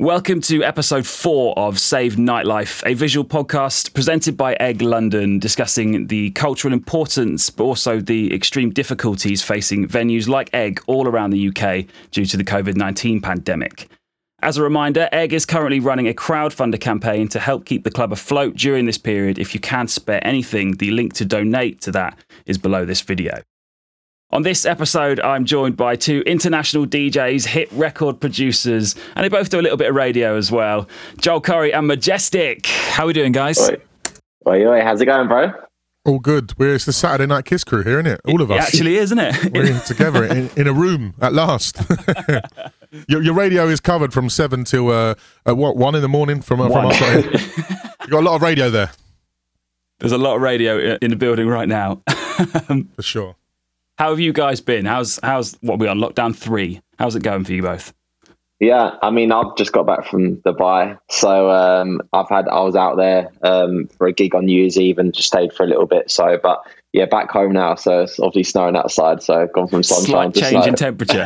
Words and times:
Welcome 0.00 0.40
to 0.42 0.64
episode 0.64 1.06
four 1.06 1.52
of 1.58 1.78
Save 1.78 2.14
Nightlife, 2.16 2.82
a 2.86 2.94
visual 2.94 3.22
podcast 3.22 3.92
presented 3.92 4.34
by 4.34 4.54
Egg 4.54 4.80
London, 4.80 5.38
discussing 5.38 6.06
the 6.06 6.30
cultural 6.30 6.72
importance, 6.72 7.50
but 7.50 7.64
also 7.64 8.00
the 8.00 8.34
extreme 8.34 8.70
difficulties 8.70 9.42
facing 9.42 9.86
venues 9.86 10.26
like 10.26 10.48
Egg 10.54 10.80
all 10.86 11.06
around 11.06 11.32
the 11.32 11.48
UK 11.48 11.84
due 12.12 12.24
to 12.24 12.38
the 12.38 12.44
COVID 12.44 12.76
19 12.76 13.20
pandemic. 13.20 13.90
As 14.40 14.56
a 14.56 14.62
reminder, 14.62 15.06
Egg 15.12 15.34
is 15.34 15.44
currently 15.44 15.80
running 15.80 16.08
a 16.08 16.14
crowdfunder 16.14 16.80
campaign 16.80 17.28
to 17.28 17.38
help 17.38 17.66
keep 17.66 17.84
the 17.84 17.90
club 17.90 18.10
afloat 18.10 18.56
during 18.56 18.86
this 18.86 18.96
period. 18.96 19.38
If 19.38 19.52
you 19.52 19.60
can 19.60 19.86
spare 19.86 20.26
anything, 20.26 20.78
the 20.78 20.92
link 20.92 21.12
to 21.16 21.26
donate 21.26 21.82
to 21.82 21.92
that 21.92 22.18
is 22.46 22.56
below 22.56 22.86
this 22.86 23.02
video. 23.02 23.42
On 24.32 24.42
this 24.42 24.64
episode, 24.64 25.18
I'm 25.18 25.44
joined 25.44 25.76
by 25.76 25.96
two 25.96 26.22
international 26.24 26.86
DJs, 26.86 27.46
hit 27.46 27.70
record 27.72 28.20
producers, 28.20 28.94
and 29.16 29.24
they 29.24 29.28
both 29.28 29.50
do 29.50 29.58
a 29.58 29.62
little 29.62 29.76
bit 29.76 29.88
of 29.88 29.96
radio 29.96 30.36
as 30.36 30.52
well. 30.52 30.88
Joel 31.18 31.42
Corry 31.42 31.74
and 31.74 31.88
Majestic. 31.88 32.66
How 32.66 33.04
are 33.04 33.06
we 33.08 33.12
doing, 33.12 33.32
guys? 33.32 33.58
Oi. 33.58 33.76
Oi, 34.46 34.66
oi, 34.66 34.82
how's 34.82 35.00
it 35.00 35.06
going, 35.06 35.26
bro? 35.26 35.52
All 36.04 36.20
good. 36.20 36.56
We're 36.56 36.76
it's 36.76 36.84
the 36.84 36.92
Saturday 36.92 37.26
Night 37.26 37.44
Kiss 37.44 37.64
crew 37.64 37.82
here, 37.82 37.98
isn't 37.98 38.06
it? 38.06 38.20
All 38.24 38.40
of 38.40 38.52
us. 38.52 38.68
It 38.68 38.74
actually 38.74 38.96
is, 38.98 39.12
isn't 39.12 39.18
it? 39.18 39.52
We're 39.52 39.80
together 39.80 40.24
in, 40.24 40.48
in 40.56 40.68
a 40.68 40.72
room 40.72 41.14
at 41.20 41.32
last. 41.32 41.82
your, 43.08 43.22
your 43.22 43.34
radio 43.34 43.66
is 43.66 43.80
covered 43.80 44.12
from 44.12 44.30
seven 44.30 44.62
till 44.62 44.90
uh, 44.90 45.16
uh 45.44 45.56
what 45.56 45.76
one 45.76 45.96
in 45.96 46.02
the 46.02 46.08
morning 46.08 46.40
from 46.40 46.60
uh, 46.60 46.68
from 46.68 46.84
One. 46.84 46.94
us. 46.94 47.00
you 48.04 48.06
got 48.08 48.20
a 48.20 48.26
lot 48.26 48.36
of 48.36 48.42
radio 48.42 48.70
there 48.70 48.92
There's 49.98 50.12
a 50.12 50.18
lot 50.18 50.36
of 50.36 50.42
radio 50.42 50.96
in 51.02 51.10
the 51.10 51.16
building 51.16 51.48
right 51.48 51.68
now. 51.68 52.00
for 52.94 53.02
sure. 53.02 53.34
How 54.00 54.08
have 54.08 54.18
you 54.18 54.32
guys 54.32 54.62
been? 54.62 54.86
How's 54.86 55.20
how's 55.22 55.58
what 55.60 55.74
are 55.74 55.76
we 55.76 55.86
on 55.86 55.98
lockdown 55.98 56.34
three? 56.34 56.80
How's 56.98 57.14
it 57.16 57.22
going 57.22 57.44
for 57.44 57.52
you 57.52 57.60
both? 57.60 57.92
Yeah, 58.58 58.96
I 59.02 59.10
mean, 59.10 59.30
I've 59.30 59.54
just 59.58 59.72
got 59.72 59.86
back 59.86 60.06
from 60.06 60.38
Dubai, 60.38 60.98
so 61.10 61.50
um, 61.50 62.00
I've 62.14 62.30
had 62.30 62.48
I 62.48 62.62
was 62.62 62.74
out 62.74 62.96
there 62.96 63.28
um, 63.42 63.88
for 63.98 64.06
a 64.06 64.12
gig 64.14 64.34
on 64.34 64.46
New 64.46 64.58
Year's 64.58 64.78
Eve 64.78 64.96
and 64.96 65.12
just 65.12 65.28
stayed 65.28 65.52
for 65.52 65.64
a 65.64 65.66
little 65.66 65.84
bit. 65.84 66.10
So, 66.10 66.38
but 66.42 66.62
yeah, 66.94 67.04
back 67.04 67.30
home 67.30 67.52
now, 67.52 67.74
so 67.74 68.00
it's 68.00 68.18
obviously 68.18 68.44
snowing 68.44 68.74
outside. 68.74 69.22
So, 69.22 69.42
I've 69.42 69.52
gone 69.52 69.68
from 69.68 69.82
sunshine 69.82 70.32
Slight 70.32 70.34
to 70.34 70.40
change 70.40 70.64
snow. 70.64 70.64
in 70.64 70.74
temperature. 70.76 71.24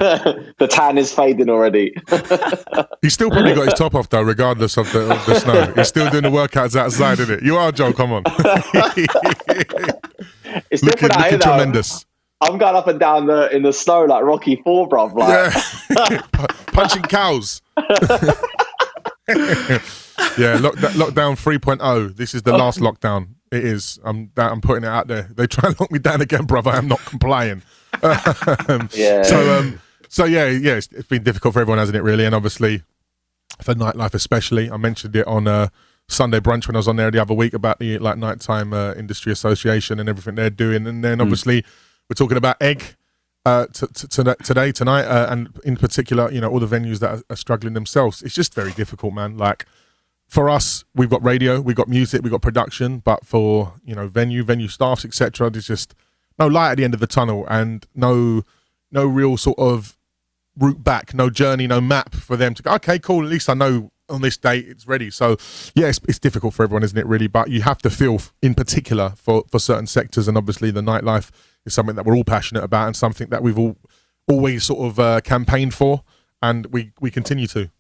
the 0.58 0.66
tan 0.66 0.98
is 0.98 1.12
fading 1.12 1.50
already. 1.50 1.94
He's 3.02 3.14
still 3.14 3.30
probably 3.30 3.54
got 3.54 3.66
his 3.66 3.74
top 3.74 3.94
off 3.94 4.08
though, 4.08 4.22
regardless 4.22 4.77
of 4.77 4.92
the, 4.92 5.12
of 5.12 5.27
the 5.27 5.38
snow. 5.38 5.72
He's 5.77 5.86
still 5.86 6.10
doing 6.10 6.24
the 6.24 6.28
workouts 6.28 6.74
outside, 6.74 7.20
isn't 7.20 7.38
it? 7.38 7.44
You 7.44 7.56
are, 7.56 7.70
Joe. 7.70 7.92
Come 7.92 8.10
on. 8.10 8.24
it's 10.72 10.82
looking 10.82 11.08
different 11.08 11.12
out 11.12 11.20
looking 11.20 11.38
though. 11.38 11.44
tremendous. 11.44 12.04
I'm 12.44 12.58
going 12.58 12.76
up 12.76 12.86
and 12.86 13.00
down 13.00 13.26
the 13.26 13.54
in 13.54 13.62
the 13.62 13.72
snow 13.72 14.04
like 14.04 14.22
Rocky 14.22 14.56
Four, 14.56 14.88
bruv. 14.88 15.14
Like, 15.14 15.54
Yeah. 15.90 16.46
Punching 16.72 17.02
cows. 17.02 17.62
yeah, 19.28 20.58
lock, 20.58 20.74
lockdown 20.74 21.36
3.0. 21.36 22.16
This 22.16 22.34
is 22.34 22.42
the 22.42 22.52
last 22.56 22.78
lockdown. 22.80 23.28
It 23.50 23.64
is. 23.64 23.98
I'm 24.04 24.30
I'm 24.36 24.60
putting 24.60 24.84
it 24.84 24.88
out 24.88 25.06
there. 25.06 25.30
They 25.34 25.46
try 25.46 25.68
and 25.68 25.80
lock 25.80 25.90
me 25.92 25.98
down 25.98 26.20
again, 26.20 26.44
brother. 26.44 26.70
I'm 26.70 26.88
not 26.88 27.04
complying. 27.04 27.62
Um, 28.02 28.88
Yeah. 28.92 29.22
So 29.22 29.58
um, 29.58 29.80
so 30.08 30.24
yeah, 30.24 30.46
yeah. 30.48 30.74
It's, 30.74 30.88
it's 30.88 31.08
been 31.08 31.22
difficult 31.22 31.54
for 31.54 31.60
everyone, 31.60 31.78
hasn't 31.78 31.96
it? 31.96 32.02
Really, 32.02 32.24
and 32.26 32.34
obviously 32.34 32.82
for 33.62 33.74
nightlife, 33.74 34.14
especially. 34.14 34.70
I 34.70 34.76
mentioned 34.76 35.14
it 35.14 35.26
on 35.28 35.46
uh, 35.46 35.68
Sunday 36.08 36.40
brunch 36.40 36.66
when 36.66 36.74
I 36.76 36.80
was 36.80 36.88
on 36.88 36.96
there 36.96 37.10
the 37.10 37.22
other 37.22 37.34
week 37.34 37.54
about 37.54 37.78
the 37.78 37.98
like 37.98 38.18
nighttime 38.18 38.72
uh, 38.72 38.94
industry 38.94 39.30
association 39.32 40.00
and 40.00 40.08
everything 40.08 40.34
they're 40.34 40.50
doing, 40.50 40.86
and 40.86 41.04
then 41.04 41.20
obviously 41.20 41.64
we're 42.08 42.14
talking 42.14 42.36
about 42.36 42.60
egg 42.60 42.97
uh, 43.47 43.66
t- 43.66 43.86
t- 43.86 44.06
today, 44.42 44.72
tonight, 44.72 45.05
uh, 45.05 45.27
and 45.30 45.58
in 45.64 45.77
particular, 45.77 46.30
you 46.30 46.41
know, 46.41 46.50
all 46.50 46.61
the 46.61 46.66
venues 46.66 46.98
that 47.00 47.11
are, 47.11 47.22
are 47.30 47.36
struggling 47.36 47.74
themselves. 47.74 48.22
It's 48.22 48.34
just 48.34 48.55
very 48.55 48.72
difficult, 48.72 49.12
man. 49.12 49.36
Like 49.36 49.66
for 50.27 50.48
us, 50.48 50.84
we've 50.94 51.11
got 51.11 51.22
radio, 51.22 51.61
we've 51.61 51.77
got 51.77 51.88
music, 51.88 52.22
we've 52.22 52.33
got 52.33 52.42
production, 52.42 52.98
but 52.98 53.27
for 53.27 53.74
you 53.84 53.94
know, 53.94 54.08
venue, 54.08 54.42
venue 54.42 54.69
staffs, 54.69 55.05
etc., 55.05 55.50
there's 55.50 55.66
just 55.66 55.94
no 56.39 56.46
light 56.46 56.73
at 56.73 56.77
the 56.78 56.84
end 56.84 56.95
of 56.95 57.01
the 57.01 57.06
tunnel, 57.06 57.46
and 57.48 57.86
no, 57.95 58.42
no 58.90 59.07
real 59.07 59.36
sort 59.36 59.58
of 59.58 59.98
route 60.57 60.83
back, 60.83 61.12
no 61.14 61.28
journey, 61.28 61.67
no 61.67 61.80
map 61.80 62.14
for 62.14 62.36
them 62.36 62.55
to 62.55 62.62
go. 62.62 62.73
Okay, 62.74 62.98
cool. 62.98 63.24
At 63.24 63.30
least 63.30 63.51
I 63.51 63.55
know 63.55 63.90
on 64.08 64.20
this 64.23 64.36
date 64.36 64.67
it's 64.68 64.86
ready. 64.86 65.11
So 65.11 65.36
yeah, 65.74 65.89
it's, 65.89 66.01
it's 66.08 66.18
difficult 66.18 66.55
for 66.55 66.62
everyone, 66.62 66.83
isn't 66.83 66.98
it? 66.98 67.07
Really, 67.07 67.27
but 67.27 67.51
you 67.51 67.62
have 67.62 67.78
to 67.83 67.90
feel, 67.90 68.20
in 68.40 68.55
particular, 68.55 69.11
for 69.17 69.45
for 69.51 69.58
certain 69.58 69.86
sectors, 69.86 70.28
and 70.28 70.39
obviously 70.39 70.70
the 70.70 70.80
nightlife 70.80 71.30
is 71.67 71.75
something 71.75 71.97
that 71.97 72.05
we're 72.05 72.17
all 72.17 72.25
passionate 72.25 72.64
about 72.64 72.86
and 72.86 72.97
something 72.97 73.29
that 73.29 73.42
we've 73.42 73.58
all 73.58 73.77
always 74.29 74.64
sort 74.64 74.86
of 74.86 74.98
uh, 74.98 75.20
campaigned 75.20 75.75
for, 75.75 76.02
and 76.42 76.67
we 76.67 76.92
we 77.01 77.11
continue 77.11 77.47
to. 77.48 77.70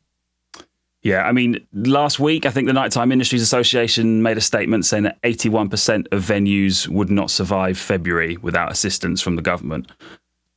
Yeah, 1.02 1.24
I 1.24 1.32
mean, 1.32 1.66
last 1.74 2.18
week 2.18 2.46
I 2.46 2.50
think 2.50 2.66
the 2.66 2.72
Nighttime 2.72 3.12
Industries 3.12 3.42
Association 3.42 4.22
made 4.22 4.38
a 4.38 4.40
statement 4.40 4.86
saying 4.86 5.02
that 5.02 5.20
81% 5.20 6.06
of 6.12 6.22
venues 6.22 6.88
would 6.88 7.10
not 7.10 7.30
survive 7.30 7.76
February 7.76 8.38
without 8.38 8.72
assistance 8.72 9.20
from 9.20 9.36
the 9.36 9.42
government. 9.42 9.92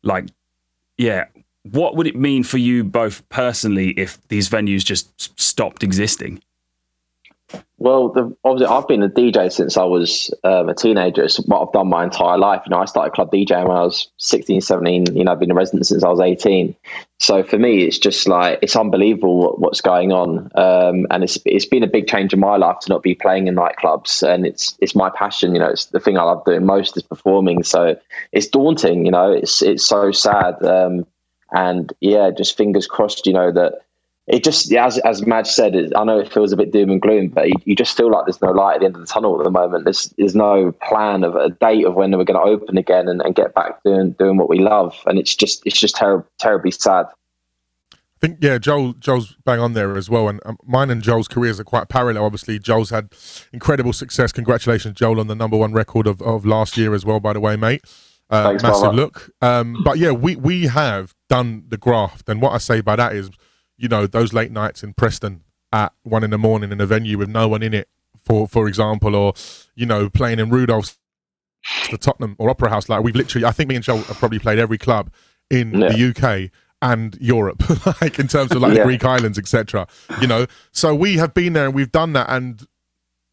Like, 0.04 0.28
yeah, 0.98 1.26
what 1.64 1.98
would 1.98 2.08
it 2.08 2.16
mean 2.16 2.44
for 2.44 2.58
you 2.60 2.86
both 2.86 3.28
personally 3.28 3.90
if 3.92 4.26
these 4.30 4.50
venues 4.50 4.86
just 4.86 5.38
stopped 5.38 5.84
existing? 5.84 6.42
Well, 7.80 8.10
the, 8.10 8.36
obviously, 8.44 8.76
I've 8.76 8.88
been 8.88 9.04
a 9.04 9.10
DJ 9.10 9.52
since 9.52 9.78
I 9.78 9.84
was 9.84 10.34
um, 10.44 10.68
a 10.68 10.74
teenager. 10.74 11.24
It's 11.24 11.38
what 11.38 11.62
I've 11.62 11.72
done 11.72 11.88
my 11.88 12.04
entire 12.04 12.38
life. 12.38 12.64
You 12.66 12.72
know, 12.72 12.80
I 12.80 12.86
started 12.86 13.14
club 13.14 13.32
DJing 13.32 13.68
when 13.68 13.78
I 13.78 13.84
was 13.84 14.10
16, 14.18 14.62
17. 14.62 15.16
You 15.16 15.24
know, 15.24 15.32
I've 15.32 15.40
been 15.40 15.52
a 15.52 15.56
resident 15.56 15.86
since 15.86 16.04
I 16.04 16.10
was 16.10 16.20
18. 16.20 16.76
So 17.20 17.44
for 17.44 17.60
me, 17.60 17.84
it's 17.84 18.00
just 18.00 18.28
like, 18.28 18.60
it's 18.64 18.76
unbelievable 18.76 19.38
what, 19.38 19.60
what's 19.60 19.82
going 19.82 20.12
on. 20.12 20.50
Um, 20.56 21.06
and 21.12 21.24
it's 21.24 21.38
it's 21.46 21.68
been 21.68 21.84
a 21.84 21.88
big 21.88 22.08
change 22.08 22.34
in 22.34 22.40
my 22.40 22.58
life 22.58 22.80
to 22.80 22.90
not 22.90 23.04
be 23.04 23.14
playing 23.14 23.48
in 23.48 23.56
nightclubs. 23.56 24.28
And 24.28 24.46
it's 24.46 24.76
it's 24.82 24.96
my 24.96 25.12
passion. 25.12 25.54
You 25.54 25.60
know, 25.60 25.70
it's 25.70 25.86
the 25.86 26.00
thing 26.00 26.18
I 26.18 26.24
love 26.24 26.46
doing 26.46 26.66
most 26.66 26.98
is 26.98 27.04
performing. 27.04 27.64
So 27.64 27.96
it's 28.32 28.48
daunting. 28.48 29.06
You 29.06 29.12
know, 29.12 29.32
it's, 29.32 29.62
it's 29.62 29.86
so 29.86 30.12
sad. 30.12 30.64
Um, 30.66 31.06
and 31.52 31.94
yeah, 32.02 32.32
just 32.36 32.58
fingers 32.58 32.88
crossed, 32.88 33.26
you 33.26 33.34
know, 33.34 33.52
that 33.52 33.82
it 34.28 34.44
just 34.44 34.70
yeah, 34.70 34.86
as 34.86 34.98
as 35.00 35.26
Madge 35.26 35.48
said, 35.48 35.74
it, 35.74 35.94
I 35.96 36.04
know 36.04 36.20
it 36.20 36.32
feels 36.32 36.52
a 36.52 36.58
bit 36.58 36.74
doom 36.74 36.90
and 36.90 37.02
gloom, 37.02 37.30
but 37.30 37.48
you, 37.48 37.56
you 37.64 37.76
just 37.76 37.96
feel 37.96 38.12
like 38.12 38.26
there's 38.26 38.42
no 38.42 38.52
light 38.52 38.76
at 38.76 38.80
the 38.82 38.86
end 38.88 38.96
of 38.96 39.02
the 39.02 39.08
tunnel 39.08 39.40
at 39.40 39.44
the 39.46 39.52
moment. 39.52 39.86
There's 39.86 40.14
there's 40.18 40.36
no 40.36 40.74
plan 40.84 41.24
of 41.24 41.36
a 41.36 41.50
date 41.50 41.86
of 41.86 41.96
when 41.96 42.12
we're 42.12 42.26
going 42.26 42.40
to 42.40 42.52
open 42.52 42.78
again 42.78 43.08
and, 43.08 43.22
and 43.22 43.34
get 43.36 43.56
back 43.56 43.82
doing 43.84 44.12
doing 44.12 44.36
what 44.36 44.50
we 44.50 44.60
love, 44.60 44.96
and 45.06 45.18
it's 45.18 45.34
just 45.34 45.66
it's 45.66 45.80
just 45.80 45.96
ter- 45.96 46.26
terribly 46.40 46.72
sad. 46.72 47.06
I 47.94 48.20
think 48.20 48.40
yeah, 48.42 48.58
Joel 48.58 48.94
Joel's 48.94 49.38
bang 49.46 49.60
on 49.60 49.74
there 49.74 49.96
as 49.96 50.10
well, 50.10 50.28
and 50.28 50.42
um, 50.46 50.58
mine 50.66 50.90
and 50.90 51.02
Joel's 51.02 51.30
careers 51.30 51.58
are 51.60 51.64
quite 51.64 51.88
parallel. 51.88 52.26
Obviously, 52.26 52.60
Joel's 52.60 52.90
had 52.90 53.14
incredible 53.54 53.94
success. 53.94 54.34
Congratulations, 54.34 54.96
Joel, 54.96 55.22
on 55.22 55.28
the 55.28 55.36
number 55.36 55.56
one 55.56 55.72
record 55.72 56.06
of, 56.06 56.22
of 56.22 56.46
last 56.46 56.78
year 56.78 56.94
as 56.94 57.06
well. 57.06 57.22
By 57.22 57.32
the 57.32 57.40
way, 57.40 57.56
mate, 57.56 57.84
uh, 58.30 58.50
Thanks, 58.50 58.64
massive 58.64 58.82
brother. 58.82 58.98
look. 58.98 59.30
Um, 59.42 59.78
but 59.86 60.00
yeah, 60.00 60.12
we 60.12 60.36
we 60.36 60.66
have 60.66 61.14
done 61.30 61.64
the 61.70 61.78
graft, 61.78 62.28
and 62.28 62.42
what 62.42 62.52
I 62.54 62.58
say 62.58 62.82
by 62.82 62.98
that 62.98 63.14
is, 63.14 63.30
you 63.78 63.88
know, 63.88 64.08
those 64.08 64.34
late 64.34 64.52
nights 64.52 64.84
in 64.84 64.94
Preston 64.94 65.42
at 65.72 65.94
one 66.04 66.24
in 66.24 66.30
the 66.30 66.38
morning 66.38 66.72
in 66.72 66.80
a 66.82 66.86
venue 66.86 67.18
with 67.18 67.30
no 67.30 67.48
one 67.48 67.62
in 67.62 67.74
it, 67.74 67.88
for 68.24 68.48
for 68.48 68.68
example, 68.68 69.16
or 69.16 69.34
you 69.76 69.86
know, 69.86 70.10
playing 70.10 70.40
in 70.40 70.50
Rudolph's, 70.50 70.98
the 71.92 71.98
Tottenham 71.98 72.36
or 72.40 72.50
Opera 72.50 72.70
House. 72.70 72.90
Like 72.90 73.04
we've 73.04 73.16
literally, 73.16 73.46
I 73.46 73.52
think 73.52 73.70
me 73.70 73.76
and 73.76 73.84
Joel 73.84 74.00
have 74.04 74.18
probably 74.18 74.40
played 74.40 74.60
every 74.60 74.78
club 74.78 75.12
in 75.50 75.74
Yeah. 75.74 75.90
the 75.90 76.10
UK 76.10 76.52
and 76.82 77.18
Europe, 77.20 77.64
like 78.02 78.20
in 78.20 78.28
terms 78.28 78.52
of 78.52 78.62
like 78.62 78.74
Yeah. 78.74 78.80
the 78.80 78.86
Greek 78.86 79.04
islands, 79.06 79.38
etc. 79.38 79.88
You 80.22 80.28
know, 80.28 80.46
so 80.72 80.94
we 80.96 81.18
have 81.18 81.34
been 81.34 81.54
there 81.54 81.66
and 81.66 81.74
we've 81.76 81.92
done 81.92 82.14
that, 82.14 82.28
and 82.30 82.66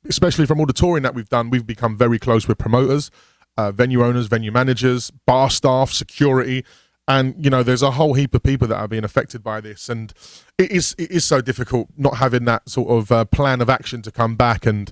especially 0.08 0.46
from 0.46 0.60
all 0.60 0.66
the 0.66 0.72
touring 0.72 1.02
that 1.02 1.14
we've 1.14 1.28
done, 1.28 1.50
we've 1.50 1.66
become 1.66 1.96
very 1.96 2.18
close 2.18 2.46
with 2.48 2.58
promoters, 2.58 3.10
uh, 3.56 3.70
venue 3.70 4.04
owners, 4.04 4.26
venue 4.26 4.50
managers, 4.52 5.10
bar 5.26 5.48
staff, 5.50 5.90
security, 5.90 6.64
and 7.06 7.34
you 7.42 7.50
know, 7.50 7.62
there's 7.62 7.82
a 7.82 7.92
whole 7.92 8.14
heap 8.14 8.34
of 8.34 8.42
people 8.42 8.66
that 8.68 8.76
are 8.76 8.88
being 8.88 9.04
affected 9.04 9.42
by 9.42 9.60
this, 9.60 9.88
and 9.88 10.12
it 10.58 10.70
is 10.70 10.94
it 10.98 11.10
is 11.10 11.24
so 11.24 11.40
difficult 11.40 11.88
not 11.96 12.16
having 12.16 12.44
that 12.46 12.68
sort 12.68 12.88
of 12.90 13.12
uh, 13.12 13.24
plan 13.26 13.60
of 13.60 13.68
action 13.68 14.02
to 14.02 14.10
come 14.10 14.36
back, 14.36 14.64
and 14.64 14.90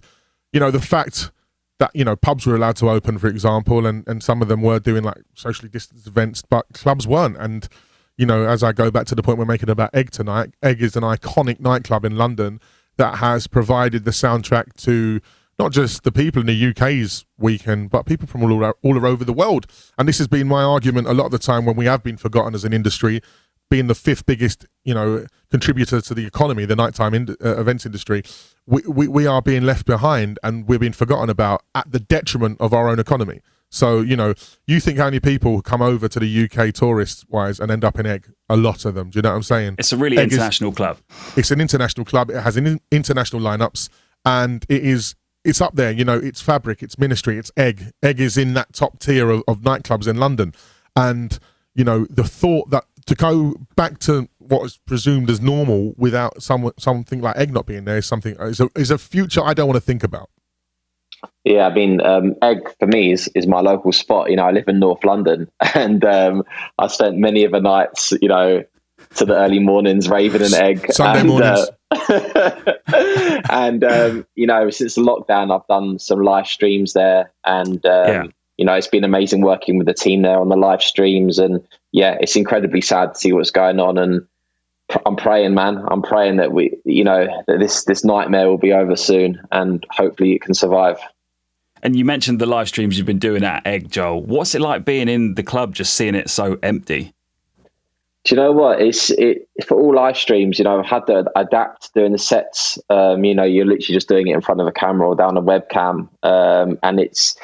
you 0.52 0.60
know, 0.60 0.70
the 0.70 0.80
fact 0.80 1.30
that 1.78 1.90
you 1.94 2.04
know 2.04 2.14
pubs 2.14 2.46
were 2.46 2.54
allowed 2.54 2.76
to 2.76 2.90
open, 2.90 3.18
for 3.18 3.28
example, 3.28 3.86
and 3.86 4.06
and 4.06 4.22
some 4.22 4.42
of 4.42 4.48
them 4.48 4.60
were 4.60 4.78
doing 4.78 5.02
like 5.02 5.22
socially 5.34 5.70
distanced 5.70 6.06
events, 6.06 6.42
but 6.42 6.66
clubs 6.74 7.06
weren't, 7.06 7.38
and 7.38 7.68
you 8.18 8.26
know, 8.26 8.46
as 8.46 8.62
I 8.62 8.72
go 8.72 8.90
back 8.90 9.06
to 9.06 9.14
the 9.14 9.22
point 9.22 9.38
we're 9.38 9.46
making 9.46 9.70
about 9.70 9.94
Egg 9.94 10.10
tonight, 10.10 10.54
Egg 10.62 10.82
is 10.82 10.96
an 10.96 11.02
iconic 11.02 11.60
nightclub 11.60 12.04
in 12.04 12.16
London 12.16 12.60
that 12.98 13.16
has 13.16 13.46
provided 13.46 14.04
the 14.04 14.10
soundtrack 14.10 14.74
to 14.84 15.20
not 15.62 15.70
just 15.70 16.02
the 16.02 16.10
people 16.10 16.40
in 16.40 16.46
the 16.46 16.70
UK's 16.70 17.24
weekend, 17.38 17.88
but 17.88 18.04
people 18.04 18.26
from 18.26 18.42
all, 18.42 18.64
ar- 18.64 18.76
all 18.82 19.06
over 19.06 19.24
the 19.24 19.32
world. 19.32 19.66
And 19.96 20.08
this 20.08 20.18
has 20.18 20.26
been 20.26 20.48
my 20.48 20.64
argument 20.64 21.06
a 21.06 21.14
lot 21.14 21.26
of 21.26 21.30
the 21.30 21.38
time 21.38 21.64
when 21.64 21.76
we 21.76 21.84
have 21.86 22.02
been 22.02 22.16
forgotten 22.16 22.52
as 22.54 22.64
an 22.64 22.72
industry, 22.72 23.22
being 23.70 23.86
the 23.86 23.94
fifth 23.94 24.26
biggest, 24.26 24.66
you 24.84 24.92
know, 24.92 25.24
contributor 25.50 26.00
to 26.00 26.14
the 26.14 26.26
economy, 26.26 26.64
the 26.64 26.74
nighttime 26.74 27.14
ind- 27.14 27.36
uh, 27.44 27.60
events 27.60 27.86
industry. 27.86 28.24
We, 28.66 28.82
we, 28.88 29.06
we 29.06 29.26
are 29.26 29.40
being 29.40 29.62
left 29.62 29.86
behind 29.86 30.40
and 30.42 30.66
we're 30.66 30.80
being 30.80 30.92
forgotten 30.92 31.30
about 31.30 31.62
at 31.76 31.92
the 31.92 32.00
detriment 32.00 32.60
of 32.60 32.74
our 32.74 32.88
own 32.88 32.98
economy. 32.98 33.40
So 33.70 34.00
you 34.00 34.16
know, 34.16 34.34
you 34.66 34.80
think 34.80 34.98
how 34.98 35.04
many 35.04 35.20
people 35.20 35.62
come 35.62 35.80
over 35.80 36.06
to 36.08 36.20
the 36.20 36.44
UK 36.44 36.74
tourist 36.74 37.24
wise 37.30 37.58
and 37.58 37.70
end 37.70 37.84
up 37.84 37.98
in 37.98 38.04
Egg? 38.04 38.30
A 38.50 38.56
lot 38.56 38.84
of 38.84 38.94
them. 38.94 39.08
Do 39.10 39.18
you 39.18 39.22
know 39.22 39.30
what 39.30 39.36
I'm 39.36 39.42
saying? 39.42 39.76
It's 39.78 39.92
a 39.92 39.96
really 39.96 40.18
Egg 40.18 40.30
international 40.30 40.70
is, 40.70 40.76
club. 40.76 40.98
It's 41.36 41.50
an 41.50 41.60
international 41.60 42.04
club. 42.04 42.30
It 42.30 42.42
has 42.42 42.58
an 42.58 42.80
international 42.90 43.40
lineups, 43.40 43.88
and 44.26 44.66
it 44.68 44.84
is 44.84 45.14
it's 45.44 45.60
up 45.60 45.74
there. 45.74 45.90
You 45.90 46.04
know, 46.04 46.18
it's 46.18 46.40
fabric, 46.40 46.82
it's 46.82 46.98
ministry, 46.98 47.38
it's 47.38 47.50
egg. 47.56 47.92
Egg 48.02 48.20
is 48.20 48.36
in 48.36 48.54
that 48.54 48.72
top 48.72 48.98
tier 48.98 49.30
of, 49.30 49.42
of 49.48 49.60
nightclubs 49.60 50.06
in 50.06 50.16
London, 50.16 50.54
and 50.96 51.38
you 51.74 51.84
know 51.84 52.06
the 52.10 52.24
thought 52.24 52.70
that 52.70 52.84
to 53.06 53.14
go 53.14 53.54
back 53.76 53.98
to 54.00 54.28
what 54.38 54.64
is 54.64 54.78
presumed 54.86 55.30
as 55.30 55.40
normal 55.40 55.94
without 55.96 56.42
some 56.42 56.70
something 56.78 57.20
like 57.20 57.36
egg 57.36 57.52
not 57.52 57.66
being 57.66 57.84
there 57.84 57.98
is 57.98 58.06
something 58.06 58.36
is 58.40 58.60
a, 58.60 58.68
is 58.76 58.90
a 58.90 58.98
future 58.98 59.42
I 59.42 59.54
don't 59.54 59.66
want 59.66 59.76
to 59.76 59.84
think 59.84 60.04
about. 60.04 60.30
Yeah, 61.44 61.66
I 61.66 61.74
mean, 61.74 62.00
um, 62.00 62.34
Egg 62.42 62.68
for 62.78 62.86
me 62.86 63.12
is, 63.12 63.28
is 63.34 63.46
my 63.46 63.60
local 63.60 63.92
spot. 63.92 64.30
You 64.30 64.36
know, 64.36 64.44
I 64.44 64.50
live 64.50 64.68
in 64.68 64.78
North 64.78 65.04
London, 65.04 65.48
and 65.74 66.04
um, 66.04 66.42
I 66.78 66.86
spent 66.88 67.16
many 67.16 67.44
of 67.44 67.52
the 67.52 67.60
nights, 67.60 68.12
you 68.20 68.28
know, 68.28 68.64
to 69.16 69.24
the 69.24 69.34
early 69.34 69.58
mornings, 69.58 70.08
Raven 70.08 70.42
and 70.42 70.54
egg. 70.54 70.92
Sunday 70.92 71.20
and, 71.20 71.28
mornings. 71.28 71.68
Uh, 71.90 72.72
and 73.50 73.84
um, 73.84 74.26
you 74.34 74.46
know, 74.46 74.70
since 74.70 74.94
the 74.94 75.02
lockdown, 75.02 75.54
I've 75.54 75.66
done 75.68 75.98
some 75.98 76.22
live 76.22 76.46
streams 76.46 76.92
there, 76.92 77.32
and 77.44 77.84
um, 77.86 78.08
yeah. 78.08 78.24
you 78.56 78.64
know, 78.64 78.74
it's 78.74 78.86
been 78.86 79.04
amazing 79.04 79.42
working 79.42 79.78
with 79.78 79.86
the 79.86 79.94
team 79.94 80.22
there 80.22 80.38
on 80.38 80.48
the 80.48 80.56
live 80.56 80.82
streams. 80.82 81.38
And 81.38 81.66
yeah, 81.92 82.16
it's 82.20 82.36
incredibly 82.36 82.80
sad 82.80 83.14
to 83.14 83.20
see 83.20 83.32
what's 83.32 83.50
going 83.50 83.80
on. 83.80 83.98
And 83.98 84.26
I'm 85.06 85.16
praying, 85.16 85.54
man. 85.54 85.84
I'm 85.88 86.02
praying 86.02 86.36
that 86.36 86.52
we, 86.52 86.76
you 86.84 87.04
know, 87.04 87.26
that 87.46 87.58
this 87.58 87.84
this 87.84 88.04
nightmare 88.04 88.48
will 88.48 88.58
be 88.58 88.72
over 88.72 88.96
soon, 88.96 89.40
and 89.52 89.84
hopefully 89.90 90.32
it 90.32 90.42
can 90.42 90.54
survive. 90.54 90.98
And 91.84 91.96
you 91.96 92.04
mentioned 92.04 92.38
the 92.38 92.46
live 92.46 92.68
streams 92.68 92.96
you've 92.96 93.08
been 93.08 93.18
doing 93.18 93.42
at 93.42 93.66
Egg, 93.66 93.90
Joel. 93.90 94.22
What's 94.22 94.54
it 94.54 94.60
like 94.60 94.84
being 94.84 95.08
in 95.08 95.34
the 95.34 95.42
club, 95.42 95.74
just 95.74 95.94
seeing 95.94 96.14
it 96.14 96.30
so 96.30 96.56
empty? 96.62 97.12
Do 98.24 98.34
you 98.34 98.40
know 98.40 98.52
what? 98.52 98.80
It's 98.80 99.10
it 99.10 99.48
for 99.66 99.76
all 99.76 99.94
live 99.94 100.16
streams. 100.16 100.58
You 100.58 100.64
know, 100.64 100.78
I've 100.78 100.86
had 100.86 101.06
to 101.06 101.24
adapt 101.34 101.92
doing 101.92 102.12
the 102.12 102.18
sets. 102.18 102.78
Um, 102.88 103.24
you 103.24 103.34
know, 103.34 103.42
you're 103.42 103.66
literally 103.66 103.94
just 103.94 104.08
doing 104.08 104.28
it 104.28 104.34
in 104.34 104.40
front 104.40 104.60
of 104.60 104.66
a 104.66 104.72
camera 104.72 105.08
or 105.08 105.16
down 105.16 105.36
a 105.36 105.42
webcam, 105.42 106.08
um, 106.22 106.78
and 106.84 107.00
it's 107.00 107.36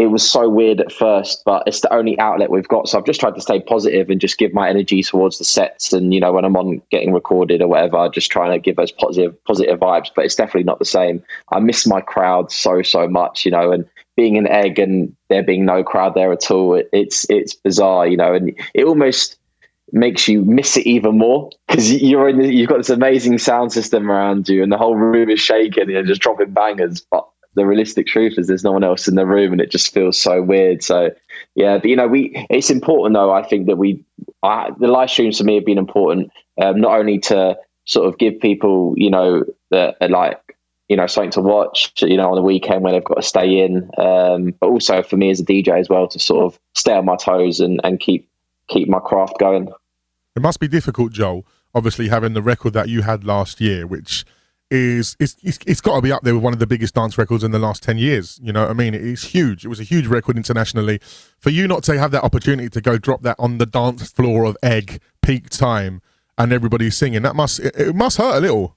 it 0.00 0.06
was 0.06 0.28
so 0.28 0.48
weird 0.48 0.80
at 0.80 0.92
first, 0.92 1.42
but 1.44 1.64
it's 1.66 1.82
the 1.82 1.92
only 1.92 2.18
outlet 2.18 2.50
we've 2.50 2.68
got. 2.68 2.88
So 2.88 2.96
I've 2.96 3.04
just 3.04 3.20
tried 3.20 3.34
to 3.34 3.40
stay 3.42 3.60
positive 3.60 4.08
and 4.08 4.18
just 4.18 4.38
give 4.38 4.54
my 4.54 4.70
energy 4.70 5.02
towards 5.02 5.36
the 5.36 5.44
sets. 5.44 5.92
And 5.92 6.14
you 6.14 6.20
know, 6.20 6.32
when 6.32 6.44
I'm 6.44 6.56
on 6.56 6.80
getting 6.90 7.12
recorded 7.12 7.60
or 7.60 7.68
whatever, 7.68 8.08
just 8.08 8.30
trying 8.30 8.52
to 8.52 8.58
give 8.58 8.76
those 8.76 8.92
positive 8.92 9.36
positive 9.44 9.80
vibes. 9.80 10.10
But 10.14 10.26
it's 10.26 10.36
definitely 10.36 10.62
not 10.62 10.78
the 10.78 10.84
same. 10.84 11.22
I 11.50 11.58
miss 11.58 11.88
my 11.88 12.00
crowd 12.00 12.52
so 12.52 12.82
so 12.82 13.08
much. 13.08 13.44
You 13.44 13.50
know, 13.50 13.72
and 13.72 13.84
being 14.16 14.38
an 14.38 14.46
egg 14.46 14.78
and 14.78 15.14
there 15.28 15.42
being 15.42 15.64
no 15.64 15.82
crowd 15.82 16.14
there 16.14 16.32
at 16.32 16.50
all, 16.52 16.76
it, 16.76 16.88
it's 16.92 17.28
it's 17.28 17.54
bizarre. 17.54 18.06
You 18.06 18.16
know, 18.16 18.32
and 18.32 18.54
it 18.74 18.84
almost 18.84 19.39
makes 19.92 20.28
you 20.28 20.44
miss 20.44 20.76
it 20.76 20.86
even 20.86 21.18
more 21.18 21.50
because 21.68 21.92
you're 21.92 22.28
in 22.28 22.38
the, 22.38 22.52
you've 22.52 22.68
got 22.68 22.78
this 22.78 22.90
amazing 22.90 23.38
sound 23.38 23.72
system 23.72 24.10
around 24.10 24.48
you 24.48 24.62
and 24.62 24.70
the 24.70 24.78
whole 24.78 24.94
room 24.94 25.30
is 25.30 25.40
shaking 25.40 25.82
and 25.82 25.90
you're 25.90 26.02
just 26.02 26.20
dropping 26.20 26.50
bangers 26.50 27.04
but 27.10 27.26
the 27.54 27.66
realistic 27.66 28.06
truth 28.06 28.34
is 28.38 28.46
there's 28.46 28.62
no 28.62 28.72
one 28.72 28.84
else 28.84 29.08
in 29.08 29.16
the 29.16 29.26
room 29.26 29.52
and 29.52 29.60
it 29.60 29.72
just 29.72 29.92
feels 29.92 30.16
so 30.16 30.40
weird. 30.40 30.84
So 30.84 31.10
yeah 31.54 31.78
but 31.78 31.86
you 31.86 31.96
know 31.96 32.06
we 32.06 32.32
it's 32.50 32.70
important 32.70 33.14
though 33.14 33.32
i 33.32 33.42
think 33.42 33.66
that 33.66 33.76
we 33.76 34.04
I, 34.42 34.70
the 34.78 34.88
live 34.88 35.10
streams 35.10 35.38
for 35.38 35.44
me 35.44 35.56
have 35.56 35.66
been 35.66 35.78
important 35.78 36.30
um, 36.60 36.80
not 36.80 36.98
only 36.98 37.18
to 37.20 37.56
sort 37.84 38.08
of 38.08 38.18
give 38.18 38.40
people 38.40 38.94
you 38.96 39.10
know 39.10 39.44
that 39.70 39.96
like 40.10 40.40
you 40.88 40.96
know 40.96 41.06
something 41.06 41.30
to 41.32 41.40
watch 41.40 41.92
you 42.02 42.16
know 42.16 42.30
on 42.30 42.36
the 42.36 42.42
weekend 42.42 42.82
when 42.82 42.94
they've 42.94 43.04
got 43.04 43.14
to 43.14 43.22
stay 43.22 43.60
in 43.60 43.90
um, 43.98 44.54
but 44.60 44.68
also 44.68 45.02
for 45.02 45.16
me 45.16 45.30
as 45.30 45.40
a 45.40 45.44
dj 45.44 45.68
as 45.68 45.88
well 45.88 46.08
to 46.08 46.18
sort 46.18 46.44
of 46.44 46.58
stay 46.74 46.92
on 46.92 47.04
my 47.04 47.16
toes 47.16 47.60
and, 47.60 47.80
and 47.84 48.00
keep 48.00 48.28
keep 48.68 48.88
my 48.88 49.00
craft 49.00 49.38
going 49.38 49.68
it 50.36 50.42
must 50.42 50.60
be 50.60 50.68
difficult, 50.68 51.12
Joel. 51.12 51.46
Obviously, 51.74 52.08
having 52.08 52.34
the 52.34 52.42
record 52.42 52.72
that 52.72 52.88
you 52.88 53.02
had 53.02 53.24
last 53.24 53.60
year, 53.60 53.86
which 53.86 54.24
is 54.70 55.16
it's, 55.18 55.36
it's, 55.42 55.58
it's 55.66 55.80
got 55.80 55.96
to 55.96 56.02
be 56.02 56.12
up 56.12 56.22
there 56.22 56.34
with 56.34 56.44
one 56.44 56.52
of 56.52 56.58
the 56.58 56.66
biggest 56.66 56.94
dance 56.94 57.18
records 57.18 57.42
in 57.42 57.50
the 57.50 57.58
last 57.58 57.82
10 57.82 57.98
years 57.98 58.38
you 58.42 58.52
know 58.52 58.62
what 58.62 58.70
i 58.70 58.72
mean? 58.72 58.94
It's 58.94 59.24
huge. 59.24 59.64
It 59.64 59.68
was 59.68 59.80
a 59.80 59.84
huge 59.84 60.06
record 60.06 60.36
internationally. 60.36 61.00
For 61.38 61.50
you 61.50 61.66
not 61.66 61.82
to 61.84 61.98
have 61.98 62.12
that 62.12 62.22
opportunity 62.22 62.68
to 62.70 62.80
go 62.80 62.96
drop 62.96 63.22
that 63.22 63.36
on 63.38 63.58
the 63.58 63.66
dance 63.66 64.10
floor 64.12 64.44
of 64.44 64.56
egg 64.62 65.00
peak 65.22 65.50
time 65.50 66.02
and 66.38 66.52
everybody's 66.52 66.96
singing 66.96 67.22
that 67.22 67.34
must 67.34 67.60
it, 67.60 67.74
it 67.76 67.94
must 67.94 68.18
hurt 68.18 68.36
a 68.36 68.40
little. 68.40 68.76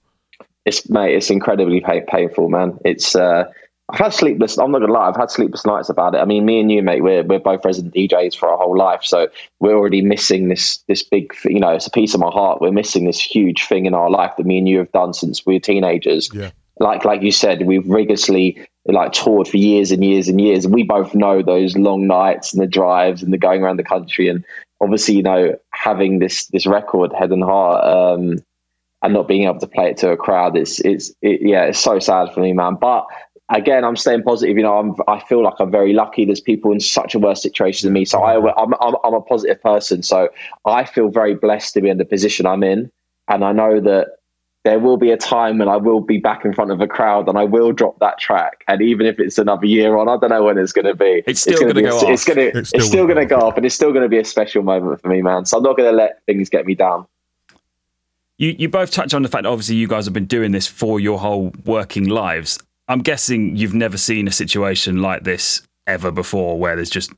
It's 0.65 0.89
mate 0.89 1.15
it's 1.15 1.29
incredibly 1.29 1.83
painful 2.07 2.49
man. 2.49 2.79
It's 2.83 3.15
uh 3.15 3.45
I've 3.93 3.99
had 3.99 4.13
sleepless. 4.13 4.57
I'm 4.57 4.71
not 4.71 4.79
gonna 4.79 4.91
lie. 4.91 5.07
I've 5.07 5.15
had 5.15 5.29
sleepless 5.29 5.67
nights 5.67 5.87
about 5.87 6.15
it. 6.15 6.17
I 6.17 6.25
mean, 6.25 6.45
me 6.45 6.59
and 6.59 6.71
you, 6.71 6.81
mate, 6.81 7.03
we're 7.03 7.21
we're 7.21 7.37
both 7.37 7.63
resident 7.63 7.93
DJs 7.93 8.35
for 8.35 8.49
our 8.49 8.57
whole 8.57 8.75
life, 8.75 9.01
so 9.03 9.27
we're 9.59 9.75
already 9.75 10.01
missing 10.01 10.47
this 10.49 10.79
this 10.87 11.03
big. 11.03 11.31
You 11.45 11.59
know, 11.59 11.69
it's 11.69 11.85
a 11.85 11.91
piece 11.91 12.15
of 12.15 12.19
my 12.19 12.31
heart. 12.31 12.59
We're 12.59 12.71
missing 12.71 13.05
this 13.05 13.21
huge 13.21 13.67
thing 13.67 13.85
in 13.85 13.93
our 13.93 14.09
life 14.09 14.31
that 14.37 14.47
me 14.47 14.57
and 14.57 14.67
you 14.67 14.79
have 14.79 14.91
done 14.93 15.13
since 15.13 15.45
we 15.45 15.53
were 15.53 15.59
teenagers. 15.59 16.31
Yeah. 16.33 16.49
Like 16.79 17.05
like 17.05 17.21
you 17.21 17.31
said, 17.31 17.67
we've 17.67 17.87
rigorously 17.87 18.65
like 18.87 19.13
toured 19.13 19.47
for 19.47 19.57
years 19.57 19.91
and 19.91 20.03
years 20.03 20.27
and 20.27 20.41
years, 20.41 20.65
and 20.65 20.73
we 20.73 20.81
both 20.81 21.13
know 21.13 21.43
those 21.43 21.77
long 21.77 22.07
nights 22.07 22.51
and 22.51 22.63
the 22.63 22.67
drives 22.67 23.21
and 23.21 23.31
the 23.31 23.37
going 23.37 23.61
around 23.61 23.77
the 23.77 23.83
country. 23.83 24.27
And 24.27 24.43
obviously, 24.81 25.17
you 25.17 25.23
know, 25.23 25.55
having 25.69 26.17
this 26.17 26.47
this 26.47 26.65
record, 26.65 27.13
head 27.13 27.31
and 27.31 27.43
heart. 27.43 27.85
Um, 27.85 28.43
and 29.03 29.13
not 29.13 29.27
being 29.27 29.43
able 29.43 29.59
to 29.59 29.67
play 29.67 29.89
it 29.89 29.97
to 29.97 30.11
a 30.11 30.15
crowd 30.15 30.55
it's 30.55 30.79
it's 30.79 31.11
it, 31.21 31.41
yeah 31.41 31.65
it's 31.65 31.77
so 31.77 31.99
sad 31.99 32.33
for 32.33 32.39
me 32.39 32.53
man 32.53 32.75
but 32.75 33.05
again, 33.49 33.83
I'm 33.83 33.95
staying 33.95 34.23
positive. 34.23 34.57
You 34.57 34.63
know, 34.63 34.77
I'm, 34.77 34.95
I 35.07 35.19
feel 35.19 35.43
like 35.43 35.55
I'm 35.59 35.71
very 35.71 35.93
lucky. 35.93 36.25
There's 36.25 36.41
people 36.41 36.71
in 36.71 36.79
such 36.79 37.15
a 37.15 37.19
worse 37.19 37.41
situation 37.41 37.87
than 37.87 37.93
me. 37.93 38.05
So 38.05 38.21
I, 38.21 38.35
I'm, 38.55 38.73
I'm, 38.81 38.95
I'm 39.03 39.13
a 39.13 39.21
positive 39.21 39.61
person. 39.61 40.03
So 40.03 40.29
I 40.65 40.85
feel 40.85 41.09
very 41.09 41.35
blessed 41.35 41.73
to 41.75 41.81
be 41.81 41.89
in 41.89 41.97
the 41.97 42.05
position 42.05 42.45
I'm 42.45 42.63
in. 42.63 42.91
And 43.27 43.43
I 43.43 43.51
know 43.51 43.79
that 43.79 44.17
there 44.63 44.79
will 44.79 44.97
be 44.97 45.11
a 45.11 45.17
time 45.17 45.57
when 45.57 45.67
I 45.67 45.75
will 45.75 45.99
be 45.99 46.19
back 46.19 46.45
in 46.45 46.53
front 46.53 46.71
of 46.71 46.79
a 46.79 46.87
crowd 46.87 47.27
and 47.27 47.37
I 47.37 47.43
will 47.43 47.73
drop 47.73 47.99
that 47.99 48.17
track. 48.17 48.63
And 48.67 48.81
even 48.81 49.05
if 49.05 49.19
it's 49.19 49.37
another 49.37 49.65
year 49.65 49.97
on, 49.97 50.07
I 50.07 50.17
don't 50.17 50.29
know 50.29 50.43
when 50.43 50.57
it's 50.57 50.71
going 50.71 50.85
to 50.85 50.95
be. 50.95 51.21
It's 51.27 51.41
still 51.41 51.59
going 51.59 51.75
to 51.75 51.81
go 51.81 51.97
off. 51.97 52.09
It's, 52.09 52.23
gonna, 52.23 52.41
it's 52.41 52.69
still, 52.69 52.81
still 52.81 53.05
going 53.05 53.17
to 53.17 53.25
go 53.25 53.37
off 53.37 53.57
and 53.57 53.65
it's 53.65 53.75
still 53.75 53.91
going 53.91 54.03
to 54.03 54.09
be 54.09 54.19
a 54.19 54.25
special 54.25 54.63
moment 54.63 55.01
for 55.01 55.09
me, 55.09 55.21
man. 55.21 55.45
So 55.45 55.57
I'm 55.57 55.63
not 55.63 55.75
going 55.75 55.91
to 55.91 55.95
let 55.95 56.25
things 56.25 56.49
get 56.49 56.65
me 56.65 56.75
down. 56.75 57.05
You, 58.37 58.55
you 58.57 58.69
both 58.69 58.91
touch 58.91 59.13
on 59.13 59.21
the 59.21 59.29
fact 59.29 59.43
that 59.43 59.49
obviously 59.49 59.75
you 59.75 59.87
guys 59.87 60.05
have 60.05 60.13
been 60.13 60.25
doing 60.25 60.53
this 60.53 60.65
for 60.65 60.99
your 60.99 61.19
whole 61.19 61.53
working 61.65 62.07
lives. 62.07 62.57
I'm 62.87 62.99
guessing 62.99 63.55
you've 63.55 63.73
never 63.73 63.97
seen 63.97 64.27
a 64.27 64.31
situation 64.31 65.01
like 65.01 65.23
this 65.23 65.61
ever 65.87 66.11
before 66.11 66.57
where 66.57 66.75
there's 66.75 66.89
just 66.89 67.11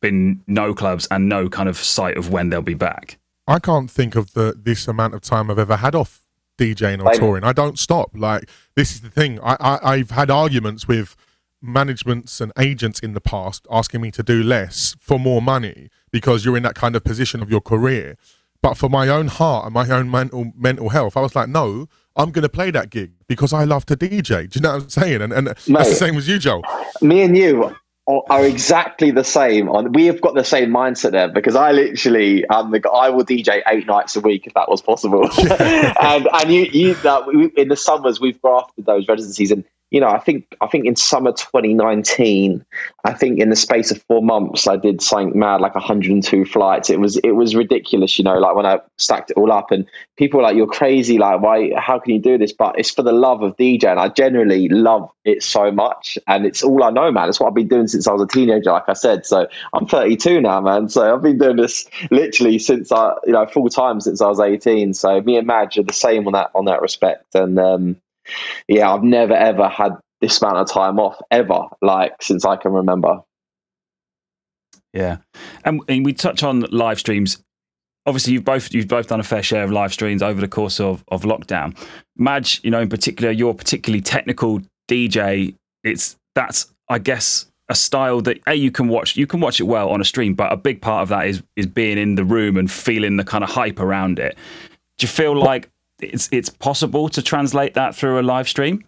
been 0.00 0.42
no 0.46 0.74
clubs 0.74 1.08
and 1.10 1.28
no 1.28 1.48
kind 1.48 1.68
of 1.68 1.76
sight 1.76 2.16
of 2.16 2.30
when 2.30 2.50
they'll 2.50 2.62
be 2.62 2.74
back. 2.74 3.18
I 3.46 3.58
can't 3.58 3.90
think 3.90 4.14
of 4.14 4.34
the 4.34 4.54
this 4.56 4.86
amount 4.86 5.14
of 5.14 5.20
time 5.20 5.50
I've 5.50 5.58
ever 5.58 5.76
had 5.76 5.94
off 5.94 6.24
DJing 6.58 7.04
or 7.04 7.12
touring. 7.14 7.44
I 7.44 7.52
don't 7.52 7.78
stop. 7.78 8.10
Like 8.14 8.48
this 8.76 8.92
is 8.92 9.00
the 9.00 9.10
thing. 9.10 9.40
I, 9.40 9.56
I 9.58 9.94
I've 9.94 10.10
had 10.10 10.30
arguments 10.30 10.86
with 10.86 11.16
managements 11.60 12.40
and 12.40 12.52
agents 12.58 13.00
in 13.00 13.14
the 13.14 13.20
past 13.20 13.66
asking 13.70 14.00
me 14.00 14.10
to 14.10 14.22
do 14.22 14.42
less 14.42 14.96
for 14.98 15.18
more 15.18 15.40
money 15.40 15.88
because 16.10 16.44
you're 16.44 16.56
in 16.56 16.62
that 16.64 16.74
kind 16.74 16.96
of 16.96 17.04
position 17.04 17.42
of 17.42 17.50
your 17.50 17.60
career. 17.60 18.16
But 18.60 18.74
for 18.74 18.88
my 18.88 19.08
own 19.08 19.28
heart 19.28 19.64
and 19.64 19.74
my 19.74 19.88
own 19.88 20.10
mental 20.10 20.52
mental 20.56 20.90
health, 20.90 21.16
I 21.16 21.20
was 21.20 21.34
like, 21.34 21.48
no, 21.48 21.88
I'm 22.16 22.30
going 22.30 22.42
to 22.42 22.48
play 22.48 22.70
that 22.70 22.90
gig 22.90 23.12
because 23.26 23.52
I 23.52 23.64
love 23.64 23.86
to 23.86 23.96
DJ. 23.96 24.48
Do 24.50 24.58
you 24.58 24.60
know 24.60 24.74
what 24.74 24.82
I'm 24.82 24.88
saying? 24.90 25.22
And, 25.22 25.32
and 25.32 25.46
Mate, 25.46 25.56
that's 25.66 25.90
the 25.90 25.96
same 25.96 26.16
as 26.16 26.28
you, 26.28 26.38
Joe. 26.38 26.62
Me 27.00 27.22
and 27.22 27.36
you 27.36 27.74
are 28.06 28.44
exactly 28.44 29.10
the 29.10 29.24
same. 29.24 29.68
On 29.68 29.92
we 29.92 30.06
have 30.06 30.20
got 30.20 30.34
the 30.34 30.44
same 30.44 30.70
mindset 30.70 31.12
there 31.12 31.28
because 31.28 31.54
I 31.54 31.70
literally 31.72 32.44
um 32.46 32.72
the 32.72 32.90
I 32.90 33.08
will 33.10 33.24
DJ 33.24 33.62
eight 33.68 33.86
nights 33.86 34.16
a 34.16 34.20
week 34.20 34.46
if 34.46 34.54
that 34.54 34.68
was 34.68 34.82
possible. 34.82 35.22
and 35.38 36.28
and 36.32 36.52
you 36.52 36.62
you 36.64 36.94
that 36.96 37.26
we, 37.26 37.46
in 37.56 37.68
the 37.68 37.76
summers 37.76 38.20
we've 38.20 38.40
grafted 38.42 38.86
those 38.86 39.06
residencies 39.06 39.52
and 39.52 39.64
you 39.92 40.00
know, 40.00 40.08
I 40.08 40.18
think 40.18 40.56
I 40.62 40.68
think 40.68 40.86
in 40.86 40.96
summer 40.96 41.32
2019, 41.32 42.64
I 43.04 43.12
think 43.12 43.38
in 43.38 43.50
the 43.50 43.56
space 43.56 43.90
of 43.90 44.02
four 44.04 44.22
months, 44.22 44.66
I 44.66 44.76
did 44.76 45.02
something 45.02 45.38
mad 45.38 45.60
like 45.60 45.74
102 45.74 46.46
flights. 46.46 46.88
It 46.88 46.98
was 46.98 47.18
it 47.18 47.32
was 47.32 47.54
ridiculous, 47.54 48.18
you 48.18 48.24
know, 48.24 48.38
like 48.38 48.56
when 48.56 48.64
I 48.64 48.80
stacked 48.96 49.32
it 49.32 49.36
all 49.36 49.52
up, 49.52 49.70
and 49.70 49.86
people 50.16 50.38
were 50.38 50.44
like, 50.44 50.56
"You're 50.56 50.66
crazy! 50.66 51.18
Like, 51.18 51.42
why? 51.42 51.72
How 51.76 51.98
can 51.98 52.14
you 52.14 52.20
do 52.20 52.38
this?" 52.38 52.54
But 52.54 52.78
it's 52.78 52.90
for 52.90 53.02
the 53.02 53.12
love 53.12 53.42
of 53.42 53.54
DJ, 53.58 53.84
and 53.84 54.00
I 54.00 54.08
generally 54.08 54.66
love 54.70 55.10
it 55.26 55.42
so 55.42 55.70
much, 55.70 56.16
and 56.26 56.46
it's 56.46 56.62
all 56.62 56.82
I 56.82 56.88
know, 56.88 57.12
man. 57.12 57.28
It's 57.28 57.38
what 57.38 57.48
I've 57.48 57.54
been 57.54 57.68
doing 57.68 57.86
since 57.86 58.08
I 58.08 58.12
was 58.12 58.22
a 58.22 58.26
teenager, 58.26 58.72
like 58.72 58.88
I 58.88 58.94
said. 58.94 59.26
So 59.26 59.46
I'm 59.74 59.86
32 59.86 60.40
now, 60.40 60.62
man. 60.62 60.88
So 60.88 61.14
I've 61.14 61.22
been 61.22 61.36
doing 61.36 61.56
this 61.56 61.86
literally 62.10 62.58
since 62.58 62.90
I, 62.90 63.12
you 63.26 63.32
know, 63.32 63.44
full 63.46 63.68
time 63.68 64.00
since 64.00 64.22
I 64.22 64.28
was 64.28 64.40
18. 64.40 64.94
So 64.94 65.20
me 65.20 65.36
and 65.36 65.46
Madge 65.46 65.76
are 65.76 65.82
the 65.82 65.92
same 65.92 66.26
on 66.26 66.32
that 66.32 66.50
on 66.54 66.64
that 66.64 66.80
respect, 66.80 67.34
and 67.34 67.58
um, 67.58 67.96
yeah, 68.68 68.92
I've 68.92 69.02
never 69.02 69.34
ever 69.34 69.68
had 69.68 69.92
this 70.20 70.40
amount 70.40 70.58
of 70.58 70.70
time 70.70 70.98
off 70.98 71.20
ever, 71.30 71.66
like 71.80 72.14
since 72.22 72.44
I 72.44 72.56
can 72.56 72.72
remember. 72.72 73.20
Yeah, 74.92 75.18
and, 75.64 75.80
and 75.88 76.04
we 76.04 76.12
touch 76.12 76.42
on 76.42 76.60
live 76.70 76.98
streams. 76.98 77.42
Obviously, 78.06 78.32
you've 78.32 78.44
both 78.44 78.72
you've 78.72 78.88
both 78.88 79.08
done 79.08 79.20
a 79.20 79.24
fair 79.24 79.42
share 79.42 79.64
of 79.64 79.70
live 79.70 79.92
streams 79.92 80.22
over 80.22 80.40
the 80.40 80.48
course 80.48 80.80
of 80.80 81.04
of 81.08 81.22
lockdown. 81.22 81.76
Madge, 82.16 82.60
you 82.62 82.70
know, 82.70 82.80
in 82.80 82.88
particular, 82.88 83.30
you're 83.30 83.54
particularly 83.54 84.00
technical 84.00 84.60
DJ. 84.88 85.54
It's 85.84 86.16
that's 86.34 86.72
I 86.88 86.98
guess 86.98 87.46
a 87.68 87.74
style 87.74 88.20
that 88.20 88.38
a 88.46 88.54
you 88.54 88.70
can 88.70 88.88
watch 88.88 89.16
you 89.16 89.26
can 89.26 89.40
watch 89.40 89.60
it 89.60 89.64
well 89.64 89.88
on 89.88 90.00
a 90.00 90.04
stream, 90.04 90.34
but 90.34 90.52
a 90.52 90.56
big 90.56 90.82
part 90.82 91.02
of 91.02 91.08
that 91.08 91.26
is 91.26 91.42
is 91.56 91.66
being 91.66 91.96
in 91.96 92.16
the 92.16 92.24
room 92.24 92.56
and 92.56 92.70
feeling 92.70 93.16
the 93.16 93.24
kind 93.24 93.42
of 93.42 93.50
hype 93.50 93.80
around 93.80 94.18
it. 94.18 94.36
Do 94.98 95.04
you 95.04 95.08
feel 95.08 95.34
like 95.34 95.70
it's 96.02 96.28
it's 96.32 96.50
possible 96.50 97.08
to 97.10 97.22
translate 97.22 97.74
that 97.74 97.94
through 97.94 98.20
a 98.20 98.22
live 98.22 98.48
stream? 98.48 98.84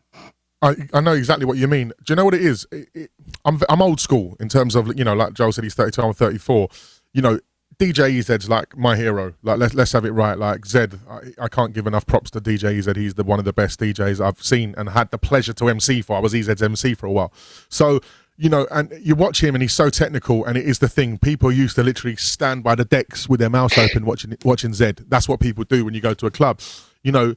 I, 0.62 0.76
I 0.94 1.00
know 1.00 1.12
exactly 1.12 1.44
what 1.44 1.58
you 1.58 1.68
mean. 1.68 1.92
Do 2.04 2.12
you 2.12 2.16
know 2.16 2.24
what 2.24 2.34
it 2.34 2.42
is? 2.42 2.66
It, 2.72 2.88
it, 2.94 3.10
I'm 3.44 3.60
I'm 3.68 3.82
old 3.82 4.00
school 4.00 4.36
in 4.40 4.48
terms 4.48 4.74
of 4.74 4.96
you 4.96 5.04
know, 5.04 5.14
like 5.14 5.34
Joel 5.34 5.52
said, 5.52 5.64
he's 5.64 5.74
32, 5.74 6.00
I'm 6.00 6.14
34. 6.14 6.68
You 7.12 7.22
know, 7.22 7.38
DJ 7.78 8.18
EZ's 8.18 8.48
like 8.48 8.76
my 8.76 8.96
hero. 8.96 9.34
Like 9.42 9.58
let's 9.58 9.74
let's 9.74 9.92
have 9.92 10.04
it 10.04 10.12
right. 10.12 10.38
Like 10.38 10.64
Zed, 10.64 11.00
I, 11.08 11.44
I, 11.44 11.48
can't 11.48 11.72
give 11.72 11.86
enough 11.86 12.06
props 12.06 12.30
to 12.32 12.40
DJ 12.40 12.78
EZ. 12.78 12.96
He's 12.96 13.14
the 13.14 13.24
one 13.24 13.38
of 13.38 13.44
the 13.44 13.52
best 13.52 13.80
DJs 13.80 14.24
I've 14.24 14.42
seen 14.42 14.74
and 14.78 14.90
had 14.90 15.10
the 15.10 15.18
pleasure 15.18 15.52
to 15.52 15.68
MC 15.68 16.02
for. 16.02 16.16
I 16.16 16.20
was 16.20 16.34
EZ's 16.34 16.62
MC 16.62 16.94
for 16.94 17.06
a 17.06 17.12
while. 17.12 17.32
So 17.68 18.00
you 18.36 18.48
know, 18.48 18.66
and 18.70 18.92
you 19.00 19.14
watch 19.14 19.42
him 19.42 19.54
and 19.54 19.62
he's 19.62 19.72
so 19.72 19.90
technical, 19.90 20.44
and 20.44 20.56
it 20.56 20.64
is 20.64 20.80
the 20.80 20.88
thing. 20.88 21.18
People 21.18 21.52
used 21.52 21.76
to 21.76 21.82
literally 21.82 22.16
stand 22.16 22.64
by 22.64 22.74
the 22.74 22.84
decks 22.84 23.28
with 23.28 23.38
their 23.40 23.50
mouth 23.50 23.76
open 23.78 24.04
watching 24.04 24.36
watching 24.44 24.72
Zed. 24.72 25.04
That's 25.08 25.28
what 25.28 25.40
people 25.40 25.64
do 25.64 25.84
when 25.84 25.94
you 25.94 26.00
go 26.00 26.14
to 26.14 26.26
a 26.26 26.30
club. 26.30 26.60
You 27.04 27.12
know, 27.12 27.34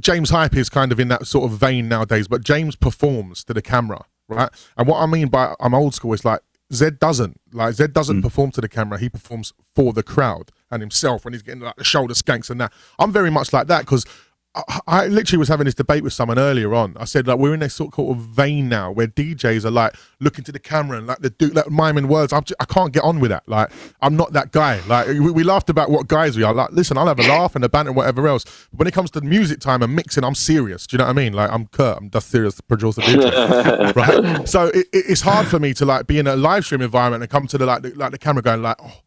James 0.00 0.30
Hype 0.30 0.56
is 0.56 0.68
kind 0.68 0.90
of 0.90 0.98
in 0.98 1.08
that 1.08 1.26
sort 1.26 1.50
of 1.50 1.56
vein 1.56 1.88
nowadays, 1.88 2.26
but 2.26 2.42
James 2.42 2.74
performs 2.74 3.44
to 3.44 3.54
the 3.54 3.62
camera, 3.62 4.04
right? 4.28 4.50
And 4.76 4.88
what 4.88 5.00
I 5.00 5.06
mean 5.06 5.28
by 5.28 5.54
I'm 5.60 5.74
old 5.74 5.94
school 5.94 6.12
is 6.12 6.24
like 6.24 6.40
Zed 6.72 6.98
doesn't 6.98 7.40
like 7.52 7.74
Zed 7.74 7.92
doesn't 7.92 8.20
mm. 8.20 8.22
perform 8.22 8.50
to 8.52 8.60
the 8.60 8.68
camera. 8.68 8.98
He 8.98 9.08
performs 9.08 9.52
for 9.74 9.92
the 9.92 10.02
crowd 10.02 10.50
and 10.70 10.82
himself 10.82 11.24
when 11.24 11.34
he's 11.34 11.42
getting 11.42 11.60
like 11.60 11.76
the 11.76 11.84
shoulder 11.84 12.14
skanks 12.14 12.50
and 12.50 12.60
that. 12.60 12.72
I'm 12.98 13.12
very 13.12 13.30
much 13.30 13.52
like 13.52 13.66
that 13.68 13.80
because 13.80 14.04
I, 14.52 14.80
I, 14.88 15.06
literally 15.06 15.38
was 15.38 15.48
having 15.48 15.66
this 15.66 15.76
debate 15.76 16.02
with 16.02 16.12
someone 16.12 16.36
earlier 16.36 16.74
on. 16.74 16.96
I 16.98 17.04
said 17.04 17.28
like 17.28 17.38
we're 17.38 17.54
in 17.54 17.62
a 17.62 17.70
sort 17.70 17.96
of 17.96 18.16
vein 18.16 18.68
now 18.68 18.90
where 18.90 19.06
DJs 19.06 19.64
are 19.64 19.70
like 19.70 19.94
looking 20.18 20.42
to 20.44 20.50
the 20.50 20.58
camera 20.58 20.98
and 20.98 21.06
like 21.06 21.20
the 21.20 21.30
do 21.30 21.50
like 21.50 21.70
miming 21.70 22.08
words. 22.08 22.32
I'm 22.32 22.42
just, 22.42 22.60
I 22.60 22.64
can't 22.64 22.92
get 22.92 23.04
on 23.04 23.20
with 23.20 23.30
that. 23.30 23.48
Like 23.48 23.70
I'm 24.02 24.16
not 24.16 24.32
that 24.32 24.50
guy. 24.50 24.80
Like 24.88 25.06
we, 25.06 25.30
we, 25.30 25.44
laughed 25.44 25.70
about 25.70 25.88
what 25.88 26.08
guys 26.08 26.36
we 26.36 26.42
are. 26.42 26.52
Like 26.52 26.72
listen, 26.72 26.98
I'll 26.98 27.06
have 27.06 27.20
a 27.20 27.28
laugh 27.28 27.54
and 27.54 27.64
a 27.64 27.68
banter 27.68 27.90
and 27.90 27.96
whatever 27.96 28.26
else. 28.26 28.44
But 28.72 28.80
when 28.80 28.88
it 28.88 28.94
comes 28.94 29.12
to 29.12 29.20
music 29.20 29.60
time 29.60 29.84
and 29.84 29.94
mixing, 29.94 30.24
I'm 30.24 30.34
serious. 30.34 30.84
Do 30.88 30.94
you 30.94 30.98
know 30.98 31.04
what 31.04 31.10
I 31.10 31.14
mean? 31.14 31.32
Like 31.32 31.52
I'm 31.52 31.66
Kurt. 31.66 31.98
I'm 31.98 32.10
just 32.10 32.28
serious 32.28 32.60
producer 32.60 33.02
DJ. 33.02 33.94
right. 33.94 34.48
So 34.48 34.66
it, 34.66 34.88
it, 34.92 35.04
it's 35.10 35.20
hard 35.20 35.46
for 35.46 35.60
me 35.60 35.74
to 35.74 35.84
like 35.84 36.08
be 36.08 36.18
in 36.18 36.26
a 36.26 36.34
live 36.34 36.64
stream 36.64 36.82
environment 36.82 37.22
and 37.22 37.30
come 37.30 37.46
to 37.46 37.58
the 37.58 37.66
like 37.66 37.82
the, 37.82 37.90
like 37.94 38.10
the 38.10 38.18
camera 38.18 38.42
going 38.42 38.62
like 38.62 38.76
oh 38.80 39.00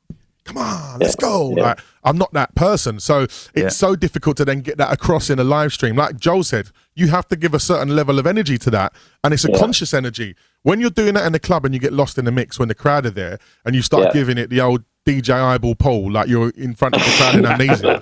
come 0.45 0.57
on, 0.57 0.99
let's 0.99 1.15
yeah, 1.19 1.27
go. 1.27 1.53
Yeah. 1.57 1.63
Like 1.63 1.79
I'm 2.03 2.17
not 2.17 2.33
that 2.33 2.55
person. 2.55 2.99
So 2.99 3.23
it's 3.23 3.55
yeah. 3.55 3.69
so 3.69 3.95
difficult 3.95 4.37
to 4.37 4.45
then 4.45 4.61
get 4.61 4.77
that 4.77 4.91
across 4.91 5.29
in 5.29 5.39
a 5.39 5.43
live 5.43 5.73
stream. 5.73 5.95
Like 5.95 6.17
Joel 6.17 6.43
said, 6.43 6.69
you 6.95 7.07
have 7.07 7.27
to 7.29 7.35
give 7.35 7.53
a 7.53 7.59
certain 7.59 7.95
level 7.95 8.19
of 8.19 8.27
energy 8.27 8.57
to 8.59 8.69
that. 8.71 8.93
And 9.23 9.33
it's 9.33 9.45
a 9.45 9.51
conscious 9.51 9.93
energy. 9.93 10.35
When 10.63 10.79
you're 10.79 10.89
doing 10.89 11.13
that 11.15 11.25
in 11.25 11.33
the 11.33 11.39
club 11.39 11.65
and 11.65 11.73
you 11.73 11.79
get 11.79 11.93
lost 11.93 12.17
in 12.17 12.25
the 12.25 12.31
mix 12.31 12.59
when 12.59 12.67
the 12.67 12.75
crowd 12.75 13.05
are 13.05 13.11
there 13.11 13.39
and 13.65 13.75
you 13.75 13.81
start 13.81 14.13
giving 14.13 14.37
it 14.37 14.49
the 14.49 14.61
old 14.61 14.83
DJ 15.05 15.31
eyeball 15.31 15.75
pole 15.75 16.09
like 16.09 16.29
you're 16.29 16.49
in 16.51 16.75
front 16.75 16.95
of 16.95 17.03
the 17.03 17.11
crowd 17.17 17.35
in 17.35 17.45
amnesia. 17.45 18.01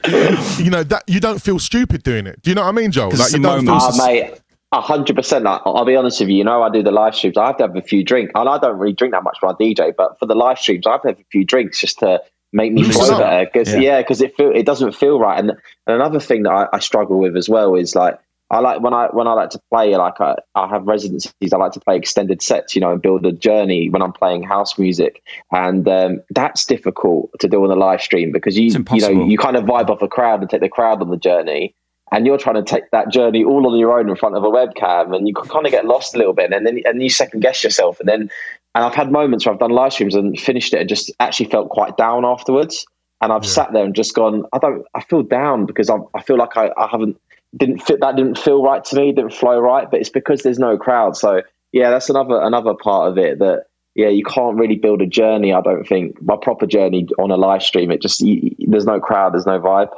you 0.63 0.69
know, 0.69 0.83
that 0.83 1.03
you 1.07 1.19
don't 1.19 1.41
feel 1.41 1.59
stupid 1.59 2.03
doing 2.03 2.27
it. 2.27 2.41
Do 2.41 2.51
you 2.51 2.55
know 2.55 2.61
what 2.61 2.69
I 2.69 2.71
mean, 2.73 2.91
Joel? 2.91 3.11
Like 3.15 3.31
you 3.31 3.39
don't 3.39 3.65
feel 3.65 3.79
oh, 3.79 4.07
mate. 4.07 4.39
A 4.73 4.79
hundred 4.79 5.17
percent. 5.17 5.45
I'll 5.45 5.83
be 5.83 5.97
honest 5.97 6.21
with 6.21 6.29
you. 6.29 6.37
You 6.37 6.43
know, 6.45 6.63
I 6.63 6.69
do 6.69 6.81
the 6.81 6.91
live 6.91 7.13
streams. 7.13 7.37
I 7.37 7.47
have 7.47 7.57
to 7.57 7.63
have 7.63 7.75
a 7.75 7.81
few 7.81 8.05
drinks, 8.05 8.31
and 8.33 8.47
I 8.47 8.57
don't 8.57 8.77
really 8.77 8.93
drink 8.93 9.13
that 9.13 9.21
much 9.21 9.37
when 9.41 9.53
I 9.53 9.55
DJ. 9.55 9.93
But 9.97 10.17
for 10.17 10.25
the 10.25 10.35
live 10.35 10.59
streams, 10.59 10.87
I 10.87 10.91
have 10.93 11.01
to 11.01 11.09
have 11.09 11.19
a 11.19 11.25
few 11.29 11.43
drinks 11.43 11.81
just 11.81 11.99
to 11.99 12.21
make 12.53 12.73
me 12.73 12.83
flow 12.83 13.17
better. 13.17 13.49
Because 13.51 13.73
yeah, 13.75 14.01
because 14.01 14.21
yeah, 14.21 14.27
it 14.27 14.37
feel 14.37 14.51
it 14.53 14.65
doesn't 14.65 14.93
feel 14.93 15.19
right. 15.19 15.39
And, 15.39 15.51
and 15.51 15.59
another 15.87 16.19
thing 16.19 16.43
that 16.43 16.51
I, 16.51 16.67
I, 16.73 16.79
struggle 16.79 17.19
with 17.19 17.37
as 17.37 17.49
well 17.49 17.75
is 17.75 17.95
like 17.95 18.19
I 18.49 18.59
like 18.59 18.81
when 18.81 18.93
I 18.93 19.07
when 19.11 19.27
I 19.27 19.33
like 19.33 19.51
to 19.51 19.61
play 19.71 19.95
like 19.95 20.19
I, 20.19 20.35
I 20.55 20.67
have 20.67 20.85
residencies. 20.85 21.53
I 21.53 21.57
like 21.57 21.71
to 21.73 21.79
play 21.79 21.95
extended 21.95 22.41
sets, 22.41 22.75
you 22.75 22.81
know, 22.81 22.91
and 22.91 23.01
build 23.01 23.25
a 23.25 23.31
journey 23.31 23.89
when 23.89 24.01
I'm 24.01 24.11
playing 24.11 24.43
house 24.43 24.77
music, 24.77 25.23
and 25.51 25.87
um, 25.87 26.21
that's 26.29 26.65
difficult 26.65 27.31
to 27.39 27.47
do 27.47 27.63
on 27.63 27.71
a 27.71 27.75
live 27.75 28.01
stream 28.01 28.31
because 28.33 28.57
you 28.57 28.65
you 28.91 29.01
know 29.01 29.25
you 29.25 29.37
kind 29.37 29.55
of 29.55 29.63
vibe 29.63 29.89
off 29.89 30.01
a 30.01 30.07
crowd 30.07 30.41
and 30.41 30.49
take 30.49 30.61
the 30.61 30.69
crowd 30.69 31.01
on 31.01 31.09
the 31.09 31.17
journey. 31.17 31.73
And 32.13 32.25
you're 32.25 32.37
trying 32.37 32.55
to 32.55 32.63
take 32.63 32.91
that 32.91 33.09
journey 33.09 33.41
all 33.41 33.65
on 33.71 33.79
your 33.79 33.97
own 33.97 34.09
in 34.09 34.17
front 34.17 34.35
of 34.35 34.43
a 34.43 34.49
webcam, 34.49 35.15
and 35.15 35.29
you 35.29 35.33
kind 35.33 35.65
of 35.65 35.71
get 35.71 35.85
lost 35.85 36.13
a 36.13 36.17
little 36.17 36.33
bit, 36.33 36.51
and 36.51 36.67
then 36.67 36.81
and 36.83 37.01
you 37.01 37.09
second 37.09 37.39
guess 37.39 37.63
yourself, 37.63 38.01
and 38.01 38.09
then 38.09 38.29
and 38.73 38.83
I've 38.83 38.95
had 38.95 39.11
moments 39.11 39.45
where 39.45 39.53
I've 39.53 39.59
done 39.59 39.71
live 39.71 39.93
streams 39.93 40.15
and 40.15 40.39
finished 40.39 40.73
it 40.73 40.79
and 40.79 40.89
just 40.89 41.11
actually 41.19 41.49
felt 41.49 41.69
quite 41.69 41.97
down 41.97 42.25
afterwards. 42.25 42.85
And 43.21 43.31
I've 43.31 43.43
yeah. 43.43 43.49
sat 43.49 43.73
there 43.73 43.83
and 43.83 43.93
just 43.93 44.15
gone, 44.15 44.45
I 44.53 44.57
don't, 44.57 44.85
I 44.95 45.01
feel 45.01 45.23
down 45.23 45.65
because 45.65 45.89
I, 45.89 45.97
I 46.15 46.21
feel 46.21 46.37
like 46.37 46.57
I, 46.57 46.71
I 46.77 46.87
haven't, 46.87 47.19
didn't 47.55 47.79
fit, 47.79 47.99
that 47.99 48.15
didn't 48.15 48.37
feel 48.37 48.63
right 48.63 48.83
to 48.85 48.95
me, 48.95 49.11
didn't 49.11 49.33
flow 49.33 49.59
right, 49.59 49.91
but 49.91 49.99
it's 49.99 50.09
because 50.09 50.41
there's 50.41 50.57
no 50.57 50.77
crowd. 50.77 51.17
So 51.17 51.41
yeah, 51.71 51.89
that's 51.89 52.09
another, 52.09 52.41
another 52.41 52.73
part 52.73 53.11
of 53.11 53.17
it 53.17 53.39
that, 53.39 53.65
yeah, 53.93 54.07
you 54.07 54.23
can't 54.23 54.57
really 54.57 54.77
build 54.77 55.01
a 55.01 55.05
journey. 55.05 55.53
I 55.53 55.59
don't 55.59 55.85
think 55.85 56.21
my 56.21 56.37
proper 56.41 56.65
journey 56.65 57.09
on 57.19 57.29
a 57.29 57.35
live 57.35 57.61
stream. 57.61 57.91
It 57.91 58.01
just 58.01 58.21
you, 58.21 58.55
there's 58.59 58.85
no 58.85 59.01
crowd, 59.01 59.33
there's 59.33 59.45
no 59.45 59.59
vibe. 59.59 59.89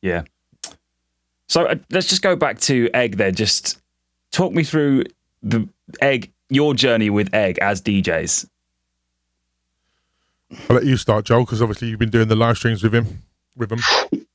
Yeah. 0.00 0.22
So 1.48 1.66
uh, 1.66 1.76
let's 1.90 2.08
just 2.08 2.22
go 2.22 2.36
back 2.36 2.58
to 2.60 2.88
Egg 2.94 3.18
there. 3.18 3.30
Just 3.30 3.80
talk 4.32 4.52
me 4.52 4.64
through 4.64 5.04
the 5.42 5.68
Egg 6.00 6.32
your 6.54 6.74
journey 6.74 7.10
with 7.10 7.32
Egg 7.34 7.58
as 7.60 7.82
DJs. 7.82 8.48
I'll 10.68 10.76
let 10.76 10.84
you 10.84 10.96
start, 10.96 11.24
Joel, 11.24 11.44
because 11.44 11.60
obviously 11.60 11.88
you've 11.88 11.98
been 11.98 12.10
doing 12.10 12.28
the 12.28 12.36
live 12.36 12.56
streams 12.56 12.82
with 12.82 12.94
him. 12.94 13.22
With 13.56 13.72
him. 13.72 13.80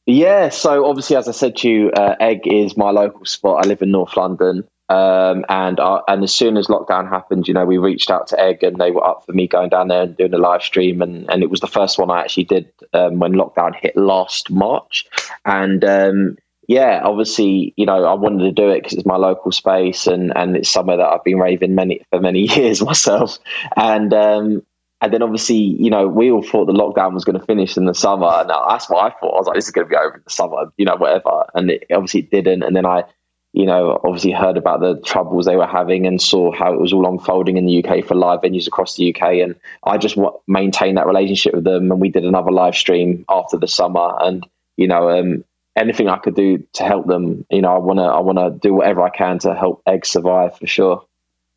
Yeah, 0.06 0.50
so 0.50 0.86
obviously, 0.86 1.16
as 1.16 1.28
I 1.28 1.32
said 1.32 1.56
to 1.58 1.70
you, 1.70 1.92
uh, 1.92 2.16
Egg 2.20 2.42
is 2.46 2.76
my 2.76 2.90
local 2.90 3.26
spot. 3.26 3.64
I 3.64 3.68
live 3.68 3.82
in 3.82 3.92
North 3.92 4.18
London, 4.18 4.68
um, 4.90 5.46
and 5.50 5.80
uh, 5.80 6.02
and 6.08 6.24
as 6.24 6.34
soon 6.34 6.58
as 6.58 6.66
lockdown 6.66 7.08
happened, 7.08 7.48
you 7.48 7.54
know, 7.54 7.66
we 7.66 7.78
reached 7.78 8.10
out 8.10 8.26
to 8.28 8.40
Egg, 8.40 8.64
and 8.64 8.78
they 8.78 8.90
were 8.90 9.06
up 9.06 9.24
for 9.26 9.34
me 9.34 9.48
going 9.48 9.70
down 9.70 9.88
there 9.88 10.04
and 10.04 10.18
doing 10.18 10.34
a 10.34 10.40
live 10.40 10.64
stream, 10.64 11.04
and 11.04 11.30
and 11.30 11.44
it 11.44 11.52
was 11.52 11.60
the 11.60 11.68
first 11.68 12.00
one 12.00 12.10
I 12.10 12.22
actually 12.22 12.46
did 12.46 12.72
um, 12.94 13.20
when 13.20 13.34
lockdown 13.34 13.76
hit 13.76 13.96
last 13.96 14.50
March, 14.50 15.06
and 15.46 15.84
um, 15.86 16.38
yeah, 16.70 17.02
obviously, 17.04 17.74
you 17.78 17.88
know, 17.88 18.06
I 18.06 18.14
wanted 18.14 18.44
to 18.44 18.52
do 18.52 18.70
it 18.70 18.84
because 18.84 18.94
it's 18.94 19.06
my 19.06 19.16
local 19.16 19.52
space 19.52 20.06
and 20.06 20.32
and 20.38 20.56
it's 20.56 20.70
somewhere 20.70 20.98
that 20.98 21.08
I've 21.08 21.24
been 21.24 21.40
raving 21.40 21.74
many 21.74 22.02
for 22.12 22.20
many 22.20 22.42
years 22.56 22.80
myself. 22.84 23.40
And 23.76 24.14
um, 24.14 24.62
and 25.02 25.12
then 25.12 25.24
obviously, 25.24 25.56
you 25.58 25.90
know, 25.90 26.08
we 26.08 26.30
all 26.30 26.44
thought 26.44 26.68
the 26.68 26.74
lockdown 26.74 27.16
was 27.16 27.26
going 27.26 27.40
to 27.40 27.46
finish 27.48 27.76
in 27.76 27.86
the 27.86 27.96
summer, 27.96 28.28
and 28.28 28.52
that's 28.52 28.88
what 28.88 29.04
I 29.04 29.10
thought. 29.20 29.34
I 29.34 29.38
was 29.40 29.48
like, 29.48 29.56
this 29.56 29.66
is 29.66 29.72
going 29.72 29.88
to 29.88 29.90
be 29.90 29.96
over 29.96 30.18
in 30.18 30.22
the 30.24 30.30
summer, 30.30 30.72
you 30.78 30.86
know, 30.86 30.96
whatever. 30.96 31.48
And 31.56 31.72
it 31.72 31.88
obviously 31.92 32.20
it 32.20 32.30
didn't. 32.30 32.62
And 32.62 32.76
then 32.76 32.86
I, 32.86 33.04
you 33.52 33.66
know, 33.66 34.00
obviously 34.04 34.32
heard 34.32 34.56
about 34.56 34.80
the 34.80 35.02
troubles 35.04 35.48
they 35.48 35.56
were 35.56 35.66
having 35.66 36.06
and 36.06 36.22
saw 36.22 36.52
how 36.52 36.72
it 36.72 36.80
was 36.80 36.94
all 36.94 37.10
unfolding 37.10 37.58
in 37.58 37.66
the 37.66 37.84
UK 37.84 38.06
for 38.06 38.14
live 38.14 38.42
venues 38.42 38.68
across 38.68 38.96
the 38.96 39.12
UK. 39.12 39.40
And 39.42 39.56
I 39.86 39.98
just 39.98 40.20
maintained 40.48 40.98
that 40.98 41.08
relationship 41.08 41.56
with 41.56 41.64
them, 41.64 41.92
and 41.92 42.00
we 42.00 42.10
did 42.10 42.26
another 42.26 42.52
live 42.52 42.76
stream 42.76 43.26
after 43.28 43.58
the 43.58 43.68
summer, 43.68 44.16
and 44.20 44.46
you 44.78 44.88
know, 44.88 45.10
um, 45.10 45.44
anything 45.80 46.10
I 46.10 46.18
could 46.18 46.36
do 46.36 46.66
to 46.74 46.84
help 46.84 47.08
them, 47.08 47.46
you 47.50 47.62
know, 47.62 47.74
I 47.74 47.78
want 47.80 48.00
to 48.00 48.04
I 48.04 48.20
want 48.20 48.38
to 48.38 48.52
do 48.62 48.74
whatever 48.74 49.02
I 49.02 49.10
can 49.10 49.40
to 49.40 49.56
help 49.56 49.82
Egg 49.88 50.06
survive 50.06 50.58
for 50.58 50.68
sure. 50.68 51.06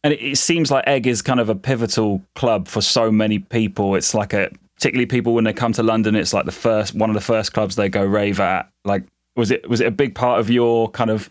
And 0.04 0.14
it 0.14 0.36
seems 0.38 0.70
like 0.70 0.86
Egg 0.86 1.06
is 1.06 1.22
kind 1.22 1.40
of 1.40 1.48
a 1.48 1.54
pivotal 1.54 2.22
club 2.34 2.66
for 2.66 2.80
so 2.80 3.10
many 3.10 3.38
people. 3.38 3.94
It's 3.94 4.14
like 4.14 4.32
a 4.32 4.50
particularly 4.76 5.06
people 5.06 5.34
when 5.34 5.44
they 5.44 5.52
come 5.52 5.72
to 5.74 5.82
London, 5.82 6.16
it's 6.16 6.32
like 6.32 6.44
the 6.44 6.52
first 6.52 6.94
one 6.94 7.10
of 7.10 7.14
the 7.14 7.20
first 7.20 7.52
clubs 7.52 7.76
they 7.76 7.88
go 7.88 8.04
rave 8.04 8.40
at. 8.40 8.70
Like 8.84 9.04
was 9.36 9.50
it 9.50 9.68
was 9.68 9.80
it 9.80 9.86
a 9.86 9.92
big 9.92 10.14
part 10.14 10.40
of 10.40 10.50
your 10.50 10.90
kind 10.90 11.10
of 11.10 11.30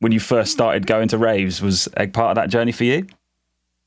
when 0.00 0.12
you 0.12 0.20
first 0.20 0.52
started 0.52 0.86
going 0.86 1.08
to 1.08 1.18
raves? 1.18 1.60
Was 1.60 1.88
Egg 1.96 2.12
part 2.12 2.30
of 2.30 2.34
that 2.36 2.50
journey 2.50 2.72
for 2.72 2.84
you? 2.84 3.06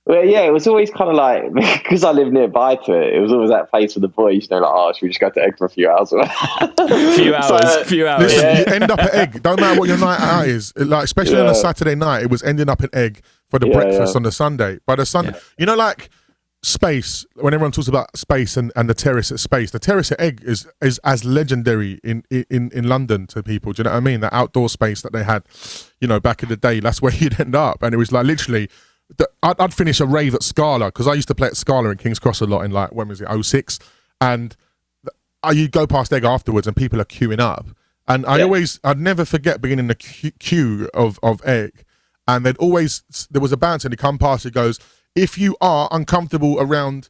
Well, 0.06 0.26
yeah, 0.26 0.42
it 0.42 0.52
was 0.52 0.66
always 0.68 0.90
kind 0.90 1.12
of 1.12 1.16
like 1.16 1.54
because 1.84 2.04
I 2.04 2.12
live 2.12 2.34
nearby 2.34 2.76
to 2.76 2.94
it. 2.94 3.14
It 3.14 3.20
was 3.20 3.32
always 3.32 3.50
that 3.52 3.70
place 3.70 3.94
for 3.94 4.00
the 4.00 4.08
boys, 4.08 4.44
you 4.44 4.48
know, 4.52 4.62
like 4.62 4.72
oh, 4.74 4.94
should 4.94 5.04
we 5.04 5.10
just 5.10 5.20
go 5.20 5.30
to 5.30 5.42
Egg 5.42 5.58
for 5.58 5.66
a 5.66 5.70
few 5.70 5.90
hours? 5.90 6.12
A 6.12 6.28
few 7.16 7.36
hours, 7.36 7.48
so, 7.48 7.84
few 7.84 8.08
hours. 8.08 8.24
Listen, 8.24 8.44
yeah. 8.44 8.60
you 8.60 8.66
end 8.66 8.92
up 8.92 9.00
at 9.00 9.14
Egg. 9.14 9.44
Don't 9.44 9.60
matter 9.60 9.80
what 9.80 9.88
your 9.88 10.00
night 10.00 10.20
out 10.20 10.48
is. 10.48 10.74
Like 10.76 11.04
especially 11.04 11.36
yeah. 11.36 11.44
on 11.44 11.50
a 11.50 11.56
Saturday 11.56 11.96
night, 11.96 12.24
it 12.24 12.32
was 12.32 12.42
ending 12.42 12.68
up 12.68 12.82
at 12.82 12.94
Egg 12.96 13.22
for 13.50 13.60
the 13.60 13.68
yeah, 13.68 13.74
breakfast 13.74 14.16
on 14.16 14.24
the 14.24 14.32
Sunday. 14.32 14.80
By 14.88 14.96
the 14.96 15.06
Sunday, 15.06 15.38
you 15.60 15.68
know, 15.68 15.76
like 15.76 16.10
space. 16.64 17.24
When 17.36 17.54
everyone 17.54 17.72
talks 17.72 17.88
about 17.88 18.18
space 18.18 18.58
and, 18.58 18.72
and 18.76 18.90
the 18.90 18.96
terrace 18.96 19.32
at 19.32 19.40
space, 19.40 19.70
the 19.70 19.80
terrace 19.80 20.12
at 20.12 20.20
Egg 20.20 20.42
is 20.44 20.68
is 20.82 21.00
as 21.04 21.24
legendary 21.24 22.00
in 22.04 22.24
in 22.32 22.72
in 22.74 22.88
London 22.88 23.28
to 23.28 23.44
people. 23.44 23.72
Do 23.74 23.82
you 23.82 23.84
know 23.84 23.92
what 23.92 23.98
I 23.98 24.00
mean? 24.00 24.22
The 24.22 24.36
outdoor 24.36 24.68
space 24.68 25.04
that 25.04 25.14
they 25.14 25.24
had, 25.24 25.44
you 26.00 26.08
know, 26.08 26.20
back 26.20 26.42
in 26.42 26.50
the 26.50 26.58
day. 26.58 26.80
That's 26.80 27.04
where 27.04 27.14
you'd 27.14 27.40
end 27.40 27.56
up, 27.56 27.84
and 27.84 27.94
it 27.94 27.98
was 27.98 28.12
like 28.12 28.26
literally 28.26 28.68
I'd, 29.44 29.60
I'd, 29.60 29.74
finish 29.74 30.00
a 30.00 30.06
rave 30.06 30.36
at 30.36 30.44
Scala 30.44 30.88
because 30.88 31.08
I 31.08 31.14
used 31.14 31.28
to 31.28 31.36
play 31.36 31.48
at 31.48 31.58
Scala 31.58 31.90
in 31.90 31.98
King's 31.98 32.20
Cross 32.20 32.42
a 32.42 32.46
lot 32.46 32.62
in 32.62 32.72
like 32.72 32.94
when 32.94 33.08
was 33.08 33.22
it 33.22 33.44
06 33.44 33.80
and 34.20 34.56
I 35.44 35.52
you 35.52 35.68
go 35.68 35.88
past 35.88 36.14
Egg 36.14 36.24
afterwards 36.24 36.68
and 36.68 36.76
people 36.76 37.02
are 37.02 37.06
queuing 37.06 37.40
up. 37.40 37.68
And 38.08 38.26
I 38.26 38.38
yeah. 38.38 38.44
always 38.44 38.80
I'd 38.84 39.00
never 39.00 39.26
forget 39.26 39.62
being 39.62 39.80
in 39.80 39.88
the 39.88 39.96
queue 39.96 40.90
of 40.94 41.20
of 41.24 41.44
Egg. 41.46 41.84
And 42.28 42.46
they'd 42.46 42.58
always 42.58 43.04
there 43.30 43.42
was 43.42 43.52
a 43.52 43.58
bouncer 43.58 43.88
and 43.88 43.94
he 43.94 43.98
come 43.98 44.18
past 44.18 44.44
he 44.44 44.52
goes 44.52 44.80
if 45.16 45.38
you 45.38 45.58
are 45.60 45.90
uncomfortable 45.92 46.58
around 46.60 47.10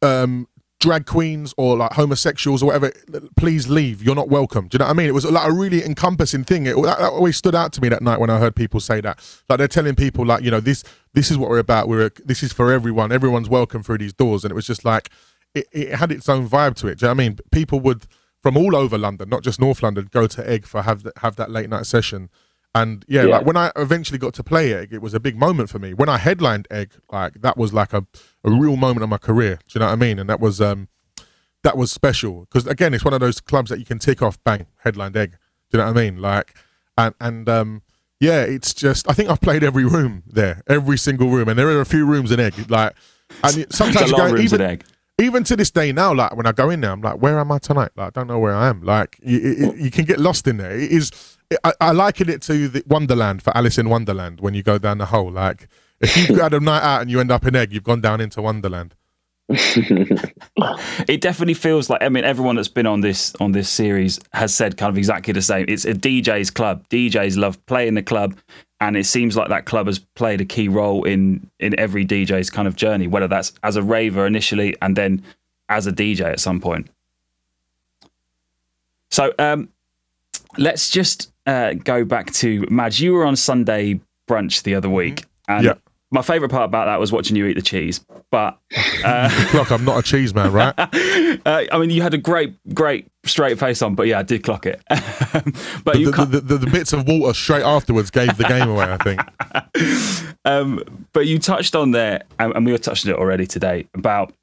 um 0.00 0.48
drag 0.82 1.06
queens 1.06 1.54
or 1.56 1.76
like 1.76 1.92
homosexuals 1.92 2.60
or 2.60 2.66
whatever, 2.66 2.92
please 3.36 3.68
leave. 3.68 4.02
You're 4.02 4.16
not 4.16 4.28
welcome. 4.28 4.66
Do 4.66 4.74
you 4.74 4.78
know 4.80 4.86
what 4.86 4.90
I 4.90 4.94
mean? 4.94 5.06
It 5.06 5.14
was 5.14 5.24
like 5.24 5.48
a 5.48 5.52
really 5.52 5.84
encompassing 5.84 6.42
thing. 6.42 6.66
It 6.66 6.74
that, 6.74 6.98
that 6.98 7.12
always 7.12 7.36
stood 7.36 7.54
out 7.54 7.72
to 7.74 7.80
me 7.80 7.88
that 7.88 8.02
night 8.02 8.18
when 8.18 8.30
I 8.30 8.38
heard 8.38 8.56
people 8.56 8.80
say 8.80 9.00
that. 9.00 9.20
Like 9.48 9.58
they're 9.58 9.68
telling 9.68 9.94
people 9.94 10.26
like, 10.26 10.42
you 10.42 10.50
know, 10.50 10.58
this 10.58 10.82
this 11.14 11.30
is 11.30 11.38
what 11.38 11.50
we're 11.50 11.60
about. 11.60 11.88
We're 11.88 12.10
this 12.24 12.42
is 12.42 12.52
for 12.52 12.72
everyone. 12.72 13.12
Everyone's 13.12 13.48
welcome 13.48 13.84
through 13.84 13.98
these 13.98 14.12
doors. 14.12 14.44
And 14.44 14.50
it 14.50 14.54
was 14.54 14.66
just 14.66 14.84
like 14.84 15.08
it, 15.54 15.68
it 15.70 15.94
had 15.94 16.10
its 16.10 16.28
own 16.28 16.48
vibe 16.48 16.74
to 16.76 16.88
it. 16.88 16.98
Do 16.98 17.06
you 17.06 17.08
know 17.08 17.14
what 17.14 17.22
I 17.22 17.28
mean? 17.28 17.38
People 17.52 17.78
would 17.80 18.06
from 18.42 18.56
all 18.56 18.74
over 18.74 18.98
London, 18.98 19.28
not 19.28 19.44
just 19.44 19.60
North 19.60 19.84
London, 19.84 20.08
go 20.10 20.26
to 20.26 20.50
Egg 20.50 20.66
for 20.66 20.82
have 20.82 21.04
the, 21.04 21.12
have 21.18 21.36
that 21.36 21.50
late 21.50 21.70
night 21.70 21.86
session. 21.86 22.28
And 22.74 23.04
yeah, 23.06 23.22
yeah, 23.22 23.28
like 23.36 23.46
when 23.46 23.56
I 23.56 23.70
eventually 23.76 24.18
got 24.18 24.34
to 24.34 24.42
play 24.42 24.74
Egg, 24.74 24.92
it 24.92 25.02
was 25.02 25.14
a 25.14 25.20
big 25.20 25.36
moment 25.36 25.70
for 25.70 25.78
me. 25.78 25.94
When 25.94 26.08
I 26.08 26.18
headlined 26.18 26.66
Egg, 26.70 26.92
like 27.12 27.34
that 27.42 27.56
was 27.56 27.72
like 27.72 27.92
a, 27.92 28.06
a 28.44 28.50
real 28.50 28.76
moment 28.76 29.02
of 29.02 29.08
my 29.08 29.18
career. 29.18 29.56
Do 29.68 29.78
you 29.78 29.80
know 29.80 29.86
what 29.86 29.92
I 29.92 29.96
mean? 29.96 30.18
And 30.18 30.28
that 30.28 30.40
was 30.40 30.60
um 30.60 30.88
that 31.62 31.76
was 31.76 31.92
special 31.92 32.40
because 32.40 32.66
again, 32.66 32.94
it's 32.94 33.04
one 33.04 33.14
of 33.14 33.20
those 33.20 33.40
clubs 33.40 33.70
that 33.70 33.78
you 33.78 33.84
can 33.84 33.98
tick 33.98 34.22
off. 34.22 34.42
Bang, 34.44 34.66
headlined 34.78 35.16
Egg. 35.16 35.32
Do 35.70 35.78
you 35.78 35.84
know 35.84 35.90
what 35.90 35.98
I 35.98 36.02
mean? 36.02 36.20
Like 36.20 36.54
and 36.96 37.14
and 37.20 37.48
um 37.48 37.82
yeah, 38.20 38.42
it's 38.42 38.72
just 38.74 39.08
I 39.08 39.14
think 39.14 39.30
I've 39.30 39.40
played 39.40 39.64
every 39.64 39.84
room 39.84 40.22
there, 40.26 40.62
every 40.68 40.98
single 40.98 41.28
room, 41.28 41.48
and 41.48 41.58
there 41.58 41.68
are 41.68 41.80
a 41.80 41.86
few 41.86 42.06
rooms 42.06 42.30
in 42.30 42.40
Egg. 42.40 42.70
Like 42.70 42.94
and 43.42 43.66
sometimes 43.72 44.10
you 44.10 44.16
go 44.16 44.36
even 44.36 44.82
even 45.18 45.44
to 45.44 45.56
this 45.56 45.70
day 45.70 45.92
now, 45.92 46.12
like 46.12 46.34
when 46.36 46.46
I 46.46 46.52
go 46.52 46.70
in 46.70 46.80
there, 46.80 46.90
I'm 46.90 47.00
like, 47.00 47.20
where 47.20 47.38
am 47.38 47.52
I 47.52 47.58
tonight? 47.58 47.90
Like 47.96 48.08
I 48.08 48.10
don't 48.10 48.26
know 48.26 48.38
where 48.38 48.54
I 48.54 48.68
am. 48.68 48.82
Like 48.82 49.18
you, 49.22 49.74
you 49.76 49.90
can 49.90 50.04
get 50.04 50.18
lost 50.18 50.46
in 50.48 50.56
there. 50.56 50.72
It 50.72 50.90
is 50.90 51.38
I, 51.64 51.72
I 51.80 51.90
liken 51.92 52.28
it 52.28 52.42
to 52.42 52.68
the 52.68 52.82
Wonderland 52.86 53.42
for 53.42 53.56
Alice 53.56 53.78
in 53.78 53.88
Wonderland 53.88 54.40
when 54.40 54.54
you 54.54 54.62
go 54.62 54.78
down 54.78 54.98
the 54.98 55.06
hole. 55.06 55.30
Like 55.30 55.68
if 56.02 56.28
you've 56.28 56.38
had 56.38 56.54
a 56.54 56.60
night 56.60 56.82
out 56.82 57.02
and 57.02 57.10
you 57.10 57.20
end 57.20 57.30
up 57.30 57.46
in 57.46 57.56
egg, 57.56 57.72
you've 57.72 57.84
gone 57.84 58.00
down 58.00 58.20
into 58.20 58.42
Wonderland. 58.42 58.94
it 59.48 61.20
definitely 61.20 61.52
feels 61.52 61.90
like 61.90 62.02
I 62.02 62.08
mean 62.08 62.24
everyone 62.24 62.56
that's 62.56 62.68
been 62.68 62.86
on 62.86 63.00
this 63.02 63.34
on 63.38 63.52
this 63.52 63.68
series 63.68 64.18
has 64.32 64.54
said 64.54 64.76
kind 64.76 64.88
of 64.88 64.96
exactly 64.96 65.32
the 65.32 65.42
same. 65.42 65.66
It's 65.68 65.84
a 65.84 65.92
DJ's 65.92 66.50
club. 66.50 66.88
DJs 66.88 67.36
love 67.36 67.64
playing 67.66 67.94
the 67.94 68.02
club, 68.02 68.36
and 68.80 68.96
it 68.96 69.04
seems 69.04 69.36
like 69.36 69.48
that 69.48 69.66
club 69.66 69.86
has 69.86 69.98
played 69.98 70.40
a 70.40 70.44
key 70.44 70.68
role 70.68 71.04
in 71.04 71.50
in 71.58 71.78
every 71.78 72.06
DJ's 72.06 72.50
kind 72.50 72.66
of 72.66 72.76
journey, 72.76 73.08
whether 73.08 73.28
that's 73.28 73.52
as 73.62 73.76
a 73.76 73.82
raver 73.82 74.26
initially 74.26 74.76
and 74.80 74.96
then 74.96 75.22
as 75.68 75.86
a 75.86 75.92
DJ 75.92 76.22
at 76.22 76.40
some 76.40 76.60
point. 76.60 76.88
So 79.10 79.34
um, 79.38 79.68
let's 80.56 80.88
just 80.88 81.30
uh, 81.46 81.74
go 81.74 82.04
back 82.04 82.32
to 82.34 82.66
Madge. 82.70 83.00
You 83.00 83.12
were 83.12 83.26
on 83.26 83.36
Sunday 83.36 84.00
brunch 84.28 84.62
the 84.62 84.74
other 84.74 84.88
week, 84.88 85.24
and 85.48 85.64
yeah. 85.64 85.74
My 86.12 86.20
favourite 86.20 86.50
part 86.50 86.66
about 86.66 86.84
that 86.84 87.00
was 87.00 87.10
watching 87.10 87.36
you 87.36 87.46
eat 87.46 87.54
the 87.54 87.62
cheese. 87.62 88.04
But 88.30 88.58
uh, 89.02 89.50
look, 89.54 89.72
I'm 89.72 89.84
not 89.84 89.98
a 89.98 90.02
cheese 90.02 90.34
man, 90.34 90.52
right? 90.52 90.74
uh, 90.78 90.84
I 91.72 91.78
mean, 91.78 91.90
you 91.90 92.02
had 92.02 92.14
a 92.14 92.18
great, 92.18 92.54
great 92.74 93.10
straight 93.24 93.58
face 93.58 93.80
on, 93.80 93.94
but 93.94 94.06
yeah, 94.06 94.18
I 94.18 94.22
did 94.22 94.44
clock 94.44 94.66
it. 94.66 94.82
but 94.88 95.94
the, 95.94 96.26
the, 96.28 96.40
the, 96.40 96.58
the, 96.58 96.70
bits 96.70 96.92
of 96.92 97.08
water 97.08 97.32
straight 97.32 97.62
afterwards 97.62 98.10
gave 98.10 98.36
the 98.36 98.44
game 98.44 98.68
away, 98.68 98.86
I 98.90 98.98
think. 98.98 100.36
Um, 100.44 101.06
but 101.12 101.26
you 101.26 101.38
touched 101.38 101.74
on 101.74 101.92
there, 101.92 102.24
and 102.38 102.66
we 102.66 102.72
were 102.72 102.78
touching 102.78 103.10
it 103.10 103.16
already 103.16 103.46
today 103.46 103.88
about 103.94 104.34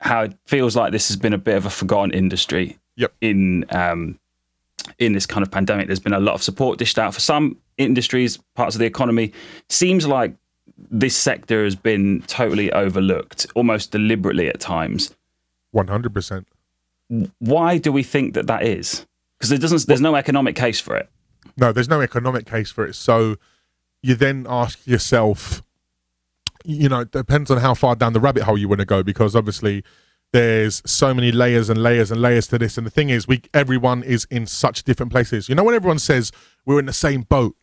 how 0.00 0.24
it 0.24 0.34
feels 0.46 0.76
like 0.76 0.92
this 0.92 1.08
has 1.08 1.16
been 1.16 1.32
a 1.32 1.38
bit 1.38 1.56
of 1.56 1.64
a 1.64 1.70
forgotten 1.70 2.10
industry. 2.12 2.78
Yep. 2.96 3.14
In 3.22 3.64
um, 3.70 4.18
in 4.98 5.12
this 5.12 5.26
kind 5.26 5.42
of 5.42 5.50
pandemic. 5.50 5.86
There's 5.86 6.00
been 6.00 6.12
a 6.12 6.20
lot 6.20 6.34
of 6.34 6.42
support 6.42 6.78
dished 6.78 6.98
out 6.98 7.14
for 7.14 7.20
some 7.20 7.56
industries, 7.78 8.38
parts 8.54 8.74
of 8.74 8.80
the 8.80 8.86
economy. 8.86 9.32
Seems 9.68 10.06
like 10.06 10.34
this 10.90 11.16
sector 11.16 11.64
has 11.64 11.76
been 11.76 12.22
totally 12.22 12.72
overlooked, 12.72 13.46
almost 13.54 13.90
deliberately 13.90 14.48
at 14.48 14.60
times. 14.60 15.14
One 15.72 15.88
hundred 15.88 16.14
percent. 16.14 16.46
Why 17.38 17.78
do 17.78 17.92
we 17.92 18.02
think 18.02 18.34
that 18.34 18.46
that 18.46 18.62
is? 18.62 19.06
Because 19.38 19.50
there 19.50 19.58
doesn't. 19.58 19.86
There's 19.86 20.00
no 20.00 20.16
economic 20.16 20.56
case 20.56 20.80
for 20.80 20.96
it. 20.96 21.08
No, 21.56 21.72
there's 21.72 21.88
no 21.88 22.00
economic 22.00 22.46
case 22.46 22.70
for 22.70 22.86
it. 22.86 22.94
So 22.94 23.36
you 24.02 24.14
then 24.14 24.46
ask 24.48 24.86
yourself, 24.86 25.62
you 26.64 26.88
know, 26.88 27.00
it 27.00 27.10
depends 27.10 27.50
on 27.50 27.58
how 27.58 27.74
far 27.74 27.96
down 27.96 28.12
the 28.12 28.20
rabbit 28.20 28.44
hole 28.44 28.58
you 28.58 28.68
want 28.68 28.80
to 28.80 28.86
go, 28.86 29.02
because 29.02 29.34
obviously 29.36 29.84
there's 30.32 30.82
so 30.86 31.12
many 31.12 31.32
layers 31.32 31.68
and 31.68 31.82
layers 31.82 32.10
and 32.10 32.22
layers 32.22 32.46
to 32.48 32.58
this 32.58 32.78
and 32.78 32.86
the 32.86 32.90
thing 32.90 33.10
is 33.10 33.26
we 33.26 33.42
everyone 33.52 34.02
is 34.02 34.26
in 34.30 34.46
such 34.46 34.84
different 34.84 35.10
places 35.10 35.48
you 35.48 35.54
know 35.54 35.64
when 35.64 35.74
everyone 35.74 35.98
says 35.98 36.30
we're 36.64 36.78
in 36.78 36.86
the 36.86 36.92
same 36.92 37.22
boat 37.22 37.56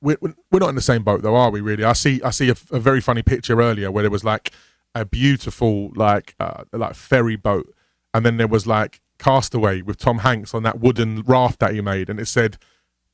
we're, 0.00 0.16
we're 0.50 0.58
not 0.58 0.68
in 0.68 0.74
the 0.74 0.80
same 0.80 1.02
boat 1.02 1.22
though 1.22 1.36
are 1.36 1.50
we 1.50 1.60
really 1.60 1.84
i 1.84 1.92
see 1.92 2.20
i 2.22 2.30
see 2.30 2.48
a, 2.48 2.56
a 2.70 2.80
very 2.80 3.00
funny 3.00 3.22
picture 3.22 3.60
earlier 3.60 3.90
where 3.90 4.02
there 4.02 4.10
was 4.10 4.24
like 4.24 4.52
a 4.94 5.04
beautiful 5.04 5.90
like 5.94 6.34
uh, 6.40 6.64
like 6.72 6.94
ferry 6.94 7.36
boat 7.36 7.74
and 8.14 8.24
then 8.24 8.36
there 8.36 8.46
was 8.46 8.66
like 8.66 9.00
castaway 9.18 9.82
with 9.82 9.98
tom 9.98 10.18
hanks 10.18 10.54
on 10.54 10.62
that 10.62 10.80
wooden 10.80 11.22
raft 11.22 11.60
that 11.60 11.74
he 11.74 11.80
made 11.80 12.10
and 12.10 12.20
it 12.20 12.26
said 12.26 12.56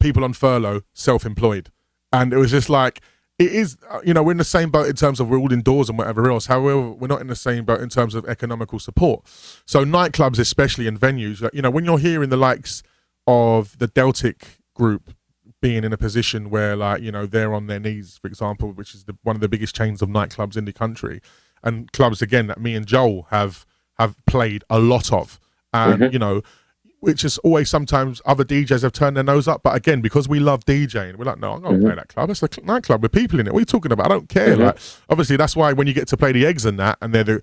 people 0.01 0.25
on 0.25 0.33
furlough 0.33 0.83
self-employed 0.93 1.71
and 2.13 2.33
it 2.33 2.37
was 2.37 2.51
just 2.51 2.69
like 2.69 3.01
it 3.39 3.53
is, 3.53 3.77
uh, 3.91 4.01
you 4.05 4.15
know, 4.15 4.23
we're 4.23 4.33
in 4.33 4.39
the 4.39 4.45
same 4.45 4.71
boat 4.71 4.87
in 4.87 4.95
terms 4.95 5.19
of 5.19 5.29
we're 5.29 5.39
all 5.39 5.53
indoors 5.53 5.89
and 5.89 5.99
whatever 5.99 6.31
else. 6.31 6.47
However, 6.47 6.91
we're 6.91 7.09
not 7.09 7.21
in 7.21 7.27
the 7.27 7.37
same 7.37 7.65
boat 7.65 7.81
in 7.81 7.89
terms 7.89 8.15
of 8.15 8.25
economical 8.27 8.79
support. 8.79 9.25
So 9.67 9.85
nightclubs, 9.85 10.39
especially 10.39 10.87
in 10.87 10.99
venues, 10.99 11.49
you 11.53 11.63
know, 11.63 11.71
when 11.71 11.85
you're 11.85 11.99
hearing 11.99 12.29
the 12.29 12.37
likes 12.37 12.83
of 13.27 13.79
the 13.79 13.87
Deltic 13.87 14.59
group 14.75 15.15
being 15.63 15.85
in 15.85 15.93
a 15.95 15.97
position 15.97 16.51
where, 16.51 16.77
like, 16.77 17.01
you 17.01 17.11
know, 17.11 17.25
they're 17.25 17.55
on 17.55 17.69
their 17.69 17.81
knees, 17.81 18.19
for 18.21 18.29
example, 18.29 18.73
which 18.73 18.95
is 18.95 19.05
the, 19.05 19.17
one 19.23 19.35
of 19.35 19.41
the 19.41 19.49
biggest 19.49 19.75
chains 19.75 20.03
of 20.03 20.11
nightclubs 20.11 20.59
in 20.59 20.67
the 20.67 20.73
country, 20.73 21.23
and 21.63 21.91
clubs 21.93 22.21
again 22.21 22.49
that 22.49 22.61
me 22.61 22.75
and 22.75 22.87
Joel 22.87 23.29
have 23.31 23.65
have 23.99 24.17
played 24.27 24.65
a 24.69 24.79
lot 24.79 25.11
of, 25.11 25.41
and 25.73 26.03
mm-hmm. 26.03 26.13
you 26.13 26.19
know 26.19 26.43
which 27.03 27.25
is 27.25 27.37
always 27.39 27.69
sometimes 27.69 28.23
other 28.25 28.45
DJs 28.45 28.83
have 28.83 28.93
turned 28.93 29.17
their 29.17 29.25
nose 29.25 29.49
up. 29.49 29.65
But 29.65 29.75
again, 29.75 30.01
because 30.03 30.29
we 30.29 30.39
love 30.39 30.65
DJing, 30.65 31.17
we're 31.17 31.25
like, 31.25 31.41
no, 31.41 31.55
I'm 31.55 31.63
not 31.63 31.73
mm-hmm. 31.73 31.87
play 31.87 31.95
that 31.97 32.07
club. 32.07 32.31
It's 32.31 32.41
a 32.41 32.49
nightclub 32.63 33.03
with 33.03 33.11
people 33.11 33.41
in 33.41 33.49
it. 33.49 33.53
What 33.53 33.59
are 33.59 33.63
you 33.63 33.67
talking 33.67 33.91
about? 33.91 34.07
I 34.07 34.09
don't 34.09 34.29
care. 34.29 34.51
Mm-hmm. 34.51 34.63
Like, 34.63 34.79
obviously, 35.09 35.37
that's 35.37 35.57
why 35.57 35.73
when 35.73 35.89
you 35.89 35.95
get 35.95 36.07
to 36.09 36.17
play 36.17 36.31
the 36.31 36.47
eggs 36.47 36.65
and 36.65 36.79
that, 36.79 36.99
and 37.03 37.13
they're 37.13 37.25
the, 37.25 37.43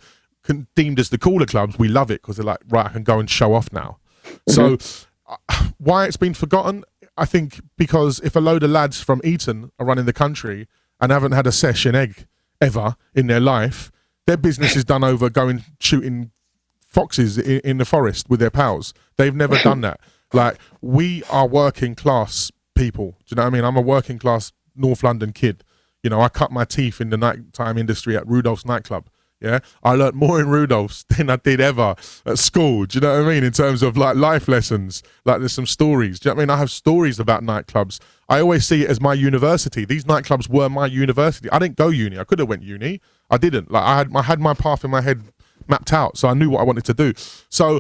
deemed 0.76 0.98
as 0.98 1.10
the 1.10 1.18
cooler 1.18 1.46
clubs, 1.46 1.78
we 1.78 1.90
love 1.90 2.10
it 2.10 2.22
because 2.22 2.38
they're 2.38 2.46
like, 2.46 2.62
right, 2.70 2.86
I 2.86 2.90
can 2.90 3.04
go 3.04 3.20
and 3.20 3.30
show 3.30 3.54
off 3.54 3.74
now. 3.74 3.98
Mm-hmm. 4.24 4.78
So, 4.80 5.04
uh, 5.28 5.70
why 5.78 6.06
it's 6.06 6.16
been 6.16 6.34
forgotten? 6.34 6.86
I 7.20 7.26
think 7.26 7.60
because 7.78 8.20
if 8.22 8.36
a 8.36 8.40
load 8.40 8.64
of 8.64 8.72
lads 8.72 9.02
from 9.02 9.20
Eton 9.24 9.72
are 9.78 9.86
running 9.86 10.06
the 10.06 10.14
country 10.14 10.68
and 11.02 11.12
haven't 11.12 11.34
had 11.34 11.46
a 11.46 11.52
session 11.52 11.94
egg 11.94 12.26
ever 12.62 12.96
in 13.14 13.28
their 13.28 13.42
life, 13.42 13.92
their 14.26 14.38
business 14.38 14.76
is 14.76 14.86
done 14.86 15.04
over 15.04 15.30
going 15.30 15.64
shooting 15.80 16.32
foxes 16.80 17.38
in, 17.38 17.60
in 17.60 17.78
the 17.78 17.86
forest 17.86 18.30
with 18.30 18.40
their 18.40 18.50
pals. 18.50 18.94
They've 19.18 19.36
never 19.36 19.58
done 19.64 19.82
that. 19.82 20.00
Like 20.32 20.58
we 20.82 21.24
are 21.30 21.48
working 21.48 21.94
class 21.94 22.52
people. 22.74 23.18
Do 23.26 23.34
you 23.34 23.36
know 23.36 23.44
what 23.44 23.48
I 23.48 23.50
mean? 23.52 23.66
I'm 23.66 23.76
a 23.76 23.82
working 23.82 24.18
class 24.18 24.54
North 24.76 25.04
London 25.04 25.34
kid. 25.34 25.64
You 26.02 26.10
know, 26.10 26.22
I 26.22 26.30
cut 26.30 26.52
my 26.52 26.64
teeth 26.64 27.02
in 27.02 27.10
the 27.10 27.18
nighttime 27.18 27.78
industry 27.78 28.16
at 28.16 28.26
Rudolph's 28.26 28.66
nightclub. 28.66 29.10
Yeah, 29.42 29.60
I 29.84 29.94
learned 29.94 30.16
more 30.16 30.42
in 30.42 30.50
Rudolph's 30.50 31.04
than 31.10 31.30
I 31.30 31.38
did 31.38 31.62
ever 31.62 31.96
at 32.26 32.40
school. 32.40 32.86
Do 32.86 32.98
you 32.98 33.02
know 33.02 33.22
what 33.22 33.30
I 33.30 33.34
mean? 33.36 33.44
In 33.44 33.54
terms 33.54 33.82
of 33.82 33.96
like 33.96 34.18
life 34.18 34.48
lessons, 34.50 35.02
like 35.24 35.40
there's 35.40 35.54
some 35.54 35.66
stories. 35.66 36.20
Do 36.20 36.28
you 36.28 36.32
know 36.32 36.36
what 36.36 36.42
I 36.42 36.46
mean? 36.46 36.50
I 36.50 36.58
have 36.58 36.72
stories 36.72 37.20
about 37.20 37.44
nightclubs. 37.44 38.00
I 38.28 38.42
always 38.42 38.68
see 38.68 38.84
it 38.84 38.90
as 38.90 39.00
my 39.00 39.14
university. 39.14 39.86
These 39.86 40.04
nightclubs 40.04 40.50
were 40.50 40.68
my 40.68 40.88
university. 40.88 41.50
I 41.52 41.60
didn't 41.60 41.78
go 41.78 41.88
uni. 41.88 42.20
I 42.20 42.26
could 42.26 42.40
have 42.40 42.50
went 42.50 42.64
uni. 42.64 43.00
I 43.30 43.38
didn't. 43.38 43.72
Like 43.72 43.84
I 43.84 43.98
had, 43.98 44.16
I 44.16 44.22
had 44.24 44.40
my 44.42 44.54
path 44.54 44.84
in 44.84 44.92
my 44.92 45.02
head 45.02 45.24
mapped 45.70 45.94
out. 45.94 46.18
So 46.18 46.28
I 46.28 46.34
knew 46.34 46.50
what 46.50 46.60
I 46.60 46.64
wanted 46.64 46.86
to 46.86 46.94
do. 46.94 47.14
So 47.50 47.80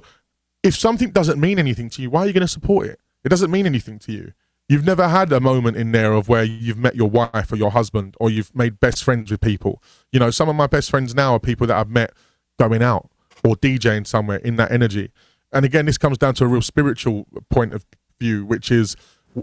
if 0.64 0.76
something 0.76 1.12
doesn't 1.12 1.40
mean 1.40 1.60
anything 1.60 1.90
to 1.90 2.02
you, 2.02 2.10
why 2.10 2.22
are 2.22 2.28
you 2.28 2.34
going 2.34 2.42
to 2.42 2.48
support 2.48 2.88
it? 2.88 3.00
It 3.24 3.30
doesn't 3.30 3.52
mean 3.52 3.66
anything 3.66 4.00
to 4.00 4.12
you. 4.14 4.34
You've 4.70 4.86
never 4.86 5.08
had 5.08 5.32
a 5.34 5.40
moment 5.40 5.78
in 5.78 5.92
there 5.92 6.14
of 6.14 6.30
where 6.30 6.44
you've 6.44 6.78
met 6.78 6.96
your 6.96 7.10
wife 7.10 7.52
or 7.52 7.56
your 7.56 7.72
husband 7.72 8.16
or 8.20 8.30
you've 8.30 8.56
made 8.56 8.80
best 8.80 9.04
friends 9.04 9.32
with 9.32 9.42
people. 9.42 9.82
You 10.12 10.20
know, 10.20 10.30
some 10.30 10.48
of 10.48 10.56
my 10.56 10.68
best 10.68 10.92
friends 10.92 11.16
now 11.16 11.34
are 11.34 11.40
people 11.40 11.66
that 11.66 11.76
I've 11.76 11.90
met 11.90 12.14
going 12.60 12.84
out 12.84 13.10
or 13.44 13.56
DJing 13.56 14.06
somewhere 14.06 14.38
in 14.38 14.58
that 14.58 14.72
energy. 14.72 15.10
And 15.52 15.66
again, 15.66 15.88
this 15.88 15.98
comes 15.98 16.20
down 16.20 16.36
to 16.36 16.46
a 16.46 16.48
real 16.48 16.62
spiritual 16.62 17.26
point 17.50 17.74
of 17.74 17.84
view, 18.20 18.46
which 18.46 18.70
is 18.72 18.96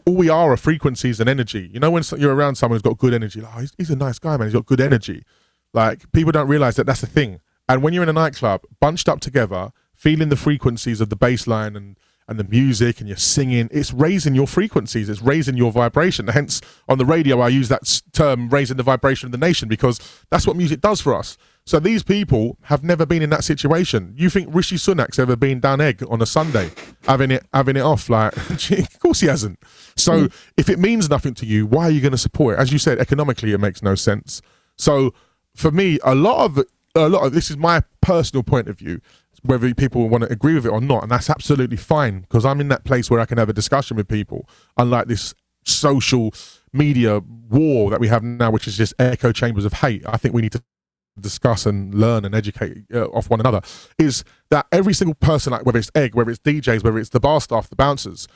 all 0.04 0.14
we 0.14 0.28
are 0.28 0.52
are 0.52 0.56
frequencies 0.56 1.18
and 1.18 1.28
energy. 1.28 1.70
You 1.72 1.80
know, 1.80 1.90
when 1.90 2.04
you're 2.18 2.34
around 2.34 2.54
someone 2.54 2.76
who's 2.76 2.82
got 2.82 2.96
good 2.96 3.12
energy, 3.12 3.40
like, 3.40 3.52
oh, 3.56 3.60
he's, 3.60 3.72
he's 3.76 3.90
a 3.90 3.96
nice 3.96 4.20
guy, 4.20 4.36
man. 4.36 4.46
He's 4.46 4.54
got 4.54 4.66
good 4.66 4.80
energy. 4.80 5.24
Like 5.72 6.10
people 6.12 6.30
don't 6.30 6.46
realize 6.46 6.76
that 6.76 6.86
that's 6.86 7.00
the 7.00 7.08
thing. 7.08 7.40
And 7.68 7.82
when 7.82 7.92
you're 7.92 8.04
in 8.04 8.08
a 8.08 8.12
nightclub, 8.12 8.62
bunched 8.78 9.08
up 9.08 9.18
together, 9.18 9.72
feeling 9.92 10.28
the 10.28 10.36
frequencies 10.36 11.00
of 11.00 11.08
the 11.08 11.16
bass 11.16 11.48
line 11.48 11.74
and 11.74 11.98
and 12.28 12.38
the 12.38 12.44
music 12.44 12.98
and 12.98 13.08
you're 13.08 13.16
singing, 13.16 13.68
it's 13.70 13.92
raising 13.92 14.34
your 14.34 14.46
frequencies, 14.46 15.08
it's 15.08 15.22
raising 15.22 15.56
your 15.56 15.70
vibration. 15.70 16.26
Hence, 16.28 16.60
on 16.88 16.98
the 16.98 17.04
radio, 17.04 17.40
I 17.40 17.48
use 17.48 17.68
that 17.68 18.02
term, 18.12 18.48
raising 18.48 18.76
the 18.76 18.82
vibration 18.82 19.26
of 19.26 19.32
the 19.32 19.38
nation, 19.38 19.68
because 19.68 20.24
that's 20.30 20.46
what 20.46 20.56
music 20.56 20.80
does 20.80 21.00
for 21.00 21.14
us. 21.14 21.38
So 21.64 21.80
these 21.80 22.02
people 22.02 22.58
have 22.62 22.84
never 22.84 23.04
been 23.06 23.22
in 23.22 23.30
that 23.30 23.42
situation. 23.42 24.14
You 24.16 24.30
think 24.30 24.48
Rishi 24.54 24.76
Sunak's 24.76 25.18
ever 25.18 25.34
been 25.34 25.58
down 25.58 25.80
egg 25.80 26.02
on 26.08 26.22
a 26.22 26.26
Sunday, 26.26 26.70
having 27.04 27.32
it 27.32 27.44
having 27.52 27.76
it 27.76 27.80
off? 27.80 28.08
Like, 28.08 28.36
of 28.70 29.00
course 29.00 29.20
he 29.20 29.26
hasn't. 29.26 29.58
So 29.96 30.28
mm. 30.28 30.32
if 30.56 30.68
it 30.68 30.78
means 30.78 31.10
nothing 31.10 31.34
to 31.34 31.46
you, 31.46 31.66
why 31.66 31.84
are 31.84 31.90
you 31.90 32.00
going 32.00 32.12
to 32.12 32.18
support 32.18 32.56
it? 32.56 32.60
As 32.60 32.72
you 32.72 32.78
said, 32.78 32.98
economically, 32.98 33.52
it 33.52 33.58
makes 33.58 33.82
no 33.82 33.96
sense. 33.96 34.42
So 34.76 35.12
for 35.56 35.72
me, 35.72 35.98
a 36.04 36.14
lot 36.14 36.44
of 36.44 36.64
a 36.94 37.08
lot 37.08 37.26
of 37.26 37.32
this 37.32 37.50
is 37.50 37.56
my 37.56 37.82
personal 38.00 38.42
point 38.42 38.68
of 38.68 38.78
view. 38.78 39.00
Whether 39.46 39.72
people 39.74 40.09
want 40.09 40.24
to 40.24 40.32
agree 40.32 40.54
with 40.54 40.66
it 40.66 40.70
or 40.70 40.80
not, 40.80 41.02
and 41.02 41.11
that's 41.11 41.30
absolutely 41.30 41.76
fine 41.76 42.20
because 42.20 42.44
I'm 42.44 42.61
in 42.61 42.68
that 42.68 42.85
place 42.85 43.11
where 43.11 43.20
I 43.20 43.26
can 43.26 43.38
have 43.38 43.48
a 43.48 43.52
discussion 43.52 43.96
with 43.96 44.09
people, 44.09 44.48
unlike 44.76 45.06
this 45.06 45.35
social 45.64 46.32
media 46.72 47.20
war 47.48 47.90
that 47.90 48.00
we 48.00 48.09
have 48.09 48.22
now, 48.22 48.50
which 48.50 48.68
is 48.68 48.76
just 48.76 48.94
echo 48.98 49.32
chambers 49.32 49.64
of 49.64 49.74
hate. 49.74 50.02
I 50.06 50.16
think 50.16 50.35
we 50.35 50.42
need 50.42 50.52
to 50.52 50.62
discuss 51.18 51.66
and 51.66 51.94
learn 51.94 52.24
and 52.24 52.35
educate 52.35 52.85
uh, 52.92 53.06
off 53.06 53.30
one 53.30 53.40
another. 53.40 53.61
Is 53.98 54.24
that 54.50 54.66
every 54.70 54.94
single 54.94 55.14
person, 55.14 55.52
like 55.52 55.64
whether 55.64 55.78
it's 55.78 55.90
Egg, 55.94 56.14
whether 56.14 56.30
it's 56.30 56.40
DJs, 56.40 56.85
whether 56.85 56.98
it's 56.98 57.11
the 57.11 57.20
bar 57.20 57.40
staff, 57.40 57.68
the 57.68 57.76
bouncers, 57.76 58.28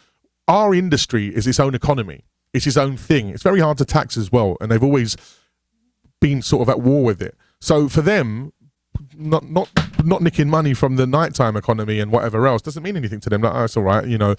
our 0.49 0.75
industry 0.75 1.29
is 1.29 1.47
its 1.47 1.61
own 1.61 1.75
economy. 1.75 2.25
It's 2.53 2.67
its 2.67 2.77
own 2.77 2.97
thing. 2.97 3.29
It's 3.29 3.43
very 3.43 3.61
hard 3.61 3.79
to 3.79 3.85
tax 3.85 4.17
as 4.17 4.33
well, 4.33 4.57
and 4.61 4.71
they've 4.71 4.83
always 4.83 5.17
been 6.21 6.43
sort 6.43 6.63
of 6.63 6.69
at 6.69 6.81
war 6.81 7.05
with 7.05 7.23
it. 7.23 7.37
So 7.61 7.89
for 7.89 8.03
them, 8.03 8.53
not 9.15 9.49
not 9.49 9.69
not 10.05 10.23
nicking 10.23 10.49
money 10.49 10.75
from 10.75 10.97
the 10.97 11.07
nighttime 11.07 11.57
economy 11.57 12.01
and 12.01 12.11
whatever 12.11 12.47
else 12.47 12.63
doesn't 12.63 12.83
mean 12.83 12.97
anything 12.97 13.21
to 13.21 13.31
them. 13.31 13.43
Like, 13.43 13.55
oh, 13.55 13.65
it's 13.65 13.77
all 13.77 13.83
right, 13.83 14.07
you 14.07 14.19
know. 14.19 14.35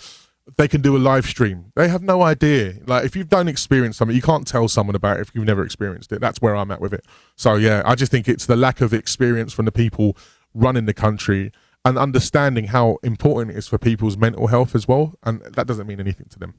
They 0.57 0.67
can 0.67 0.81
do 0.81 0.97
a 0.97 0.99
live 0.99 1.27
stream. 1.27 1.71
They 1.75 1.87
have 1.87 2.01
no 2.01 2.23
idea. 2.23 2.73
Like 2.87 3.05
if 3.05 3.15
you 3.15 3.23
don't 3.23 3.47
experience 3.47 3.97
something, 3.97 4.15
you 4.15 4.23
can't 4.23 4.47
tell 4.47 4.67
someone 4.67 4.95
about 4.95 5.17
it 5.17 5.21
if 5.21 5.35
you've 5.35 5.45
never 5.45 5.63
experienced 5.63 6.11
it. 6.11 6.19
That's 6.19 6.41
where 6.41 6.55
I'm 6.55 6.71
at 6.71 6.81
with 6.81 6.93
it. 6.93 7.05
So 7.35 7.55
yeah, 7.55 7.83
I 7.85 7.93
just 7.93 8.11
think 8.11 8.27
it's 8.27 8.47
the 8.47 8.55
lack 8.55 8.81
of 8.81 8.91
experience 8.91 9.53
from 9.53 9.65
the 9.65 9.71
people 9.71 10.17
running 10.55 10.85
the 10.87 10.95
country 10.95 11.51
and 11.85 11.97
understanding 11.97 12.65
how 12.65 12.97
important 13.03 13.55
it 13.55 13.57
is 13.57 13.67
for 13.67 13.77
people's 13.77 14.17
mental 14.17 14.47
health 14.47 14.75
as 14.75 14.87
well. 14.87 15.13
And 15.23 15.41
that 15.41 15.67
doesn't 15.67 15.87
mean 15.87 15.99
anything 15.99 16.27
to 16.31 16.39
them. 16.39 16.55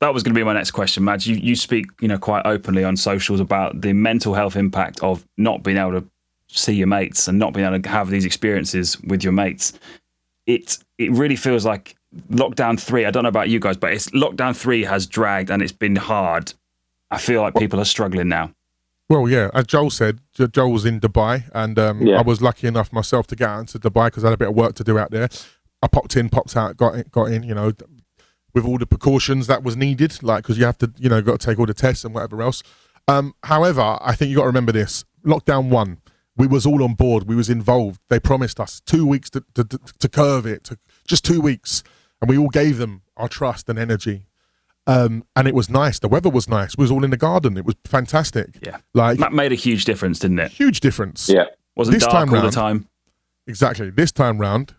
That 0.00 0.14
was 0.14 0.22
going 0.22 0.34
to 0.34 0.38
be 0.38 0.44
my 0.44 0.54
next 0.54 0.70
question, 0.70 1.04
Madge. 1.04 1.26
You 1.26 1.36
you 1.36 1.56
speak, 1.56 1.86
you 2.00 2.08
know, 2.08 2.18
quite 2.18 2.46
openly 2.46 2.84
on 2.84 2.96
socials 2.96 3.40
about 3.40 3.80
the 3.82 3.92
mental 3.92 4.32
health 4.32 4.56
impact 4.56 5.02
of 5.02 5.26
not 5.36 5.62
being 5.62 5.76
able 5.76 6.00
to 6.00 6.06
see 6.58 6.74
your 6.74 6.86
mates 6.86 7.28
and 7.28 7.38
not 7.38 7.52
being 7.52 7.66
able 7.66 7.80
to 7.80 7.88
have 7.88 8.10
these 8.10 8.24
experiences 8.24 9.00
with 9.02 9.22
your 9.22 9.32
mates. 9.32 9.72
It 10.46 10.78
it 10.98 11.10
really 11.12 11.36
feels 11.36 11.64
like 11.64 11.96
lockdown 12.30 12.78
three. 12.80 13.04
I 13.06 13.10
don't 13.10 13.22
know 13.22 13.28
about 13.28 13.48
you 13.48 13.60
guys, 13.60 13.76
but 13.76 13.92
it's 13.92 14.08
lockdown 14.10 14.56
three 14.56 14.84
has 14.84 15.06
dragged 15.06 15.50
and 15.50 15.62
it's 15.62 15.72
been 15.72 15.96
hard. 15.96 16.52
I 17.10 17.18
feel 17.18 17.42
like 17.42 17.54
people 17.54 17.80
are 17.80 17.84
struggling 17.84 18.28
now. 18.28 18.52
Well, 19.08 19.28
yeah, 19.28 19.50
as 19.54 19.66
Joel 19.66 19.90
said, 19.90 20.20
Joel 20.52 20.70
was 20.70 20.84
in 20.84 21.00
Dubai, 21.00 21.50
and 21.52 21.76
um, 21.80 22.06
yeah. 22.06 22.20
I 22.20 22.22
was 22.22 22.40
lucky 22.40 22.68
enough 22.68 22.92
myself 22.92 23.26
to 23.28 23.36
get 23.36 23.48
out 23.48 23.58
into 23.58 23.80
Dubai 23.80 24.06
because 24.06 24.22
I 24.22 24.28
had 24.28 24.34
a 24.34 24.36
bit 24.36 24.48
of 24.48 24.54
work 24.54 24.76
to 24.76 24.84
do 24.84 25.00
out 25.00 25.10
there. 25.10 25.28
I 25.82 25.88
popped 25.88 26.16
in, 26.16 26.28
popped 26.28 26.56
out, 26.56 26.76
got 26.76 26.94
in, 26.94 27.04
got 27.10 27.24
in. 27.24 27.42
You 27.42 27.54
know, 27.54 27.72
with 28.54 28.64
all 28.64 28.78
the 28.78 28.86
precautions 28.86 29.48
that 29.48 29.64
was 29.64 29.76
needed, 29.76 30.22
like 30.22 30.44
because 30.44 30.58
you 30.58 30.64
have 30.64 30.78
to, 30.78 30.92
you 30.96 31.08
know, 31.08 31.20
got 31.22 31.40
to 31.40 31.46
take 31.46 31.58
all 31.58 31.66
the 31.66 31.74
tests 31.74 32.04
and 32.04 32.14
whatever 32.14 32.40
else. 32.40 32.62
Um, 33.08 33.34
however, 33.42 33.98
I 34.00 34.14
think 34.14 34.30
you 34.30 34.36
got 34.36 34.42
to 34.42 34.46
remember 34.46 34.70
this: 34.70 35.04
lockdown 35.26 35.70
one, 35.70 35.98
we 36.40 36.46
was 36.46 36.64
all 36.64 36.82
on 36.82 36.94
board, 36.94 37.28
we 37.28 37.36
was 37.36 37.50
involved. 37.50 38.00
They 38.08 38.18
promised 38.18 38.58
us 38.58 38.80
two 38.80 39.06
weeks 39.06 39.28
to 39.30 39.44
to, 39.54 39.64
to 39.64 40.08
curve 40.08 40.46
it, 40.46 40.64
to, 40.64 40.78
just 41.06 41.24
two 41.24 41.40
weeks, 41.40 41.82
and 42.20 42.30
we 42.30 42.38
all 42.38 42.48
gave 42.48 42.78
them 42.78 43.02
our 43.16 43.28
trust 43.28 43.68
and 43.68 43.78
energy. 43.78 44.26
Um, 44.86 45.24
and 45.36 45.46
it 45.46 45.54
was 45.54 45.68
nice. 45.68 45.98
The 45.98 46.08
weather 46.08 46.30
was 46.30 46.48
nice. 46.48 46.76
We 46.78 46.82
was 46.82 46.90
all 46.90 47.04
in 47.04 47.10
the 47.10 47.18
garden. 47.18 47.58
It 47.58 47.66
was 47.66 47.76
fantastic. 47.84 48.58
Yeah, 48.64 48.78
like 48.94 49.18
that 49.18 49.34
made 49.34 49.52
a 49.52 49.56
huge 49.56 49.84
difference, 49.84 50.18
didn't 50.18 50.38
it? 50.38 50.52
Huge 50.52 50.80
difference. 50.80 51.28
Yeah, 51.28 51.44
wasn't 51.76 51.96
this 51.96 52.04
dark 52.04 52.14
time 52.14 52.28
all 52.30 52.34
round, 52.36 52.48
the 52.48 52.52
time. 52.52 52.88
Exactly. 53.46 53.90
This 53.90 54.10
time 54.10 54.38
round, 54.38 54.74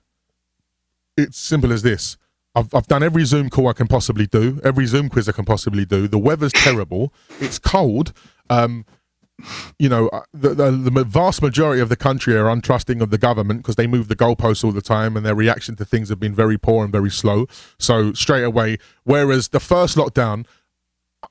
it's 1.16 1.38
simple 1.38 1.72
as 1.72 1.84
this. 1.84 2.18
I've, 2.56 2.74
I've 2.74 2.88
done 2.88 3.04
every 3.04 3.24
Zoom 3.24 3.50
call 3.50 3.68
I 3.68 3.74
can 3.74 3.88
possibly 3.88 4.26
do, 4.26 4.60
every 4.64 4.86
Zoom 4.86 5.10
quiz 5.10 5.30
I 5.30 5.32
can 5.32 5.46
possibly 5.46 5.86
do. 5.86 6.08
The 6.08 6.18
weather's 6.18 6.52
terrible. 6.52 7.14
It's 7.40 7.60
cold. 7.60 8.14
Um, 8.50 8.86
you 9.80 9.90
know, 9.90 10.08
uh, 10.10 10.22
the, 10.34 10.50
the, 10.50 10.72
the, 10.72 11.04
vast 11.04 11.42
majority 11.42 11.82
of 11.82 11.90
the 11.90 11.96
country 11.96 12.36
are 12.36 12.46
untrusting 12.46 13.02
of 13.02 13.10
the 13.10 13.18
government 13.18 13.62
because 13.62 13.76
they 13.76 13.88
move 13.88 14.08
the 14.08 14.16
goalposts 14.16 14.64
all 14.64 14.72
the 14.72 14.82
time 14.82 15.18
and 15.18 15.26
their 15.26 15.36
reaction 15.36 15.76
to 15.76 15.86
things 15.86 16.10
have 16.10 16.20
been 16.20 16.36
very 16.36 16.58
poor 16.58 16.84
and 16.84 16.92
very 16.92 17.10
slow. 17.10 17.48
So, 17.78 18.14
straight 18.14 18.44
away, 18.44 18.78
whereas 19.04 19.50
the 19.50 19.60
first 19.60 19.98
lockdown, 19.98 20.46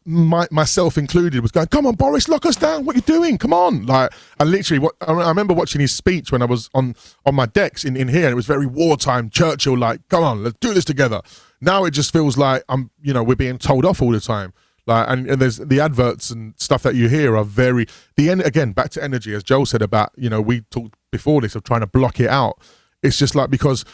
my, 0.05 0.47
myself 0.51 0.97
included, 0.97 1.43
was 1.43 1.51
going, 1.51 1.67
"Come 1.67 1.87
on, 1.87 1.95
Boris, 1.95 2.29
lock 2.29 2.47
us 2.47 2.57
down. 2.57 2.85
What 2.85 2.95
are 2.95 2.99
you 2.99 3.03
doing? 3.03 3.39
Come 3.39 3.53
on!" 3.53 3.87
Like, 3.87 4.13
I 4.39 4.45
literally, 4.45 4.79
what 4.79 4.95
I 5.01 5.29
remember 5.29 5.53
watching 5.53 5.81
his 5.81 5.93
speech 5.93 6.33
when 6.33 6.43
I 6.43 6.47
was 6.47 6.71
on 6.75 6.95
on 7.27 7.35
my 7.35 7.47
decks 7.47 7.85
in 7.85 7.97
in 7.97 8.09
here, 8.09 8.25
and 8.25 8.33
it 8.33 8.37
was 8.37 8.47
very 8.47 8.67
wartime. 8.67 9.31
Churchill, 9.31 9.77
like, 9.77 10.01
"Come 10.09 10.25
on, 10.25 10.45
let's 10.45 10.59
do 10.59 10.73
this 10.73 10.85
together." 10.85 11.23
Now 11.61 11.85
it 11.85 11.91
just 11.91 12.13
feels 12.13 12.39
like 12.39 12.63
I'm, 12.69 12.91
you 13.03 13.13
know, 13.13 13.23
we're 13.23 13.37
being 13.37 13.59
told 13.59 13.85
off 13.85 14.01
all 14.01 14.13
the 14.13 14.21
time. 14.21 14.53
Like, 14.91 15.09
and, 15.09 15.27
and 15.31 15.41
there's 15.41 15.59
the 15.59 15.81
adverts 15.81 16.31
and 16.31 16.55
stuff 16.59 16.83
that 16.83 16.97
you 16.97 17.09
hear 17.09 17.37
are 17.37 17.45
very 17.45 17.87
the 18.17 18.29
end 18.29 18.43
again. 18.43 18.73
Back 18.73 18.91
to 18.91 19.03
energy, 19.03 19.33
as 19.35 19.45
Joel 19.45 19.67
said 19.67 19.83
about, 19.83 20.11
you 20.17 20.29
know, 20.29 20.41
we 20.41 20.63
talked 20.63 20.97
before 21.13 21.41
this 21.41 21.55
of 21.55 21.63
trying 21.63 21.81
to 21.81 21.87
block 21.87 22.19
it 22.19 22.29
out. 22.29 22.59
It's 23.03 23.17
just 23.17 23.37
like 23.37 23.51
because 23.51 23.85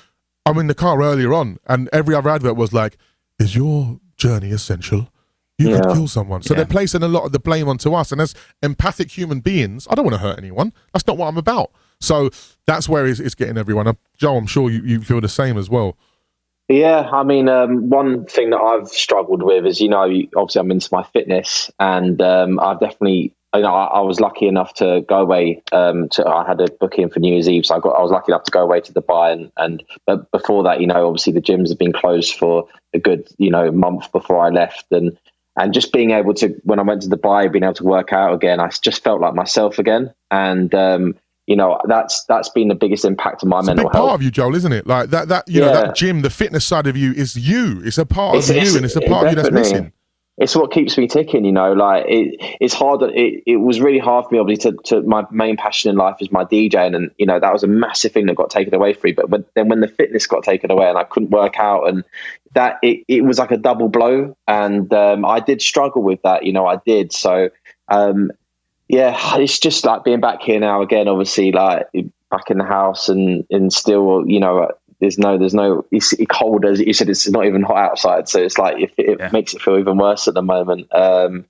I'm 0.46 0.58
in 0.58 0.68
the 0.68 0.74
car 0.74 1.02
earlier 1.02 1.34
on, 1.34 1.58
and 1.66 1.90
every 1.92 2.14
other 2.14 2.30
advert 2.30 2.56
was 2.56 2.72
like, 2.72 2.96
"Is 3.38 3.54
your 3.54 4.00
journey 4.16 4.50
essential?" 4.52 5.08
You 5.58 5.70
yeah. 5.70 5.80
could 5.80 5.94
kill 5.94 6.08
someone. 6.08 6.42
So 6.42 6.54
yeah. 6.54 6.58
they're 6.58 6.66
placing 6.66 7.02
a 7.02 7.08
lot 7.08 7.24
of 7.24 7.32
the 7.32 7.38
blame 7.38 7.68
onto 7.68 7.94
us. 7.94 8.12
And 8.12 8.20
as 8.20 8.34
empathic 8.62 9.10
human 9.10 9.40
beings, 9.40 9.86
I 9.90 9.94
don't 9.94 10.04
want 10.04 10.14
to 10.14 10.20
hurt 10.20 10.38
anyone. 10.38 10.72
That's 10.92 11.06
not 11.06 11.16
what 11.16 11.28
I'm 11.28 11.38
about. 11.38 11.70
So 11.98 12.28
that's 12.66 12.90
where 12.90 13.06
it's, 13.06 13.20
it's 13.20 13.34
getting 13.34 13.56
everyone. 13.56 13.86
Uh, 13.86 13.94
Joe, 14.16 14.36
I'm 14.36 14.46
sure 14.46 14.70
you, 14.70 14.82
you 14.82 15.00
feel 15.00 15.20
the 15.22 15.28
same 15.28 15.56
as 15.56 15.70
well. 15.70 15.96
Yeah, 16.68 17.08
I 17.12 17.22
mean, 17.22 17.48
um, 17.48 17.90
one 17.90 18.24
thing 18.26 18.50
that 18.50 18.58
I've 18.58 18.88
struggled 18.88 19.42
with 19.42 19.66
is, 19.66 19.80
you 19.80 19.88
know, 19.88 20.02
obviously 20.36 20.60
I'm 20.60 20.70
into 20.72 20.88
my 20.90 21.04
fitness, 21.04 21.70
and 21.78 22.20
um, 22.20 22.58
I've 22.58 22.80
definitely, 22.80 23.32
you 23.54 23.60
know, 23.60 23.72
I, 23.72 23.84
I, 23.84 24.00
was 24.00 24.18
lucky 24.18 24.48
enough 24.48 24.74
to 24.74 25.04
go 25.08 25.20
away. 25.20 25.62
Um, 25.70 26.08
to 26.10 26.26
I 26.26 26.44
had 26.44 26.60
a 26.60 26.68
booking 26.68 27.08
for 27.08 27.20
New 27.20 27.32
Year's 27.32 27.48
Eve, 27.48 27.66
so 27.66 27.76
I 27.76 27.78
got, 27.78 27.90
I 27.90 28.02
was 28.02 28.10
lucky 28.10 28.32
enough 28.32 28.42
to 28.44 28.50
go 28.50 28.62
away 28.62 28.80
to 28.80 28.92
Dubai, 28.92 29.32
and 29.32 29.52
and 29.56 29.84
but 30.06 30.28
before 30.32 30.64
that, 30.64 30.80
you 30.80 30.88
know, 30.88 31.06
obviously 31.06 31.32
the 31.32 31.40
gyms 31.40 31.68
have 31.68 31.78
been 31.78 31.92
closed 31.92 32.34
for 32.34 32.66
a 32.92 32.98
good, 32.98 33.28
you 33.38 33.50
know, 33.50 33.70
month 33.70 34.10
before 34.10 34.44
I 34.44 34.48
left, 34.48 34.86
and 34.90 35.16
and 35.56 35.72
just 35.72 35.92
being 35.92 36.10
able 36.10 36.34
to 36.34 36.48
when 36.64 36.80
I 36.80 36.82
went 36.82 37.02
to 37.02 37.08
Dubai, 37.08 37.50
being 37.50 37.62
able 37.62 37.74
to 37.74 37.84
work 37.84 38.12
out 38.12 38.34
again, 38.34 38.58
I 38.58 38.70
just 38.70 39.04
felt 39.04 39.20
like 39.20 39.34
myself 39.34 39.78
again, 39.78 40.12
and 40.32 40.74
um, 40.74 41.14
you 41.46 41.56
know 41.56 41.80
that's 41.86 42.24
that's 42.24 42.48
been 42.48 42.68
the 42.68 42.74
biggest 42.74 43.04
impact 43.04 43.42
on 43.42 43.48
my 43.48 43.58
it's 43.58 43.66
mental 43.66 43.86
a 43.86 43.88
big 43.88 43.94
health. 43.94 44.08
part 44.08 44.14
of 44.14 44.22
you, 44.22 44.30
Joel, 44.30 44.54
isn't 44.54 44.72
it? 44.72 44.86
Like 44.86 45.10
that 45.10 45.28
that 45.28 45.48
you 45.48 45.60
yeah. 45.60 45.66
know 45.66 45.72
that 45.72 45.96
gym, 45.96 46.22
the 46.22 46.30
fitness 46.30 46.64
side 46.64 46.86
of 46.86 46.96
you 46.96 47.12
is 47.12 47.36
you. 47.36 47.82
It's 47.84 47.98
a 47.98 48.06
part 48.06 48.36
it's, 48.36 48.50
of 48.50 48.56
you, 48.56 48.76
and 48.76 48.84
it's 48.84 48.96
a 48.96 49.00
part 49.02 49.26
of 49.26 49.32
you 49.32 49.36
that's 49.36 49.52
missing 49.52 49.92
it's 50.38 50.54
what 50.54 50.70
keeps 50.70 50.98
me 50.98 51.06
ticking. 51.06 51.44
You 51.44 51.52
know, 51.52 51.72
like 51.72 52.04
it, 52.06 52.36
it's 52.60 52.74
hard. 52.74 53.02
It, 53.02 53.42
it 53.46 53.56
was 53.56 53.80
really 53.80 53.98
hard 53.98 54.26
for 54.26 54.34
me, 54.34 54.38
obviously, 54.38 54.72
to, 54.72 54.78
to 54.84 55.02
my 55.02 55.24
main 55.30 55.56
passion 55.56 55.90
in 55.90 55.96
life 55.96 56.16
is 56.20 56.30
my 56.30 56.44
DJing, 56.44 56.94
and 56.94 57.10
you 57.18 57.26
know 57.26 57.40
that 57.40 57.52
was 57.52 57.62
a 57.62 57.68
massive 57.68 58.12
thing 58.12 58.26
that 58.26 58.36
got 58.36 58.50
taken 58.50 58.74
away 58.74 58.92
from 58.92 59.08
me. 59.08 59.12
But, 59.12 59.30
but 59.30 59.54
then 59.54 59.68
when 59.68 59.80
the 59.80 59.88
fitness 59.88 60.26
got 60.26 60.44
taken 60.44 60.70
away 60.70 60.88
and 60.88 60.98
I 60.98 61.04
couldn't 61.04 61.30
work 61.30 61.58
out, 61.58 61.88
and 61.88 62.04
that 62.54 62.78
it, 62.82 63.04
it 63.08 63.24
was 63.24 63.38
like 63.38 63.50
a 63.50 63.56
double 63.56 63.88
blow, 63.88 64.36
and 64.46 64.92
um, 64.92 65.24
I 65.24 65.40
did 65.40 65.62
struggle 65.62 66.02
with 66.02 66.20
that. 66.22 66.44
You 66.44 66.52
know, 66.52 66.66
I 66.66 66.76
did. 66.84 67.12
So 67.12 67.48
um, 67.88 68.30
yeah, 68.88 69.16
it's 69.36 69.58
just 69.58 69.84
like 69.84 70.04
being 70.04 70.20
back 70.20 70.42
here 70.42 70.60
now 70.60 70.82
again. 70.82 71.08
Obviously, 71.08 71.52
like 71.52 71.86
back 72.30 72.50
in 72.50 72.58
the 72.58 72.64
house 72.64 73.08
and 73.08 73.44
and 73.50 73.72
still, 73.72 74.24
you 74.26 74.40
know, 74.40 74.70
there's 75.00 75.18
no 75.18 75.38
there's 75.38 75.54
no 75.54 75.84
it's 75.90 76.14
cold 76.30 76.64
as 76.64 76.80
you 76.80 76.92
said 76.92 77.08
it's 77.08 77.28
not 77.28 77.44
even 77.44 77.62
hot 77.62 77.76
outside 77.76 78.28
so 78.28 78.40
it's 78.40 78.56
like 78.56 78.80
it, 78.80 78.92
it 78.96 79.18
yeah. 79.20 79.30
makes 79.32 79.54
it 79.54 79.60
feel 79.60 79.78
even 79.78 79.98
worse 79.98 80.26
at 80.26 80.34
the 80.34 80.42
moment 80.42 80.92
um, 80.94 81.44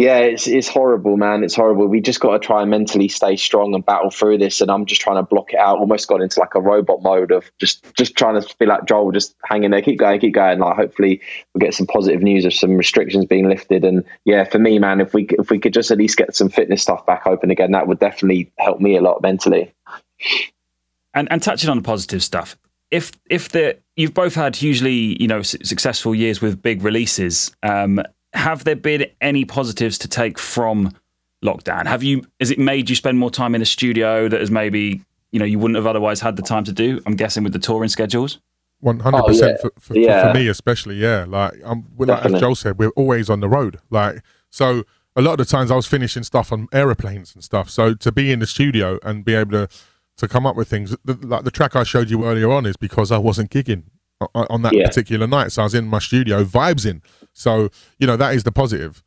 yeah 0.00 0.18
it's 0.18 0.46
it's 0.46 0.68
horrible 0.68 1.16
man. 1.16 1.44
It's 1.44 1.54
horrible. 1.54 1.86
We 1.86 2.00
just 2.00 2.20
got 2.20 2.32
to 2.32 2.38
try 2.38 2.62
and 2.62 2.70
mentally 2.70 3.08
stay 3.08 3.36
strong 3.36 3.74
and 3.74 3.84
battle 3.84 4.10
through 4.10 4.38
this 4.38 4.60
and 4.60 4.70
i'm 4.70 4.86
just 4.86 5.00
trying 5.00 5.16
to 5.16 5.22
block 5.22 5.52
it 5.52 5.58
out. 5.58 5.78
Almost 5.78 6.08
got 6.08 6.22
into 6.22 6.40
like 6.40 6.54
a 6.54 6.60
robot 6.60 7.02
mode 7.02 7.30
of 7.30 7.50
just 7.58 7.84
just 7.96 8.16
trying 8.16 8.40
to 8.40 8.48
feel 8.56 8.68
like 8.68 8.86
joel 8.86 9.12
just 9.12 9.34
hanging 9.44 9.70
there 9.70 9.82
keep 9.82 9.98
going 9.98 10.20
keep 10.20 10.34
going. 10.34 10.58
Like 10.58 10.76
hopefully 10.76 11.20
we'll 11.54 11.60
get 11.60 11.74
some 11.74 11.86
positive 11.86 12.22
news 12.22 12.44
of 12.44 12.54
some 12.54 12.76
restrictions 12.76 13.26
being 13.26 13.48
lifted. 13.48 13.84
And 13.84 14.04
yeah 14.24 14.44
for 14.44 14.58
me 14.58 14.78
man 14.78 15.00
if 15.00 15.12
we 15.12 15.26
if 15.38 15.50
we 15.50 15.58
could 15.58 15.74
just 15.74 15.90
at 15.90 15.98
least 15.98 16.16
get 16.16 16.34
some 16.34 16.48
fitness 16.48 16.82
stuff 16.82 17.04
back 17.06 17.26
open 17.26 17.50
again 17.50 17.72
that 17.72 17.86
would 17.86 17.98
definitely 17.98 18.50
help 18.58 18.80
me 18.80 18.96
a 18.96 19.02
lot 19.02 19.22
mentally. 19.22 19.72
And, 21.12 21.30
and 21.30 21.42
touching 21.42 21.68
on 21.68 21.76
the 21.76 21.82
positive 21.82 22.22
stuff, 22.22 22.56
if 22.90 23.12
if 23.28 23.48
the 23.48 23.78
you've 23.96 24.14
both 24.14 24.34
had 24.34 24.56
hugely 24.56 25.20
you 25.20 25.26
know 25.26 25.42
successful 25.42 26.14
years 26.14 26.40
with 26.40 26.62
big 26.62 26.82
releases, 26.82 27.54
um, 27.62 28.00
have 28.32 28.64
there 28.64 28.76
been 28.76 29.06
any 29.20 29.44
positives 29.44 29.98
to 29.98 30.08
take 30.08 30.38
from 30.38 30.92
lockdown? 31.44 31.86
Have 31.86 32.02
you 32.02 32.24
has 32.38 32.50
it 32.50 32.58
made 32.58 32.90
you 32.90 32.96
spend 32.96 33.18
more 33.18 33.30
time 33.30 33.54
in 33.54 33.60
the 33.60 33.66
studio 33.66 34.28
that 34.28 34.40
has 34.40 34.50
maybe 34.50 35.02
you 35.32 35.38
know 35.38 35.44
you 35.44 35.58
wouldn't 35.58 35.76
have 35.76 35.86
otherwise 35.86 36.20
had 36.20 36.36
the 36.36 36.42
time 36.42 36.64
to 36.64 36.72
do? 36.72 37.00
I'm 37.06 37.16
guessing 37.16 37.44
with 37.44 37.52
the 37.52 37.58
touring 37.58 37.88
schedules. 37.88 38.38
One 38.80 39.00
hundred 39.00 39.22
oh, 39.22 39.26
percent 39.26 39.60
for 39.60 39.72
for 39.80 39.94
me 39.94 40.48
especially, 40.48 40.96
yeah. 40.96 41.24
Like 41.26 41.54
I'm 41.64 41.86
like 41.98 42.24
as 42.24 42.40
Joe 42.40 42.54
said, 42.54 42.78
we're 42.78 42.90
always 42.90 43.28
on 43.28 43.40
the 43.40 43.48
road. 43.48 43.80
Like 43.90 44.22
so, 44.48 44.84
a 45.16 45.22
lot 45.22 45.32
of 45.32 45.38
the 45.38 45.44
times 45.44 45.70
I 45.70 45.76
was 45.76 45.86
finishing 45.86 46.22
stuff 46.22 46.52
on 46.52 46.68
aeroplanes 46.72 47.34
and 47.34 47.44
stuff. 47.44 47.68
So 47.68 47.94
to 47.94 48.12
be 48.12 48.32
in 48.32 48.38
the 48.38 48.46
studio 48.46 48.98
and 49.02 49.24
be 49.24 49.34
able 49.34 49.52
to 49.52 49.68
to 50.20 50.28
come 50.28 50.46
up 50.46 50.54
with 50.54 50.68
things. 50.68 50.96
The, 51.04 51.14
like 51.14 51.44
the 51.44 51.50
track 51.50 51.74
I 51.74 51.82
showed 51.82 52.10
you 52.10 52.24
earlier 52.24 52.50
on 52.50 52.66
is 52.66 52.76
because 52.76 53.10
I 53.10 53.18
wasn't 53.18 53.50
gigging 53.50 53.84
on, 54.34 54.62
that 54.62 54.74
yeah. 54.74 54.86
particular 54.86 55.26
night, 55.26 55.52
so 55.52 55.62
I 55.62 55.64
was 55.64 55.74
in 55.74 55.86
my 55.86 55.98
studio, 55.98 56.44
vibes 56.44 56.88
in. 56.88 57.02
So 57.32 57.70
you 57.98 58.06
know 58.06 58.16
that 58.16 58.34
is 58.34 58.44
the 58.44 58.52
positive. 58.52 59.02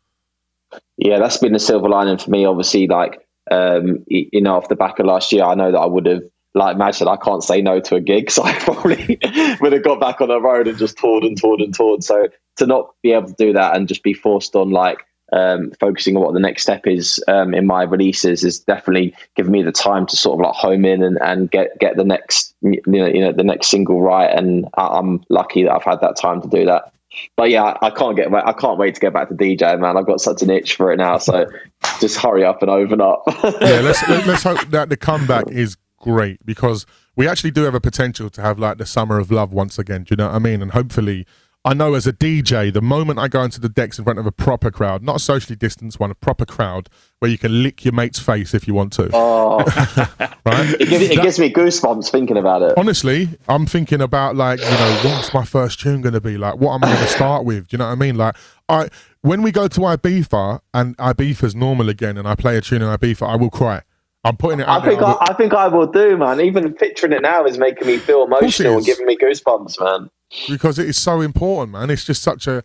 Yeah, 0.98 1.20
that's 1.20 1.38
been 1.38 1.54
the 1.54 1.60
silver 1.60 1.88
lining 1.88 2.18
for 2.18 2.32
me. 2.32 2.46
Obviously, 2.46 2.88
like 2.88 3.20
um, 3.52 4.04
you 4.08 4.42
know, 4.42 4.56
off 4.56 4.70
the 4.70 4.76
back 4.76 5.00
of 5.00 5.06
last 5.06 5.32
year, 5.32 5.44
I 5.44 5.56
know 5.56 5.72
that 5.72 5.78
I 5.78 5.86
would 5.86 6.06
have 6.06 6.24
like 6.56 6.94
said, 6.94 7.08
I 7.08 7.18
can't 7.18 7.44
say 7.44 7.62
no 7.62 7.80
to 7.80 7.96
a 7.96 8.02
gig, 8.02 8.30
so 8.32 8.44
I 8.44 8.54
probably 8.60 9.20
would 9.62 9.74
have 9.74 9.84
got 9.84 10.00
back 10.00 10.22
on 10.22 10.30
the 10.30 10.42
road 10.42 10.68
and 10.68 10.78
just 10.78 10.98
toured 10.98 11.24
and 11.24 11.38
toured 11.38 11.62
and 11.62 11.74
toured. 11.74 12.04
So 12.04 12.28
to 12.58 12.66
not 12.66 12.92
be 13.02 13.12
able 13.12 13.28
to 13.28 13.36
do 13.38 13.54
that 13.54 13.76
and 13.76 13.88
just 13.88 14.04
be 14.04 14.14
forced 14.14 14.56
on 14.56 14.70
like 14.70 15.00
um, 15.34 15.72
focusing 15.80 16.16
on 16.16 16.22
what 16.22 16.34
the 16.34 16.40
next 16.40 16.62
step 16.62 16.86
is 16.86 17.22
um, 17.28 17.56
in 17.56 17.66
my 17.66 17.84
releases 17.84 18.44
is 18.44 18.60
definitely 18.60 19.16
giving 19.36 19.52
me 19.52 19.64
the 19.64 19.72
time 19.72 20.06
to 20.06 20.16
sort 20.16 20.40
of 20.40 20.46
like 20.46 20.56
home 20.56 20.86
in 20.86 21.02
and, 21.02 21.18
and 21.22 21.50
get 21.50 21.78
get 21.80 21.98
the 21.98 22.04
next 22.04 22.54
you 22.62 22.82
know, 22.86 23.08
you 23.08 23.20
know 23.20 23.32
the 23.32 23.44
next 23.44 23.68
single 23.68 24.02
right. 24.02 24.30
And 24.30 24.68
I, 24.76 25.00
I'm 25.00 25.24
lucky 25.30 25.64
that 25.64 25.72
I've 25.72 25.84
had 25.84 26.02
that 26.02 26.18
time 26.18 26.42
to 26.44 26.48
do 26.48 26.66
that. 26.66 26.94
But 27.36 27.50
yeah, 27.50 27.78
I 27.82 27.90
can't 27.90 28.16
get 28.16 28.32
I 28.32 28.54
can't 28.54 28.78
wait 28.78 28.94
to 28.96 29.02
get 29.02 29.14
back 29.14 29.30
to 29.30 29.36
DJ, 29.36 29.80
man. 29.80 29.98
I've 29.98 30.06
got 30.06 30.22
such 30.22 30.44
an 30.44 30.52
itch 30.52 30.76
for 30.76 30.92
it 30.92 30.98
now. 30.98 31.18
So 31.18 31.50
just 32.00 32.18
hurry 32.18 32.46
up 32.46 32.62
and 32.62 32.70
open 32.70 33.02
up. 33.02 33.24
yeah, 33.44 33.82
let's 33.82 34.08
let's 34.28 34.44
hope 34.44 34.70
that 34.70 34.90
the 34.90 34.98
comeback 34.98 35.50
is 35.50 35.78
great 35.98 36.46
because 36.46 36.86
we 37.16 37.28
actually 37.28 37.52
do 37.52 37.64
have 37.64 37.74
a 37.74 37.82
potential 37.82 38.30
to 38.30 38.42
have 38.42 38.60
like 38.60 38.78
the 38.78 38.86
summer 38.86 39.18
of 39.18 39.32
love 39.32 39.52
once 39.52 39.80
again. 39.80 40.04
Do 40.04 40.12
you 40.12 40.18
know 40.18 40.28
what 40.28 40.36
I 40.36 40.40
mean? 40.40 40.62
And 40.62 40.72
hopefully 40.72 41.26
I 41.66 41.74
know 41.74 41.94
as 41.94 42.06
a 42.06 42.12
DJ, 42.12 42.74
the 42.74 42.82
moment 42.82 43.20
I 43.20 43.30
go 43.30 43.42
into 43.42 43.62
the 43.62 43.70
decks 43.70 43.98
in 43.98 44.04
front 44.04 44.20
of 44.20 44.26
a 44.26 44.34
proper 44.34 44.70
crowd, 44.70 45.02
not 45.02 45.16
a 45.16 45.20
socially 45.20 45.56
distanced 45.56 45.98
one, 45.98 46.12
a 46.12 46.16
proper 46.16 46.46
crowd 46.46 46.90
where 47.20 47.32
you 47.32 47.38
can 47.38 47.64
lick 47.64 47.86
your 47.86 47.94
mate's 47.94 48.20
face 48.20 48.54
if 48.54 48.68
you 48.68 48.74
want 48.74 48.92
to. 48.94 49.10
Oh, 49.14 49.60
right? 50.46 50.76
It, 50.82 50.90
gives, 50.90 51.06
it 51.06 51.16
that, 51.16 51.24
gives, 51.24 51.40
me 51.40 51.54
goosebumps 51.54 52.12
thinking 52.12 52.36
about 52.36 52.64
it. 52.64 52.78
Honestly, 52.78 53.30
I'm 53.48 53.66
thinking 53.66 54.02
about 54.02 54.36
like, 54.36 54.60
you 54.60 54.66
know, 54.66 55.00
what's 55.06 55.34
my 55.34 55.46
first 55.46 55.80
tune 55.80 56.02
going 56.02 56.14
to 56.14 56.22
be? 56.22 56.38
Like, 56.38 56.56
what 56.56 56.74
am 56.74 56.84
I 56.84 56.88
going 56.88 57.08
to 57.08 57.14
start 57.14 57.46
with? 57.46 57.70
Do 57.70 57.76
you 57.76 57.78
know 57.78 57.86
what 57.86 57.94
I 57.94 57.96
mean? 57.96 58.18
Like, 58.18 58.36
I 58.68 58.90
when 59.22 59.42
we 59.42 59.54
go 59.54 59.70
to 59.70 59.80
Ibiza 59.80 60.60
and 60.74 60.98
Ibiza's 60.98 61.56
normal 61.56 61.88
again 61.88 62.18
and 62.18 62.28
I 62.28 62.36
play 62.36 62.58
a 62.58 62.62
tune 62.62 62.82
in 62.82 62.90
Ibiza, 62.90 63.26
I 63.26 63.38
will 63.38 63.50
cry. 63.50 63.84
I'm 64.26 64.36
putting 64.36 64.60
it. 64.60 64.68
I 64.68 64.84
think 64.86 65.02
I, 65.02 65.18
I, 65.20 65.34
think 65.34 65.54
I 65.54 65.68
will 65.70 65.88
do, 65.88 66.18
man. 66.18 66.42
Even 66.42 66.74
picturing 66.74 67.14
it 67.14 67.22
now 67.22 67.46
is 67.46 67.58
making 67.58 67.88
me 67.88 67.98
feel 67.98 68.24
emotional 68.24 68.78
and 68.78 68.86
giving 68.86 69.06
me 69.06 69.18
goosebumps, 69.18 69.80
man 69.80 70.10
because 70.48 70.80
it 70.80 70.88
is 70.88 70.98
so 70.98 71.22
important, 71.22 71.74
man. 71.74 71.90
It's 71.90 72.06
just 72.06 72.22
such 72.22 72.48
a 72.48 72.64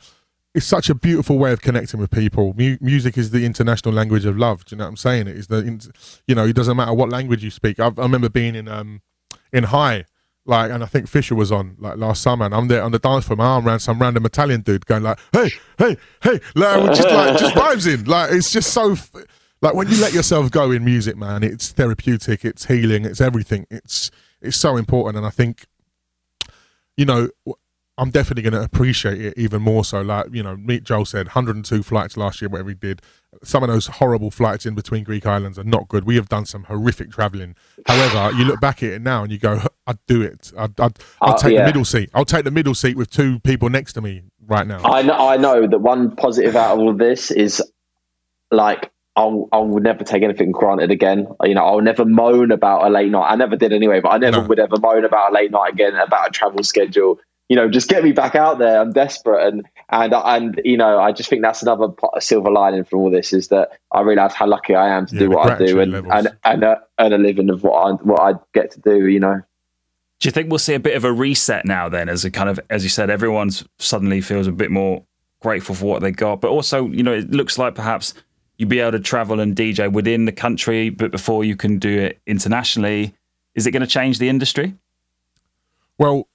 it's 0.55 0.67
such 0.67 0.89
a 0.91 0.95
beautiful 0.95 1.39
way 1.39 1.53
of 1.53 1.61
connecting 1.61 2.01
with 2.01 2.11
people. 2.11 2.55
Mu- 2.57 2.79
music 2.81 3.19
is 3.19 3.31
the 3.31 3.45
international 3.45 3.95
language 3.95 4.25
of 4.25 4.37
love. 4.39 4.65
Do 4.65 4.75
you 4.75 4.79
know 4.79 4.85
what 4.85 4.91
I'm 4.91 4.97
saying? 4.97 5.29
It 5.29 5.37
is 5.37 5.47
the 5.49 5.93
you 6.27 6.35
know 6.35 6.47
it 6.47 6.57
doesn't 6.57 6.77
matter 6.77 6.95
what 6.95 7.11
language 7.11 7.45
you 7.45 7.51
speak. 7.51 7.79
I, 7.79 7.87
I 7.87 8.03
remember 8.03 8.29
being 8.29 8.55
in 8.55 8.69
um 8.69 9.03
in 9.53 9.65
Hï 9.65 10.05
like, 10.49 10.71
and 10.71 10.83
I 10.83 10.87
think 10.87 11.09
Fisher 11.09 11.35
was 11.35 11.53
on 11.53 11.77
like 11.79 11.99
last 11.99 12.23
summer, 12.23 12.47
and 12.47 12.55
I'm 12.55 12.69
there 12.69 12.83
on 12.83 12.91
the 12.91 12.99
dance 12.99 13.27
floor. 13.27 13.37
My 13.37 13.45
arm 13.45 13.69
around 13.69 13.81
some 13.81 13.99
random 13.99 14.25
Italian 14.25 14.63
dude, 14.63 14.87
going 14.87 15.03
like, 15.03 15.19
"Hey, 15.31 15.51
hey, 15.77 15.99
hey!" 16.23 16.41
Like, 16.55 16.95
just 16.97 17.11
like 17.11 17.39
just 17.39 17.55
vibes 17.55 17.93
in. 17.93 18.05
Like, 18.05 18.33
it's 18.33 18.51
just 18.51 18.73
so. 18.73 18.97
Like 19.61 19.75
when 19.75 19.89
you 19.89 20.01
let 20.01 20.15
yourself 20.15 20.51
go 20.51 20.71
in 20.71 20.85
music, 20.85 21.19
man, 21.19 21.43
it's 21.43 21.71
therapeutic, 21.73 22.47
it's 22.47 22.65
healing, 22.65 23.05
it's 23.05 23.21
everything. 23.21 23.67
It's 23.71 24.11
it's 24.41 24.57
so 24.57 24.79
important, 24.79 25.19
and 25.19 25.27
I 25.27 25.31
think 25.31 25.67
you 26.99 27.05
know, 27.05 27.29
I'm 27.97 28.11
definitely 28.11 28.43
going 28.43 28.55
to 28.55 28.63
appreciate 28.63 29.21
it 29.21 29.39
even 29.39 29.63
more 29.63 29.85
so. 29.85 30.03
Like, 30.03 30.27
you 30.33 30.43
know, 30.43 30.57
Meet 30.57 30.83
Joel 30.83 31.05
said 31.05 31.29
102 31.29 31.83
flights 31.85 32.17
last 32.17 32.43
year, 32.43 32.49
whatever 32.49 32.71
he 32.71 32.75
did. 32.75 33.01
Some 33.45 33.63
of 33.63 33.69
those 33.69 33.87
horrible 33.87 34.33
flights 34.33 34.67
in 34.67 34.75
between 34.75 35.05
Greek 35.05 35.25
islands 35.25 35.61
are 35.61 35.65
not 35.65 35.89
good. 35.89 36.05
We 36.05 36.17
have 36.17 36.29
done 36.29 36.45
some 36.45 36.65
horrific 36.65 37.13
traveling. 37.13 37.55
However, 37.87 38.37
you 38.37 38.45
look 38.45 38.61
back 38.61 38.83
at 38.83 38.91
it 38.91 39.03
now 39.03 39.23
and 39.23 39.31
you 39.31 39.39
go, 39.39 39.63
I'd 39.87 39.99
do 40.09 40.23
it. 40.23 40.53
I'd, 40.59 40.79
I'd, 40.81 40.99
I'll 41.21 41.35
uh, 41.35 41.39
take 41.39 41.53
yeah. 41.55 41.61
the 41.61 41.67
middle 41.67 41.85
seat. 41.85 42.11
I'll 42.15 42.25
take 42.25 42.45
the 42.45 42.51
middle 42.51 42.75
seat 42.75 42.97
with 42.97 43.11
two 43.11 43.39
people 43.41 43.71
next 43.71 43.93
to 43.93 44.01
me 44.01 44.23
right 44.45 44.67
now. 44.67 44.83
I 44.83 45.03
know, 45.03 45.15
I 45.15 45.37
know 45.37 45.69
that 45.69 45.79
one 45.79 46.17
positive 46.17 46.57
out 46.57 46.75
of 46.75 46.81
all 46.81 46.91
of 46.91 46.99
this 46.99 47.31
is 47.31 47.63
like, 48.51 48.91
I'll, 49.19 49.49
I 49.51 49.59
will 49.59 49.81
never 49.81 50.05
take 50.05 50.23
anything 50.23 50.53
granted 50.53 50.93
again. 50.93 51.27
You 51.43 51.55
know, 51.55 51.65
I'll 51.65 51.81
never 51.81 52.05
moan 52.05 52.53
about 52.53 52.87
a 52.87 52.89
late 52.89 53.11
night. 53.11 53.27
I 53.29 53.35
never 53.35 53.57
did 53.57 53.73
anyway, 53.73 53.99
but 54.01 54.11
I 54.11 54.19
never 54.19 54.43
no. 54.43 54.47
would 54.47 54.61
ever 54.61 54.79
moan 54.79 55.05
about 55.05 55.33
a 55.33 55.35
late 55.35 55.51
night 55.51 55.73
again, 55.73 55.97
about 55.97 56.29
a 56.29 56.31
travel 56.31 56.63
schedule. 56.63 57.19
You 57.49 57.57
know, 57.57 57.69
just 57.69 57.89
get 57.89 58.05
me 58.05 58.13
back 58.13 58.37
out 58.37 58.59
there. 58.59 58.81
I'm 58.81 58.93
desperate, 58.93 59.45
and 59.49 59.67
and 59.89 60.15
and 60.15 60.61
you 60.65 60.77
know, 60.77 61.01
I 61.01 61.11
just 61.11 61.29
think 61.29 61.43
that's 61.43 61.63
another 61.63 61.89
silver 62.21 62.49
lining 62.49 62.85
from 62.85 63.01
all 63.01 63.11
this 63.11 63.33
is 63.33 63.49
that 63.49 63.71
I 63.91 64.03
realise 64.03 64.35
how 64.35 64.47
lucky 64.47 64.77
I 64.77 64.97
am 64.97 65.07
to 65.07 65.15
yeah, 65.15 65.21
do 65.21 65.31
what 65.31 65.51
I 65.51 65.59
do 65.67 65.81
and 65.81 65.95
and 65.97 66.29
and 66.45 66.63
uh, 66.63 66.77
earn 67.01 67.13
a 67.13 67.19
living 67.19 67.51
of 67.51 67.65
what 67.65 67.73
I 67.73 67.91
what 67.95 68.21
I 68.21 68.39
get 68.55 68.71
to 68.73 68.81
do. 68.81 69.09
You 69.09 69.19
know. 69.19 69.43
Do 70.21 70.29
you 70.29 70.31
think 70.31 70.49
we'll 70.49 70.59
see 70.59 70.75
a 70.75 70.81
bit 70.81 70.97
of 70.97 71.03
a 71.03 71.13
reset 71.13 71.65
now? 71.65 71.89
Then, 71.89 72.09
as 72.09 72.25
a 72.25 72.31
kind 72.31 72.49
of 72.49 72.61
as 72.71 72.85
you 72.85 72.91
said, 72.91 73.11
everyone's 73.11 73.65
suddenly 73.79 74.21
feels 74.21 74.47
a 74.47 74.53
bit 74.53 74.71
more 74.71 75.03
grateful 75.41 75.75
for 75.75 75.87
what 75.87 76.03
they 76.03 76.13
got, 76.13 76.41
but 76.41 76.51
also, 76.51 76.89
you 76.89 77.03
know, 77.03 77.15
it 77.15 77.31
looks 77.31 77.59
like 77.59 77.75
perhaps 77.75 78.15
you'd 78.59 78.69
be 78.69 78.81
able 78.81 78.93
to 78.93 79.01
travel 79.01 79.41
and 79.41 79.57
DJ 79.57 79.91
within 79.91 80.25
the 80.25 80.33
country, 80.33 80.91
but 80.91 81.11
before 81.11 81.45
you 81.45 81.57
can 81.57 81.79
do 81.79 82.01
it 82.01 82.21
internationally, 82.27 83.15
is 83.55 83.67
it 83.67 83.71
going 83.71 83.81
to 83.81 83.87
change 83.87 84.19
the 84.19 84.29
industry? 84.29 84.75
Well, 85.97 86.29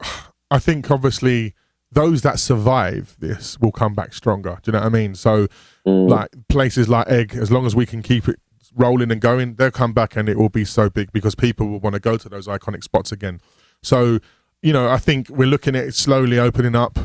I 0.49 0.59
think 0.59 0.89
obviously 0.89 1.53
those 1.91 2.21
that 2.23 2.39
survive 2.39 3.15
this 3.19 3.59
will 3.59 3.71
come 3.71 3.93
back 3.93 4.13
stronger. 4.13 4.57
Do 4.63 4.71
you 4.71 4.73
know 4.73 4.79
what 4.79 4.87
I 4.87 4.89
mean? 4.89 5.15
So, 5.15 5.47
mm. 5.85 6.09
like 6.09 6.29
places 6.47 6.89
like 6.89 7.07
Egg, 7.07 7.35
as 7.35 7.51
long 7.51 7.65
as 7.65 7.75
we 7.75 7.85
can 7.85 8.01
keep 8.01 8.27
it 8.27 8.39
rolling 8.75 9.11
and 9.11 9.21
going, 9.21 9.55
they'll 9.55 9.69
come 9.69 9.93
back 9.93 10.15
and 10.15 10.27
it 10.27 10.37
will 10.37 10.49
be 10.49 10.65
so 10.65 10.89
big 10.89 11.11
because 11.11 11.35
people 11.35 11.67
will 11.67 11.79
want 11.79 11.93
to 11.93 11.99
go 11.99 12.17
to 12.17 12.29
those 12.29 12.47
iconic 12.47 12.83
spots 12.83 13.11
again. 13.11 13.39
So, 13.83 14.19
you 14.61 14.73
know, 14.73 14.89
I 14.89 14.97
think 14.97 15.29
we're 15.29 15.47
looking 15.47 15.75
at 15.75 15.83
it 15.83 15.93
slowly 15.93 16.39
opening 16.39 16.75
up, 16.75 16.97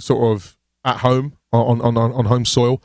sort 0.00 0.34
of 0.36 0.56
at 0.84 0.98
home 0.98 1.36
on 1.52 1.80
on 1.80 1.96
on, 1.96 2.12
on 2.12 2.24
home 2.26 2.44
soil 2.44 2.80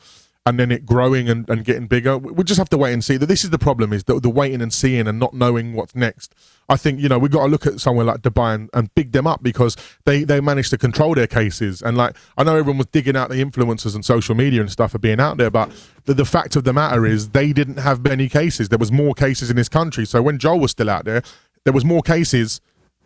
and 0.49 0.59
then 0.59 0.71
it 0.71 0.83
growing 0.83 1.29
and, 1.29 1.47
and 1.47 1.63
getting 1.63 1.85
bigger. 1.85 2.17
We 2.17 2.43
just 2.43 2.57
have 2.57 2.69
to 2.69 2.77
wait 2.77 2.91
and 2.91 3.03
see. 3.03 3.17
That 3.17 3.27
this 3.27 3.43
is 3.43 3.51
the 3.51 3.59
problem: 3.59 3.93
is 3.93 4.05
the, 4.05 4.19
the 4.19 4.31
waiting 4.31 4.62
and 4.62 4.73
seeing 4.73 5.07
and 5.07 5.19
not 5.19 5.35
knowing 5.35 5.73
what's 5.73 5.93
next. 5.93 6.33
I 6.67 6.75
think 6.75 6.99
you 6.99 7.07
know 7.07 7.19
we've 7.19 7.31
got 7.31 7.43
to 7.43 7.47
look 7.47 7.67
at 7.67 7.79
somewhere 7.79 8.03
like 8.03 8.21
Dubai 8.21 8.55
and, 8.55 8.69
and 8.73 8.93
big 8.95 9.12
them 9.12 9.27
up 9.27 9.43
because 9.43 9.77
they 10.05 10.23
they 10.23 10.41
managed 10.41 10.71
to 10.71 10.77
control 10.79 11.13
their 11.13 11.27
cases. 11.27 11.83
And 11.83 11.95
like 11.95 12.15
I 12.35 12.43
know 12.43 12.55
everyone 12.55 12.79
was 12.79 12.88
digging 12.88 13.15
out 13.15 13.29
the 13.29 13.45
influencers 13.45 13.93
and 13.93 14.03
social 14.03 14.33
media 14.33 14.59
and 14.59 14.71
stuff 14.71 14.91
for 14.91 14.99
being 14.99 15.19
out 15.19 15.38
there, 15.38 15.51
but 15.51 15.71
the, 16.05 16.15
the 16.15 16.25
fact 16.25 16.55
of 16.55 16.63
the 16.63 16.73
matter 16.73 17.05
is 17.05 17.29
they 17.29 17.53
didn't 17.53 17.77
have 17.77 18.03
many 18.03 18.27
cases. 18.27 18.69
There 18.69 18.79
was 18.79 18.91
more 18.91 19.13
cases 19.13 19.51
in 19.51 19.55
this 19.55 19.69
country. 19.69 20.05
So 20.05 20.23
when 20.23 20.39
Joel 20.39 20.59
was 20.59 20.71
still 20.71 20.89
out 20.89 21.05
there, 21.05 21.21
there 21.63 21.73
was 21.73 21.85
more 21.85 22.01
cases 22.01 22.59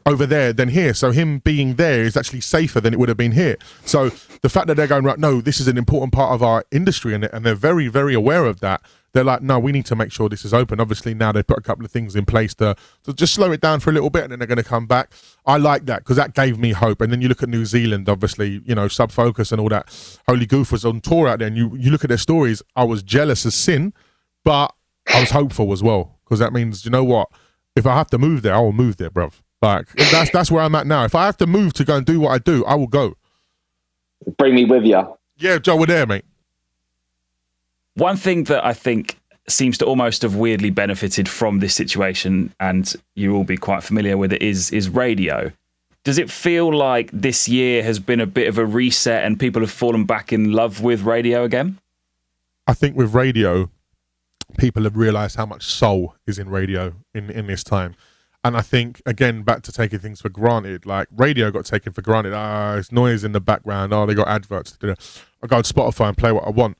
over 0.05 0.25
there 0.25 0.53
than 0.53 0.69
here. 0.69 0.93
So 0.93 1.11
him 1.11 1.39
being 1.39 1.75
there 1.75 2.03
is 2.03 2.17
actually 2.17 2.41
safer 2.41 2.81
than 2.81 2.93
it 2.93 2.99
would 2.99 3.09
have 3.09 3.17
been 3.17 3.33
here. 3.33 3.57
So 3.85 4.09
the 4.41 4.49
fact 4.49 4.67
that 4.67 4.75
they're 4.75 4.87
going 4.87 5.05
right, 5.05 5.19
no, 5.19 5.41
this 5.41 5.59
is 5.59 5.67
an 5.67 5.77
important 5.77 6.13
part 6.13 6.33
of 6.33 6.43
our 6.43 6.65
industry, 6.71 7.13
and 7.13 7.25
and 7.25 7.45
they're 7.45 7.55
very 7.55 7.87
very 7.87 8.13
aware 8.13 8.45
of 8.45 8.59
that. 8.59 8.81
They're 9.13 9.23
like, 9.23 9.43
no, 9.43 9.59
we 9.59 9.71
need 9.71 9.85
to 9.85 9.95
make 9.95 10.11
sure 10.11 10.27
this 10.27 10.43
is 10.43 10.55
open. 10.55 10.79
Obviously, 10.79 11.13
now 11.13 11.31
they've 11.31 11.45
put 11.45 11.59
a 11.59 11.61
couple 11.61 11.85
of 11.85 11.91
things 11.91 12.15
in 12.15 12.25
place 12.25 12.55
to, 12.55 12.75
to 13.03 13.13
just 13.13 13.35
slow 13.35 13.51
it 13.51 13.61
down 13.61 13.79
for 13.79 13.91
a 13.91 13.93
little 13.93 14.09
bit, 14.09 14.23
and 14.23 14.31
then 14.31 14.39
they're 14.39 14.47
going 14.47 14.57
to 14.57 14.63
come 14.63 14.87
back. 14.87 15.11
I 15.45 15.57
like 15.57 15.85
that 15.85 15.99
because 15.99 16.17
that 16.17 16.33
gave 16.33 16.57
me 16.57 16.71
hope. 16.71 16.99
And 16.99 17.11
then 17.11 17.21
you 17.21 17.27
look 17.27 17.43
at 17.43 17.49
New 17.49 17.65
Zealand, 17.65 18.09
obviously, 18.09 18.63
you 18.65 18.73
know, 18.73 18.87
Sub 18.87 19.11
Focus 19.11 19.51
and 19.51 19.61
all 19.61 19.69
that. 19.69 20.17
Holy 20.27 20.47
Goof 20.47 20.71
was 20.71 20.83
on 20.83 20.99
tour 20.99 21.27
out 21.27 21.39
there, 21.39 21.47
and 21.47 21.55
you 21.55 21.75
you 21.75 21.91
look 21.91 22.03
at 22.03 22.07
their 22.07 22.17
stories. 22.17 22.63
I 22.75 22.85
was 22.85 23.03
jealous 23.03 23.45
as 23.45 23.53
sin, 23.53 23.93
but 24.43 24.73
I 25.13 25.19
was 25.19 25.29
hopeful 25.29 25.71
as 25.73 25.83
well 25.83 26.17
because 26.25 26.39
that 26.39 26.51
means 26.51 26.83
you 26.83 26.89
know 26.89 27.03
what? 27.03 27.29
If 27.75 27.85
I 27.85 27.95
have 27.95 28.09
to 28.09 28.17
move 28.17 28.41
there, 28.41 28.55
I 28.55 28.59
will 28.59 28.73
move 28.73 28.97
there, 28.97 29.11
bruv. 29.11 29.42
Like 29.63 29.87
that's 30.11 30.29
that's 30.31 30.51
where 30.51 30.61
I'm 30.61 30.75
at 30.75 30.85
now. 30.85 31.05
If 31.05 31.15
I 31.15 31.25
have 31.25 31.37
to 31.37 31.47
move 31.47 31.71
to 31.73 31.85
go 31.85 31.95
and 31.95 32.05
do 32.05 32.19
what 32.19 32.31
I 32.31 32.37
do, 32.37 32.65
I 32.65 32.75
will 32.75 32.87
go. 32.87 33.15
Bring 34.37 34.55
me 34.55 34.65
with 34.65 34.83
you. 34.83 35.17
Yeah, 35.37 35.57
Joe, 35.57 35.77
we're 35.77 35.85
there, 35.85 36.05
mate. 36.05 36.25
One 37.95 38.17
thing 38.17 38.43
that 38.45 38.65
I 38.65 38.73
think 38.73 39.17
seems 39.47 39.77
to 39.77 39.85
almost 39.85 40.21
have 40.21 40.35
weirdly 40.35 40.69
benefited 40.69 41.29
from 41.29 41.59
this 41.59 41.73
situation, 41.73 42.53
and 42.59 42.93
you 43.15 43.31
will 43.31 43.45
be 43.45 43.55
quite 43.55 43.83
familiar 43.83 44.17
with 44.17 44.33
it, 44.33 44.41
is 44.41 44.69
is 44.71 44.89
radio. 44.89 45.53
Does 46.03 46.17
it 46.17 46.29
feel 46.29 46.75
like 46.75 47.09
this 47.13 47.47
year 47.47 47.83
has 47.83 47.99
been 47.99 48.19
a 48.19 48.25
bit 48.25 48.49
of 48.49 48.57
a 48.57 48.65
reset 48.65 49.23
and 49.23 49.39
people 49.39 49.61
have 49.61 49.71
fallen 49.71 50.03
back 50.03 50.33
in 50.33 50.51
love 50.51 50.81
with 50.81 51.03
radio 51.03 51.45
again? 51.45 51.79
I 52.67 52.73
think 52.73 52.97
with 52.97 53.15
radio, 53.15 53.69
people 54.57 54.83
have 54.83 54.97
realised 54.97 55.37
how 55.37 55.45
much 55.45 55.63
soul 55.63 56.15
is 56.27 56.37
in 56.37 56.49
radio 56.49 56.91
in, 57.13 57.29
in 57.29 57.47
this 57.47 57.63
time. 57.63 57.95
And 58.43 58.57
I 58.57 58.61
think 58.61 59.01
again, 59.05 59.43
back 59.43 59.61
to 59.63 59.71
taking 59.71 59.99
things 59.99 60.21
for 60.21 60.29
granted. 60.29 60.85
Like 60.85 61.07
radio 61.15 61.49
got 61.49 61.65
taken 61.65 61.93
for 61.93 62.01
granted. 62.01 62.33
Ah, 62.33 62.75
it's 62.75 62.91
noise 62.91 63.23
in 63.23 63.31
the 63.31 63.39
background. 63.39 63.93
Oh, 63.93 64.05
they 64.05 64.13
got 64.13 64.27
adverts. 64.27 64.77
I 64.83 65.47
go 65.47 65.57
on 65.57 65.63
Spotify 65.63 66.09
and 66.09 66.17
play 66.17 66.31
what 66.31 66.45
I 66.45 66.49
want. 66.49 66.77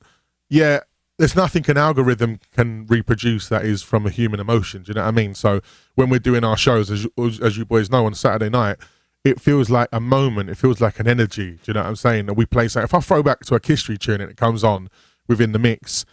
Yeah, 0.50 0.80
there's 1.18 1.36
nothing 1.36 1.64
an 1.68 1.78
algorithm 1.78 2.40
can 2.54 2.86
reproduce 2.86 3.48
that 3.48 3.64
is 3.64 3.82
from 3.82 4.06
a 4.06 4.10
human 4.10 4.40
emotion. 4.40 4.82
Do 4.82 4.90
you 4.90 4.94
know 4.94 5.02
what 5.02 5.08
I 5.08 5.12
mean? 5.12 5.34
So 5.34 5.60
when 5.94 6.10
we're 6.10 6.18
doing 6.18 6.44
our 6.44 6.56
shows, 6.56 6.90
as 6.90 7.06
as 7.18 7.56
you 7.56 7.64
boys 7.64 7.90
know, 7.90 8.04
on 8.04 8.14
Saturday 8.14 8.50
night, 8.50 8.76
it 9.24 9.40
feels 9.40 9.70
like 9.70 9.88
a 9.90 10.00
moment. 10.00 10.50
It 10.50 10.56
feels 10.56 10.80
like 10.80 11.00
an 11.00 11.08
energy. 11.08 11.52
Do 11.52 11.58
you 11.66 11.74
know 11.74 11.80
what 11.80 11.88
I'm 11.88 11.96
saying? 11.96 12.28
And 12.28 12.36
we 12.36 12.44
play. 12.44 12.68
So 12.68 12.82
if 12.82 12.92
I 12.92 13.00
throw 13.00 13.22
back 13.22 13.40
to 13.46 13.54
a 13.54 13.60
history 13.64 13.96
tune 13.96 14.20
and 14.20 14.30
it 14.30 14.36
comes 14.36 14.62
on 14.62 14.90
within 15.28 15.52
the 15.52 15.58
mix, 15.58 16.04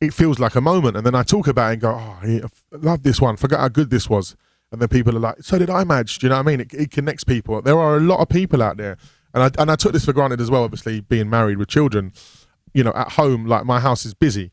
it 0.00 0.12
feels 0.12 0.38
like 0.38 0.54
a 0.54 0.60
moment. 0.60 0.96
And 0.96 1.06
then 1.06 1.14
I 1.14 1.22
talk 1.22 1.46
about 1.46 1.70
it 1.70 1.72
and 1.74 1.80
go, 1.82 1.90
"Oh, 1.92 2.18
I 2.22 2.42
love 2.72 3.04
this 3.04 3.20
one. 3.20 3.36
Forgot 3.36 3.60
how 3.60 3.68
good 3.68 3.90
this 3.90 4.10
was." 4.10 4.36
And 4.70 4.80
then 4.80 4.88
people 4.88 5.16
are 5.16 5.20
like, 5.20 5.36
"So 5.40 5.58
did 5.58 5.70
I, 5.70 5.84
Madge?" 5.84 6.18
Do 6.18 6.26
you 6.26 6.30
know 6.30 6.36
what 6.36 6.46
I 6.46 6.50
mean? 6.50 6.60
It, 6.60 6.74
it, 6.74 6.90
connects 6.90 7.24
people. 7.24 7.60
There 7.62 7.78
are 7.78 7.96
a 7.96 8.00
lot 8.00 8.20
of 8.20 8.28
people 8.28 8.62
out 8.62 8.76
there, 8.76 8.96
and 9.34 9.42
I 9.42 9.50
and 9.60 9.70
I 9.70 9.76
took 9.76 9.92
this 9.92 10.04
for 10.04 10.12
granted 10.12 10.40
as 10.40 10.50
well. 10.50 10.64
Obviously, 10.64 11.00
being 11.00 11.30
married 11.30 11.58
with 11.58 11.68
children, 11.68 12.12
you 12.74 12.84
know, 12.84 12.92
at 12.94 13.12
home, 13.12 13.46
like 13.46 13.64
my 13.64 13.80
house 13.80 14.04
is 14.04 14.14
busy. 14.14 14.50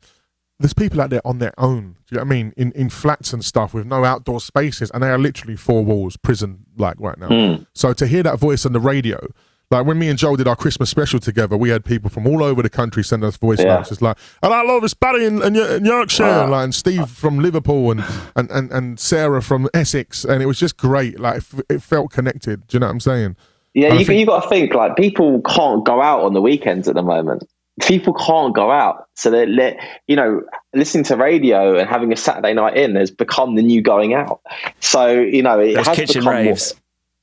there's 0.59 0.73
people 0.73 1.01
out 1.01 1.09
there 1.09 1.25
on 1.25 1.39
their 1.39 1.53
own. 1.57 1.97
Do 2.07 2.15
you 2.15 2.17
know 2.17 2.21
what 2.21 2.27
I 2.27 2.29
mean? 2.29 2.53
In 2.55 2.71
in 2.73 2.89
flats 2.89 3.33
and 3.33 3.43
stuff 3.43 3.73
with 3.73 3.85
no 3.85 4.05
outdoor 4.05 4.39
spaces, 4.39 4.89
and 4.91 5.03
they 5.03 5.09
are 5.09 5.17
literally 5.17 5.55
four 5.55 5.83
walls, 5.83 6.17
prison 6.17 6.65
like 6.77 6.95
right 6.99 7.17
now. 7.17 7.29
Mm. 7.29 7.67
So 7.73 7.93
to 7.93 8.07
hear 8.07 8.23
that 8.23 8.39
voice 8.39 8.65
on 8.65 8.73
the 8.73 8.79
radio, 8.79 9.27
like 9.71 9.85
when 9.85 9.97
me 9.97 10.09
and 10.09 10.17
Joel 10.19 10.35
did 10.35 10.47
our 10.47 10.55
Christmas 10.55 10.89
special 10.89 11.19
together, 11.19 11.57
we 11.57 11.69
had 11.69 11.83
people 11.83 12.09
from 12.09 12.27
all 12.27 12.43
over 12.43 12.61
the 12.61 12.69
country 12.69 13.03
send 13.03 13.23
us 13.23 13.37
voice 13.37 13.59
Yeah. 13.59 13.77
notes. 13.77 13.91
It's 13.91 14.01
like, 14.01 14.17
and 14.43 14.53
I 14.53 14.61
love 14.63 14.81
this 14.83 14.93
Barry 14.93 15.25
in, 15.25 15.41
in, 15.41 15.55
in 15.55 15.85
Yorkshire, 15.85 16.23
Wow. 16.23 16.41
and, 16.43 16.51
like, 16.51 16.63
and 16.65 16.75
Steve 16.75 17.09
from 17.09 17.39
Liverpool, 17.39 17.91
and, 17.91 18.03
and, 18.35 18.49
and, 18.51 18.71
and 18.71 18.99
Sarah 18.99 19.41
from 19.41 19.67
Essex, 19.73 20.23
and 20.23 20.41
it 20.43 20.45
was 20.45 20.59
just 20.59 20.77
great. 20.77 21.19
Like 21.19 21.37
f- 21.37 21.61
it 21.69 21.81
felt 21.81 22.11
connected. 22.11 22.67
Do 22.67 22.75
you 22.75 22.79
know 22.79 22.87
what 22.87 22.91
I'm 22.93 22.99
saying? 22.99 23.35
Yeah, 23.73 23.87
And 23.87 23.95
I 23.95 23.99
you, 23.99 24.05
think- 24.05 24.19
you 24.19 24.25
got 24.25 24.43
to 24.43 24.49
think 24.49 24.73
like 24.73 24.95
people 24.95 25.41
can't 25.41 25.85
go 25.85 26.01
out 26.01 26.21
on 26.21 26.33
the 26.33 26.41
weekends 26.41 26.87
at 26.87 26.95
the 26.95 27.03
moment. 27.03 27.43
People 27.81 28.13
can't 28.13 28.55
go 28.55 28.71
out, 28.71 29.07
so 29.15 29.29
they 29.29 29.45
let 29.45 29.77
you 30.07 30.15
know 30.15 30.41
listening 30.73 31.03
to 31.03 31.17
radio 31.17 31.77
and 31.77 31.89
having 31.89 32.13
a 32.13 32.15
Saturday 32.15 32.53
night 32.53 32.77
in 32.77 32.95
has 32.95 33.11
become 33.11 33.55
the 33.55 33.61
new 33.61 33.81
going 33.81 34.13
out. 34.13 34.39
So 34.79 35.09
you 35.19 35.43
know 35.43 35.59
it 35.59 35.73
Those 35.75 35.87
has 35.87 35.95
kitchen 35.97 36.21
become 36.21 36.33
more- 36.35 36.43
raves. 36.43 36.73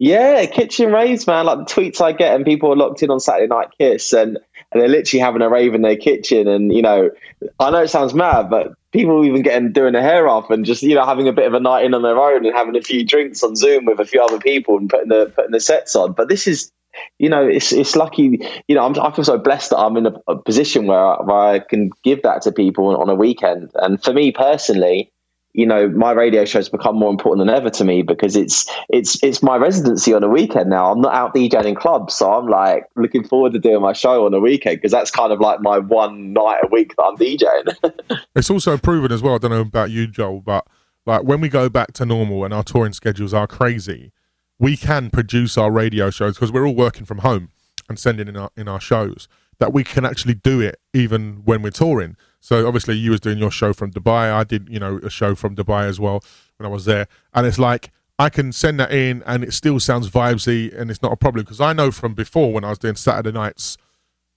Yeah, 0.03 0.47
kitchen 0.47 0.91
raves, 0.91 1.29
man. 1.29 1.47
Like 1.47 1.59
the 1.59 1.65
tweets 1.65 2.01
I 2.01 2.11
get, 2.11 2.35
and 2.35 2.45
people 2.45 2.73
are 2.73 2.77
locked 2.77 3.05
in 3.05 3.11
on 3.11 3.21
Saturday 3.21 3.47
Night 3.47 3.69
Kiss, 3.79 4.13
and, 4.13 4.37
and 4.73 4.83
they're 4.83 4.89
literally 4.89 5.21
having 5.21 5.43
a 5.43 5.49
rave 5.49 5.77
in 5.77 5.83
their 5.83 5.97
kitchen. 5.97 6.49
And 6.49 6.75
you 6.75 6.83
know, 6.83 7.13
I 7.61 7.71
know 7.71 7.85
it 7.85 7.89
sounds 7.89 8.13
mad, 8.13 8.51
but 8.51 8.73
people 8.91 9.25
even 9.25 9.43
getting 9.43 9.71
doing 9.71 9.93
their 9.93 10.03
hair 10.03 10.27
off 10.27 10.51
and 10.51 10.65
just 10.65 10.83
you 10.83 10.97
know 10.97 11.07
having 11.07 11.29
a 11.29 11.33
bit 11.33 11.47
of 11.47 11.55
a 11.55 11.61
night 11.61 11.85
in 11.85 11.95
on 11.95 12.03
their 12.03 12.19
own 12.19 12.45
and 12.45 12.53
having 12.53 12.75
a 12.75 12.83
few 12.83 13.07
drinks 13.07 13.45
on 13.45 13.55
Zoom 13.55 13.85
with 13.85 14.01
a 14.01 14.05
few 14.05 14.21
other 14.21 14.41
people 14.41 14.77
and 14.77 14.91
putting 14.91 15.09
the 15.09 15.27
putting 15.37 15.53
the 15.53 15.61
sets 15.61 15.95
on. 15.95 16.15
But 16.15 16.29
this 16.29 16.49
is, 16.49 16.73
you 17.21 17.29
know, 17.29 17.47
it's 17.47 17.73
it's 17.73 17.95
lucky. 17.95 18.45
You 18.67 18.75
know, 18.75 18.85
I'm, 18.85 18.99
I 19.01 19.13
feel 19.13 19.25
so 19.25 19.39
blessed 19.39 19.71
that 19.71 19.79
I'm 19.79 19.97
in 19.97 20.07
a, 20.07 20.15
a 20.27 20.37
position 20.37 20.89
where 20.89 20.99
I, 20.99 21.23
where 21.23 21.39
I 21.39 21.59
can 21.61 21.93
give 22.03 22.23
that 22.23 22.43
to 22.43 22.51
people 22.51 22.97
on 22.97 23.09
a 23.09 23.15
weekend. 23.15 23.71
And 23.77 24.03
for 24.03 24.13
me 24.13 24.33
personally 24.33 25.13
you 25.55 25.67
know 25.67 25.89
my 25.89 26.13
radio 26.13 26.45
show 26.45 26.59
has 26.59 26.69
become 26.69 26.97
more 26.97 27.11
important 27.11 27.47
than 27.47 27.55
ever 27.55 27.71
to 27.71 27.85
me 27.85 28.03
because 28.03 28.37
it's 28.37 28.67
it's 28.89 29.23
it's 29.23 29.43
my 29.43 29.57
residency 29.57 30.15
on 30.15 30.23
a 30.25 30.29
weekend 30.29 30.71
now 30.71 30.91
i'm 30.91 31.01
not 31.01 31.15
out 31.15 31.35
djing 31.35 31.65
in 31.65 31.75
clubs 31.75 32.15
so 32.15 32.33
i'm 32.33 32.47
like 32.47 32.87
looking 32.97 33.23
forward 33.23 33.53
to 33.53 33.59
doing 33.59 33.83
my 33.83 33.93
show 33.93 34.25
on 34.25 34.33
a 34.33 34.41
weekend 34.41 34.77
because 34.77 34.93
that's 34.93 35.11
kind 35.11 35.33
of 35.33 35.41
like 35.41 35.61
my 35.61 35.79
one 35.79 36.33
night 36.33 36.59
a 36.63 36.69
week 36.69 36.95
that 36.97 37.03
i'm 37.03 37.17
djing 37.17 38.19
It's 38.35 38.51
also 38.51 38.77
proven 38.79 39.13
as 39.13 39.23
well. 39.23 39.35
I 39.35 39.39
don't 39.39 39.51
know 39.51 39.61
about 39.61 39.91
you, 39.91 40.07
Joel, 40.07 40.41
but 40.41 40.67
like 41.07 41.23
when 41.23 41.41
we 41.41 41.49
go 41.49 41.69
back 41.69 41.93
to 41.95 42.07
normal 42.07 42.45
and 42.45 42.55
our 42.55 42.63
touring 42.63 42.93
schedules 42.93 43.35
are 43.35 43.47
crazy, 43.47 44.13
we 44.59 44.77
can 44.77 45.11
produce 45.11 45.59
our 45.59 45.71
radio 45.71 46.11
shows 46.11 46.35
because 46.35 46.53
we're 46.53 46.67
all 46.67 46.75
working 46.75 47.05
from 47.05 47.19
home 47.19 47.51
and 47.89 47.99
sending 47.99 48.29
in 48.29 48.37
our 48.37 48.51
in 48.57 48.69
our 48.69 48.81
shows. 48.81 49.29
That 49.59 49.73
we 49.73 49.85
can 49.85 50.05
actually 50.05 50.35
do 50.35 50.61
it 50.61 50.81
even 50.93 51.43
when 51.45 51.63
we're 51.63 51.71
touring. 51.71 52.17
So 52.43 52.67
obviously, 52.67 52.97
you 52.97 53.13
was 53.13 53.21
doing 53.21 53.39
your 53.39 53.53
show 53.53 53.73
from 53.73 53.93
Dubai. 53.93 54.33
I 54.33 54.43
did, 54.43 54.69
you 54.69 54.81
know, 54.81 54.99
a 55.05 55.09
show 55.09 55.37
from 55.37 55.55
Dubai 55.55 55.85
as 55.85 56.01
well 56.01 56.25
when 56.57 56.67
I 56.67 56.69
was 56.69 56.85
there, 56.85 57.07
and 57.33 57.47
it's 57.47 57.59
like 57.59 57.93
I 58.19 58.29
can 58.31 58.53
send 58.53 58.81
that 58.81 58.93
in, 58.93 59.23
and 59.27 59.45
it 59.45 59.53
still 59.53 59.79
sounds 59.79 60.11
vibesy, 60.11 60.77
and 60.77 60.91
it's 60.91 61.03
not 61.03 61.13
a 61.13 61.17
problem 61.17 61.45
because 61.45 61.61
I 61.61 61.73
know 61.73 61.93
from 61.93 62.15
before 62.15 62.53
when 62.53 62.65
I 62.65 62.71
was 62.71 62.79
doing 62.79 62.97
Saturday 62.97 63.33
nights 63.33 63.79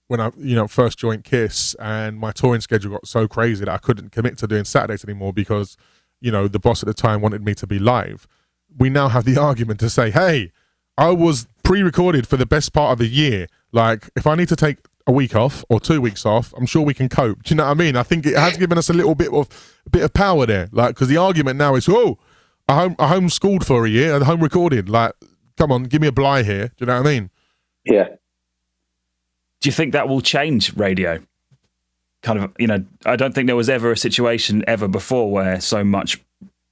when 0.08 0.20
I, 0.20 0.30
you 0.38 0.54
know, 0.54 0.68
first 0.68 0.98
joined 0.98 1.24
Kiss, 1.24 1.74
and 1.80 2.18
my 2.18 2.32
touring 2.32 2.60
schedule 2.60 2.92
got 2.92 3.08
so 3.08 3.26
crazy 3.26 3.64
that 3.64 3.72
I 3.72 3.78
couldn't 3.78 4.12
commit 4.12 4.38
to 4.38 4.46
doing 4.46 4.64
Saturdays 4.64 5.04
anymore 5.04 5.32
because, 5.32 5.76
you 6.20 6.30
know, 6.30 6.46
the 6.48 6.58
boss 6.60 6.82
at 6.82 6.86
the 6.86 6.94
time 6.94 7.20
wanted 7.20 7.44
me 7.44 7.54
to 7.56 7.66
be 7.66 7.78
live. 7.78 8.28
We 8.78 8.88
now 8.88 9.08
have 9.08 9.24
the 9.24 9.36
argument 9.40 9.80
to 9.80 9.90
say, 9.90 10.10
hey, 10.10 10.52
I 10.96 11.10
was 11.10 11.46
pre-recorded 11.64 12.26
for 12.26 12.36
the 12.36 12.46
best 12.46 12.72
part 12.72 12.92
of 12.92 12.98
the 12.98 13.08
year. 13.08 13.48
Like, 13.72 14.08
if 14.14 14.26
I 14.26 14.36
need 14.36 14.48
to 14.48 14.56
take 14.56 14.78
a 15.06 15.12
week 15.12 15.36
off 15.36 15.64
or 15.68 15.78
two 15.78 16.00
weeks 16.00 16.26
off, 16.26 16.52
I'm 16.56 16.66
sure 16.66 16.82
we 16.82 16.94
can 16.94 17.08
cope. 17.08 17.42
Do 17.44 17.54
you 17.54 17.56
know 17.56 17.64
what 17.64 17.70
I 17.70 17.74
mean? 17.74 17.96
I 17.96 18.02
think 18.02 18.26
it 18.26 18.36
has 18.36 18.56
given 18.56 18.76
us 18.76 18.90
a 18.90 18.92
little 18.92 19.14
bit 19.14 19.32
of 19.32 19.48
a 19.86 19.90
bit 19.90 20.02
of 20.02 20.12
power 20.12 20.46
there. 20.46 20.68
Like, 20.72 20.94
because 20.94 21.08
the 21.08 21.16
argument 21.16 21.58
now 21.58 21.74
is, 21.74 21.88
oh, 21.88 22.18
I 22.68 22.74
home 22.74 22.96
I 22.98 23.14
homeschooled 23.14 23.64
for 23.64 23.86
a 23.86 23.88
year 23.88 24.14
and 24.14 24.24
home 24.24 24.42
recorded. 24.42 24.88
Like, 24.88 25.12
come 25.56 25.70
on, 25.70 25.84
give 25.84 26.00
me 26.00 26.08
a 26.08 26.12
bly 26.12 26.42
here. 26.42 26.68
Do 26.68 26.74
you 26.80 26.86
know 26.86 27.00
what 27.00 27.06
I 27.06 27.10
mean? 27.12 27.30
yeah 27.84 28.08
Do 29.60 29.68
you 29.68 29.72
think 29.72 29.92
that 29.92 30.08
will 30.08 30.20
change 30.20 30.74
radio? 30.76 31.20
Kind 32.22 32.40
of, 32.40 32.52
you 32.58 32.66
know, 32.66 32.84
I 33.04 33.14
don't 33.14 33.34
think 33.34 33.46
there 33.46 33.56
was 33.56 33.68
ever 33.68 33.92
a 33.92 33.96
situation 33.96 34.64
ever 34.66 34.88
before 34.88 35.30
where 35.30 35.60
so 35.60 35.84
much 35.84 36.20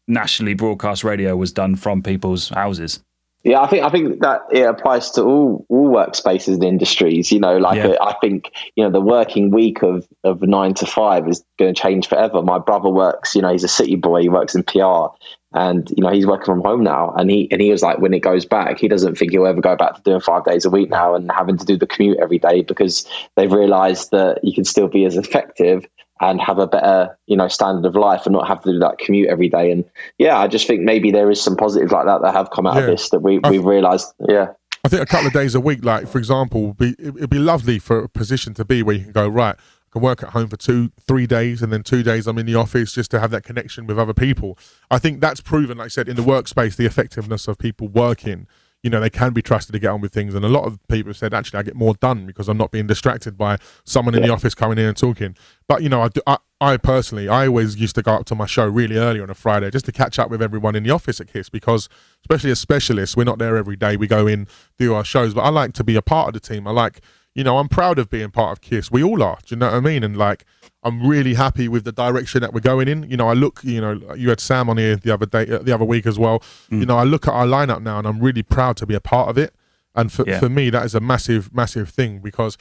nationally 0.09 0.55
broadcast 0.55 1.05
radio 1.05 1.37
was 1.37 1.53
done 1.53 1.77
from 1.77 2.03
people's 2.03 2.49
houses. 2.49 3.03
Yeah, 3.45 3.61
I 3.61 3.67
think 3.67 3.85
I 3.85 3.91
think 3.91 4.21
that 4.21 4.41
it 4.51 4.63
applies 4.63 5.11
to 5.13 5.23
all 5.23 5.67
all 5.69 5.91
workspaces 5.91 6.55
and 6.55 6.65
industries. 6.65 7.31
You 7.31 7.41
know, 7.41 7.59
like 7.59 7.77
Yeah. 7.77 7.89
uh, 7.89 8.05
I 8.07 8.15
think 8.23 8.51
you 8.75 8.83
know 8.83 8.91
the 8.91 9.03
working 9.03 9.51
week 9.51 9.83
of 9.83 10.09
of 10.25 10.41
nine 10.41 10.73
to 10.75 10.87
five 10.87 11.29
is 11.29 11.45
going 11.59 11.75
to 11.75 11.81
change 11.81 12.09
forever. 12.09 12.41
My 12.41 12.59
brother 12.59 12.89
works. 12.89 13.37
You 13.37 13.43
know, 13.43 13.53
he's 13.53 13.63
a 13.63 13.69
city 13.69 13.97
boy. 13.97 14.23
He 14.23 14.31
works 14.31 14.55
in 14.55 14.63
PR, 14.63 15.09
and 15.53 15.91
you 15.91 16.03
know 16.03 16.09
he's 16.09 16.27
working 16.27 16.47
from 16.47 16.63
home 16.63 16.83
now. 16.83 17.13
And 17.19 17.31
he 17.31 17.47
and 17.53 17.61
he 17.61 17.71
was 17.71 17.83
like, 17.83 17.99
when 17.99 18.15
it 18.15 18.21
goes 18.21 18.47
back, 18.47 18.79
he 18.79 18.89
doesn't 18.89 19.19
think 19.19 19.33
he'll 19.33 19.47
ever 19.47 19.61
go 19.61 19.77
back 19.77 19.97
to 19.97 20.01
doing 20.01 20.21
five 20.21 20.45
days 20.45 20.65
a 20.65 20.71
week 20.71 20.89
now 20.89 21.15
and 21.15 21.31
having 21.31 21.59
to 21.59 21.67
do 21.67 21.77
the 21.77 21.87
commute 21.87 22.19
every 22.21 22.39
day 22.39 22.63
because 22.63 23.07
they've 23.37 23.53
realised 23.53 24.11
that 24.11 24.43
you 24.43 24.55
can 24.55 24.65
still 24.65 24.89
be 24.89 25.05
as 25.05 25.19
effective 25.19 25.87
and 26.21 26.41
have 26.41 26.59
a 26.59 26.67
better 26.67 27.17
you 27.27 27.37
know 27.37 27.49
standard 27.49 27.87
of 27.87 27.97
life 27.97 28.25
and 28.27 28.33
not 28.33 28.47
have 28.47 28.63
to 28.63 28.73
do 28.73 28.79
that 28.79 28.99
commute 28.99 29.29
every 29.29 29.49
day 29.49 29.71
and 29.73 29.85
yeah 30.19 30.39
i 30.39 30.47
just 30.47 30.67
think 30.67 30.81
maybe 30.81 31.11
there 31.11 31.31
is 31.31 31.41
some 31.43 31.57
positives 31.57 31.91
like 31.93 32.07
that 32.07 32.23
that 32.23 32.33
have 32.33 32.51
come 32.51 32.67
out 32.67 32.77
of 32.79 32.87
this 32.87 33.11
that 33.11 33.21
we, 33.21 33.39
we've 33.41 33.65
realized 33.65 34.07
yeah 34.29 34.49
I 34.85 34.89
think 34.89 35.01
a 35.03 35.07
couple 35.07 35.29
of 35.29 35.33
days 35.33 35.55
a 35.55 35.61
week, 35.61 35.83
like 35.83 36.07
for 36.07 36.19
example, 36.19 36.67
would 36.67 36.77
be 36.77 36.91
it- 36.99 37.17
it'd 37.17 37.31
be 37.31 37.39
lovely 37.39 37.79
for 37.79 38.01
a 38.01 38.09
position 38.09 38.53
to 38.53 38.67
be 38.67 38.83
where 38.83 38.95
you 38.95 39.05
can 39.05 39.13
go 39.13 39.27
right. 39.27 39.55
I 39.57 39.91
can 39.91 40.03
work 40.03 40.23
at 40.23 40.31
home 40.31 40.49
for 40.49 40.59
two, 40.59 40.93
three 41.09 41.27
days, 41.27 41.63
and 41.63 41.73
then 41.73 41.83
two 41.83 42.03
days 42.03 42.27
I'm 42.27 42.37
in 42.37 42.45
the 42.45 42.57
office 42.57 42.93
just 42.93 43.11
to 43.13 43.21
have 43.21 43.31
that 43.31 43.45
connection 43.45 43.87
with 43.87 43.99
other 43.99 44.13
people. 44.13 44.59
I 44.91 44.99
think 44.99 45.23
that's 45.23 45.41
proven, 45.41 45.79
like 45.79 45.87
I 45.87 45.89
said, 45.89 46.07
in 46.07 46.17
the 46.17 46.23
workspace, 46.23 46.77
the 46.77 46.85
effectiveness 46.85 47.49
of 47.49 47.57
people 47.57 47.89
working. 47.89 48.47
You 48.85 48.91
know, 48.91 49.01
they 49.01 49.11
can 49.11 49.33
be 49.33 49.43
trusted 49.43 49.73
to 49.73 49.79
get 49.81 49.89
on 49.89 50.01
with 50.01 50.13
things, 50.13 50.35
and 50.35 50.45
a 50.45 50.49
lot 50.49 50.65
of 50.65 50.79
people 50.89 51.09
have 51.09 51.17
said, 51.17 51.35
actually, 51.35 51.59
I 51.59 51.63
get 51.63 51.75
more 51.75 51.95
done 51.95 52.27
because 52.27 52.49
I'm 52.49 52.59
not 52.59 52.71
being 52.71 52.87
distracted 52.87 53.37
by 53.37 53.57
someone 53.85 54.15
in 54.15 54.23
the 54.23 54.29
office 54.29 54.55
coming 54.55 54.79
in 54.79 54.85
and 54.85 54.97
talking. 54.97 55.35
But 55.67 55.83
you 55.83 55.89
know, 55.89 56.03
I, 56.03 56.09
do, 56.09 56.21
I, 56.27 56.37
I 56.61 56.77
personally, 56.77 57.27
I 57.27 57.47
always 57.47 57.77
used 57.77 57.95
to 57.97 58.03
go 58.03 58.13
up 58.13 58.27
to 58.27 58.35
my 58.35 58.47
show 58.47 58.67
really 58.67 58.97
early 58.97 59.21
on 59.21 59.31
a 59.31 59.35
Friday 59.35 59.71
just 59.71 59.87
to 59.87 59.93
catch 59.93 60.19
up 60.19 60.31
with 60.31 60.43
everyone 60.43 60.77
in 60.77 60.83
the 60.83 60.91
office 60.91 61.21
at 61.21 61.33
Kiss 61.33 61.49
because, 61.49 61.89
especially 62.23 62.51
as 62.51 62.61
specialists, 62.61 63.17
we're 63.17 63.25
not 63.25 63.39
there 63.39 63.57
every 63.57 63.77
day. 63.77 63.97
We 63.97 64.07
go 64.07 64.27
in, 64.27 64.47
do 64.79 64.95
our 64.95 65.05
shows, 65.05 65.35
but 65.35 65.41
I 65.43 65.49
like 65.49 65.73
to 65.75 65.85
be 65.85 65.97
a 65.97 66.03
part 66.03 66.29
of 66.29 66.35
the 66.35 66.41
team. 66.41 66.69
I 66.69 66.71
like, 66.71 67.01
you 67.35 67.43
know, 67.45 67.59
I'm 67.59 67.69
proud 67.69 67.99
of 67.99 68.09
being 68.11 68.31
part 68.31 68.53
of 68.53 68.61
Kiss. 68.61 68.91
We 68.91 69.03
all 69.03 69.23
are. 69.23 69.39
Do 69.45 69.55
you 69.55 69.59
know 69.59 69.67
what 69.67 69.75
I 69.77 69.81
mean? 69.81 70.05
And 70.05 70.17
like, 70.17 70.45
I'm 70.83 71.07
really 71.07 71.35
happy 71.35 71.67
with 71.69 71.85
the 71.85 71.93
direction 71.93 72.41
that 72.43 72.53
we're 72.53 72.61
going 72.61 72.89
in. 72.89 73.09
You 73.11 73.17
know, 73.17 73.29
I 73.29 73.33
look, 73.33 73.61
you 73.65 73.81
know, 73.81 74.15
you 74.15 74.29
had 74.29 74.41
Sam 74.41 74.69
on 74.71 74.77
here 74.77 74.97
the 74.97 75.13
other 75.13 75.27
day, 75.27 75.49
uh, 75.51 75.59
the 75.59 75.73
other 75.75 75.85
week 75.85 76.07
as 76.07 76.19
well. 76.19 76.43
You 76.71 76.87
know, 76.87 76.97
I 76.97 77.05
look 77.05 77.27
at 77.27 77.33
our 77.35 77.47
lineup 77.47 77.83
now, 77.83 77.99
and 77.99 78.07
I'm 78.07 78.21
really 78.21 78.43
proud 78.43 78.77
to 78.79 78.87
be 78.87 78.95
a 78.95 79.01
part 79.01 79.29
of 79.31 79.39
it. 79.39 79.55
And 79.95 80.13
for, 80.13 80.25
Yeah. 80.27 80.39
for 80.41 80.49
me, 80.49 80.71
that 80.71 80.85
is 80.85 80.95
a 80.95 81.01
massive, 81.01 81.53
massive 81.55 81.89
thing 81.89 82.19
because 82.21 82.57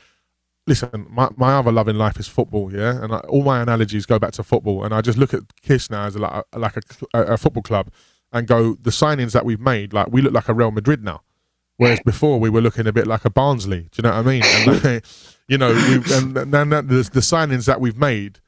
listen, 0.65 1.05
my, 1.09 1.29
my 1.35 1.55
other 1.55 1.71
love 1.71 1.87
in 1.89 1.97
life 1.97 2.17
is 2.19 2.27
football, 2.27 2.73
yeah, 2.73 3.03
and 3.03 3.13
I, 3.13 3.17
all 3.19 3.43
my 3.43 3.61
analogies 3.61 4.05
go 4.05 4.17
back 4.17 4.31
to 4.33 4.43
football, 4.43 4.83
and 4.85 4.93
I 4.93 5.01
just 5.01 5.17
look 5.17 5.33
at 5.33 5.41
Kiss 5.61 5.89
now 5.89 6.05
as 6.05 6.15
like 6.15 6.45
a, 6.53 6.57
like 6.59 6.77
a, 6.77 6.81
cl- 6.89 7.09
a, 7.13 7.33
a 7.33 7.37
football 7.37 7.63
club, 7.63 7.89
and 8.31 8.47
go 8.47 8.75
the 8.75 8.89
signings 8.91 9.33
that 9.33 9.43
we've 9.45 9.59
made, 9.59 9.91
like 9.91 10.07
we 10.11 10.21
look 10.21 10.31
like 10.33 10.47
a 10.47 10.53
Real 10.53 10.71
Madrid 10.71 11.03
now, 11.03 11.21
whereas 11.77 11.99
before 12.01 12.39
we 12.39 12.49
were 12.49 12.61
looking 12.61 12.87
a 12.87 12.93
bit 12.93 13.07
like 13.07 13.25
a 13.25 13.29
Barnsley. 13.29 13.81
Do 13.81 13.89
you 13.97 14.03
know 14.03 14.09
what 14.09 14.19
I 14.19 14.21
mean? 14.21 14.43
And 14.43 14.83
like, 14.83 15.05
you 15.47 15.57
know, 15.57 15.73
we've, 15.73 16.11
and 16.11 16.35
then 16.35 16.69
the, 16.69 16.81
the 16.81 17.19
signings 17.19 17.65
that 17.65 17.81
we've 17.81 17.97
made 17.97 18.39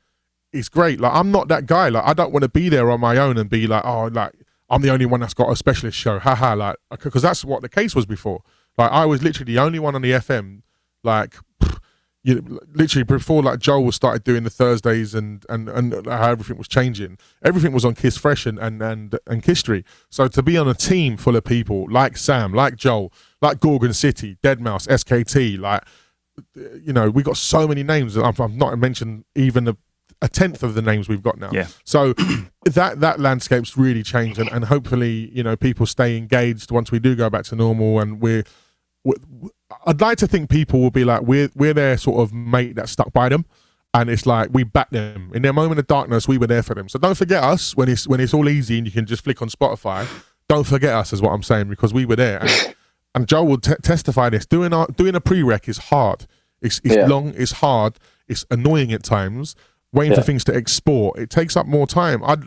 is 0.52 0.70
great. 0.70 1.00
Like 1.00 1.14
I'm 1.14 1.32
not 1.32 1.48
that 1.50 1.66
guy. 1.66 1.90
Like 1.90 2.06
I 2.06 2.14
don't 2.14 2.32
want 2.32 2.44
to 2.44 2.50
be 2.50 2.70
there 2.70 2.90
on 2.92 3.00
my 3.00 3.18
own 3.18 3.38
and 3.38 3.50
be 3.50 3.68
like, 3.68 3.84
oh, 3.86 4.06
like 4.06 4.34
I'm 4.70 4.82
the 4.82 4.90
only 4.90 5.06
one 5.06 5.20
that's 5.20 5.34
got 5.34 5.52
a 5.52 5.56
specialist 5.56 5.98
show. 5.98 6.20
Haha, 6.20 6.56
like 6.56 6.78
because 6.90 7.22
that's 7.22 7.46
what 7.46 7.62
the 7.62 7.70
case 7.70 7.96
was 7.96 8.06
before. 8.06 8.42
Like 8.78 8.92
I 8.92 9.06
was 9.06 9.24
literally 9.24 9.54
the 9.54 9.60
only 9.60 9.80
one 9.80 9.96
on 9.96 10.02
the 10.02 10.12
FM. 10.12 10.62
Like 11.04 11.36
you 12.26 12.60
literally 12.74 13.04
before 13.04 13.44
like 13.44 13.60
Joel 13.60 13.84
was 13.84 13.96
started 13.96 14.24
doing 14.24 14.44
the 14.44 14.50
Thursdays 14.50 15.14
and 15.14 15.46
and 15.48 15.70
and 15.70 16.08
how 16.08 16.32
everything 16.32 16.58
was 16.58 16.68
changing. 16.68 17.20
Everything 17.44 17.72
was 17.72 17.86
on 17.86 17.94
Kiss 17.94 18.18
Fresh 18.18 18.48
and 18.48 18.58
and 18.58 18.82
and, 18.82 19.20
and 19.28 19.44
Kisstory. 19.44 19.84
So 20.10 20.28
to 20.28 20.42
be 20.42 20.58
on 20.58 20.68
a 20.68 20.74
team 20.74 21.18
full 21.18 21.36
of 21.36 21.44
people 21.44 21.86
like 21.88 22.18
Sam, 22.18 22.52
like 22.52 22.78
Joel, 22.78 23.14
like 23.44 23.60
Gorgon 23.60 23.94
City, 23.94 24.38
deadmau5, 24.42 24.88
SKT, 24.88 25.60
like 25.60 25.84
you 26.56 26.94
know, 26.94 27.12
we 27.12 27.22
got 27.22 27.38
so 27.38 27.68
many 27.68 27.84
names. 27.84 28.18
I've, 28.18 28.42
I've 28.42 28.56
not 28.56 28.78
mentioned 28.80 29.26
even 29.36 29.68
a, 29.68 29.78
a 30.20 30.28
tenth 30.28 30.64
of 30.64 30.74
the 30.74 30.82
names 30.82 31.08
we've 31.08 31.22
got 31.22 31.38
now. 31.38 31.52
Yeah. 31.54 31.68
So 31.84 32.14
that 32.66 33.02
that 33.02 33.20
landscape's 33.20 33.78
really 33.78 34.02
changed, 34.02 34.40
and, 34.40 34.52
and 34.52 34.66
hopefully, 34.66 35.30
you 35.32 35.44
know, 35.44 35.56
people 35.56 35.86
stay 35.86 36.18
engaged 36.18 36.72
once 36.72 36.92
we 36.92 36.98
do 36.98 37.16
go 37.16 37.30
back 37.30 37.46
to 37.46 37.56
normal, 37.56 38.00
and 38.00 38.20
we're. 38.20 38.44
I'd 39.86 40.02
like 40.02 40.18
to 40.20 40.28
think 40.28 40.50
people 40.50 40.80
will 40.82 40.92
be 40.92 41.04
like 41.04 41.22
we're 41.22 41.50
we're 41.56 41.74
their 41.74 41.98
sort 41.98 42.20
of 42.22 42.34
mate 42.34 42.76
that 42.76 42.90
stuck 42.90 43.14
by 43.14 43.30
them, 43.30 43.46
and 43.94 44.10
it's 44.10 44.26
like 44.26 44.50
we 44.54 44.64
back 44.64 44.90
them 44.90 45.32
in 45.34 45.42
their 45.42 45.54
moment 45.54 45.80
of 45.80 45.88
darkness. 45.88 46.28
We 46.28 46.38
were 46.38 46.48
there 46.48 46.64
for 46.64 46.74
them. 46.76 46.90
So 46.90 47.00
don't 47.00 47.16
forget 47.16 47.44
us 47.44 47.76
when 47.76 47.90
it's 47.90 48.08
when 48.08 48.20
it's 48.20 48.34
all 48.34 48.50
easy 48.50 48.78
and 48.78 48.88
you 48.88 48.92
can 48.92 49.06
just 49.06 49.24
flick 49.24 49.42
on 49.42 49.50
Spotify. 49.50 50.08
Don't 50.48 50.66
forget 50.66 50.94
us, 50.94 51.12
is 51.14 51.22
what 51.22 51.32
I'm 51.32 51.42
saying, 51.44 51.70
because 51.70 51.94
we 51.94 52.06
were 52.06 52.16
there. 52.16 52.40
And, 52.42 52.76
and 53.16 53.28
Joe 53.28 53.44
will 53.44 53.58
te- 53.60 53.76
testify 53.82 54.30
this. 54.30 54.46
Doing 54.46 54.74
our 54.74 54.88
doing 54.88 55.16
a 55.16 55.22
prereq 55.22 55.68
is 55.70 55.78
hard. 55.78 56.28
It's, 56.62 56.80
it's 56.84 56.96
Yeah. 56.96 57.08
long. 57.08 57.34
It's 57.36 57.54
hard. 57.54 57.98
It's 58.28 58.46
annoying 58.52 58.92
at 58.94 59.04
times. 59.04 59.56
waiting 59.94 60.12
Yeah. 60.14 60.20
for 60.20 60.24
things 60.26 60.44
to 60.44 60.56
export. 60.56 61.18
It 61.18 61.30
takes 61.30 61.56
up 61.56 61.66
more 61.68 61.88
time. 61.88 62.22
I'd 62.26 62.44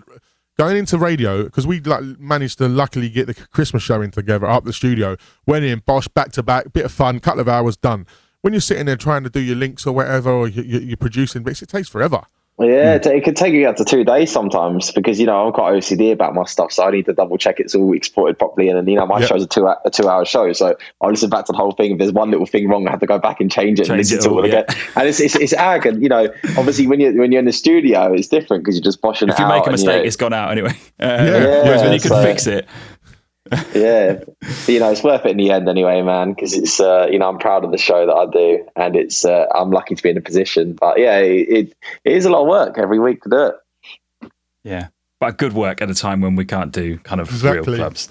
going 0.59 0.77
into 0.77 0.99
radio 0.99 1.45
because 1.45 1.67
we 1.67 1.81
like 1.81 2.03
managed 2.19 2.59
to 2.59 2.69
luckily 2.69 3.09
get 3.09 3.27
the 3.27 3.35
Christmas 3.35 3.83
show 3.83 4.03
in 4.03 4.11
together 4.11 4.47
up 4.47 4.65
the 4.65 4.73
studio. 4.73 5.17
Went 5.47 5.65
in, 5.65 5.79
bosh, 5.87 6.09
back 6.09 6.33
to 6.33 6.43
back, 6.43 6.73
bit 6.73 6.85
of 6.85 6.93
fun, 6.93 7.21
couple 7.21 7.41
of 7.41 7.49
hours 7.49 7.77
done. 7.77 8.07
When 8.41 8.53
you're 8.53 8.61
sitting 8.61 8.87
there 8.87 8.97
trying 8.97 9.25
to 9.25 9.31
do 9.31 9.41
your 9.41 9.57
links 9.57 9.87
or 9.87 9.95
whatever, 9.95 10.31
or 10.31 10.49
you, 10.49 10.63
you're 10.63 10.97
producing 10.97 11.43
bits, 11.43 11.63
it 11.63 11.69
takes 11.69 11.89
forever. 11.89 12.23
Yeah, 12.61 12.95
it- 12.97 13.07
it 13.07 13.25
could 13.25 13.37
take 13.37 13.55
you 13.55 13.69
up 13.69 13.77
to 13.77 13.85
two 13.85 14.03
days 14.03 14.33
sometimes 14.33 14.91
because 14.91 15.21
you 15.21 15.27
know 15.27 15.47
I'm 15.47 15.53
quite 15.53 15.75
OCD 15.75 16.11
about 16.11 16.35
my 16.35 16.45
stuff, 16.45 16.73
so 16.73 16.83
I 16.85 16.91
need 16.91 17.07
to 17.07 17.13
double 17.13 17.39
check 17.39 17.61
it's 17.61 17.75
all 17.75 17.93
exported 17.93 18.37
properly. 18.39 18.69
And 18.69 18.77
then 18.77 18.89
you 18.89 18.97
know 18.97 19.07
my 19.07 19.21
Yeah. 19.21 19.27
show's 19.27 19.45
a 19.45 19.47
two 19.47 19.67
a 19.67 19.91
two 19.91 20.09
hour 20.09 20.25
show, 20.25 20.53
so 20.53 20.75
I 21.01 21.07
listen 21.07 21.31
back 21.31 21.45
to 21.47 21.53
the 21.53 21.59
whole 21.59 21.71
thing. 21.71 21.93
If 21.93 21.99
there's 21.99 22.13
one 22.13 22.31
little 22.33 22.47
thing 22.47 22.69
wrong, 22.69 22.89
I 22.89 22.91
have 22.91 23.01
to 23.01 23.07
go 23.07 23.19
back 23.19 23.41
and 23.41 23.49
change 23.51 23.79
it 23.79 23.89
and 23.89 23.97
listen 23.99 24.19
it 24.19 24.23
to 24.23 24.29
it 24.29 24.33
all, 24.33 24.39
all 24.39 24.45
again. 24.45 24.65
And 24.97 25.07
it's 25.09 25.21
it's, 25.21 25.37
it's 25.37 25.53
ag, 25.53 25.87
and 25.87 26.03
you 26.03 26.09
know 26.09 26.29
obviously 26.57 26.87
when 26.89 26.99
you 26.99 27.13
when 27.19 27.31
you're 27.31 27.39
in 27.39 27.45
the 27.47 27.53
studio, 27.53 28.13
it's 28.13 28.29
different 28.29 28.65
because 28.65 28.77
you're 28.77 28.85
just 28.85 29.01
boshing 29.01 29.31
If 29.31 29.39
you 29.39 29.47
make 29.47 29.67
a 29.67 29.71
mistake, 29.71 29.89
you 29.95 29.99
know, 30.01 30.05
it's 30.07 30.17
gone 30.17 30.33
out 30.33 30.51
anyway. 30.51 30.73
Uh, 31.01 31.05
Yeah. 31.29 31.63
whereas 31.65 31.83
when 31.83 31.93
you 31.93 32.01
can 32.01 32.11
so- 32.11 32.23
fix 32.23 32.47
it. 32.49 32.67
yeah, 33.75 34.15
But, 34.41 34.69
you 34.69 34.81
know, 34.81 34.91
it's 34.91 35.03
worth 35.03 35.25
it 35.27 35.31
in 35.33 35.37
the 35.37 35.51
end 35.51 35.69
anyway, 35.69 36.03
man. 36.03 36.33
Because 36.33 36.55
it's, 36.55 36.81
uh, 36.81 37.07
you 37.11 37.19
know, 37.19 37.29
I'm 37.29 37.39
proud 37.39 37.65
of 37.65 37.71
the 37.71 37.79
show 37.79 38.07
that 38.07 38.15
I 38.15 38.27
do, 38.27 38.67
and 38.77 38.97
it's, 38.97 39.25
uh, 39.25 39.47
I'm 39.55 39.71
lucky 39.71 39.95
to 39.95 40.03
be 40.03 40.11
in 40.11 40.17
a 40.17 40.21
position. 40.21 40.75
But 40.75 40.99
yeah, 40.99 41.19
it, 41.19 41.49
it, 41.49 41.77
it 42.05 42.13
is 42.13 42.25
a 42.25 42.31
lot 42.31 42.43
of 42.43 42.49
work 42.49 42.79
every 42.79 42.99
week 42.99 43.23
to 43.23 43.31
do 43.31 43.47
it. 43.47 44.31
Yeah. 44.65 44.89
But 45.21 45.37
good 45.37 45.53
work 45.53 45.83
at 45.83 45.91
a 45.91 45.95
time 45.95 46.21
when 46.21 46.37
we 46.37 46.45
can't 46.45 46.73
do 46.73 46.99
kind 46.99 47.21
of 47.21 47.29
Exactly. 47.29 47.73
real 47.73 47.77
clubs. 47.79 48.09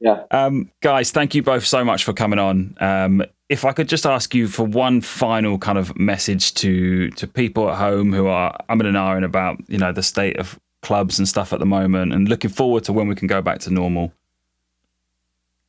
Yeah. 0.00 0.24
Um, 0.30 0.70
guys, 0.80 1.10
thank 1.10 1.34
you 1.34 1.42
both 1.42 1.64
so 1.64 1.84
much 1.84 2.04
for 2.04 2.12
coming 2.12 2.38
on. 2.38 2.76
Um, 2.80 3.24
if 3.48 3.64
I 3.64 3.72
could 3.72 3.88
just 3.88 4.06
ask 4.06 4.34
you 4.34 4.48
for 4.48 4.64
one 4.64 5.00
final 5.00 5.58
kind 5.58 5.78
of 5.78 5.96
message 5.98 6.54
to 6.54 7.10
to 7.12 7.26
people 7.26 7.70
at 7.70 7.78
home 7.78 8.12
who 8.12 8.26
are 8.26 8.56
I'm 8.68 8.80
in 8.80 8.86
an 8.86 8.96
and 8.96 9.04
ahhing 9.04 9.24
about 9.24 9.58
you 9.68 9.78
know 9.78 9.92
the 9.92 10.02
state 10.02 10.38
of 10.38 10.58
clubs 10.82 11.18
and 11.18 11.26
stuff 11.26 11.52
at 11.52 11.58
the 11.58 11.66
moment, 11.66 12.12
and 12.12 12.28
looking 12.28 12.50
forward 12.50 12.84
to 12.84 12.92
when 12.92 13.08
we 13.08 13.14
can 13.14 13.26
go 13.26 13.42
back 13.42 13.60
to 13.60 13.70
normal. 13.70 14.12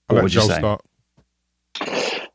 I'll 0.09 0.15
What 0.15 0.23
would 0.23 0.33
you 0.33 0.41
Joel 0.41 0.49
say? 0.49 0.57
start. 0.59 0.81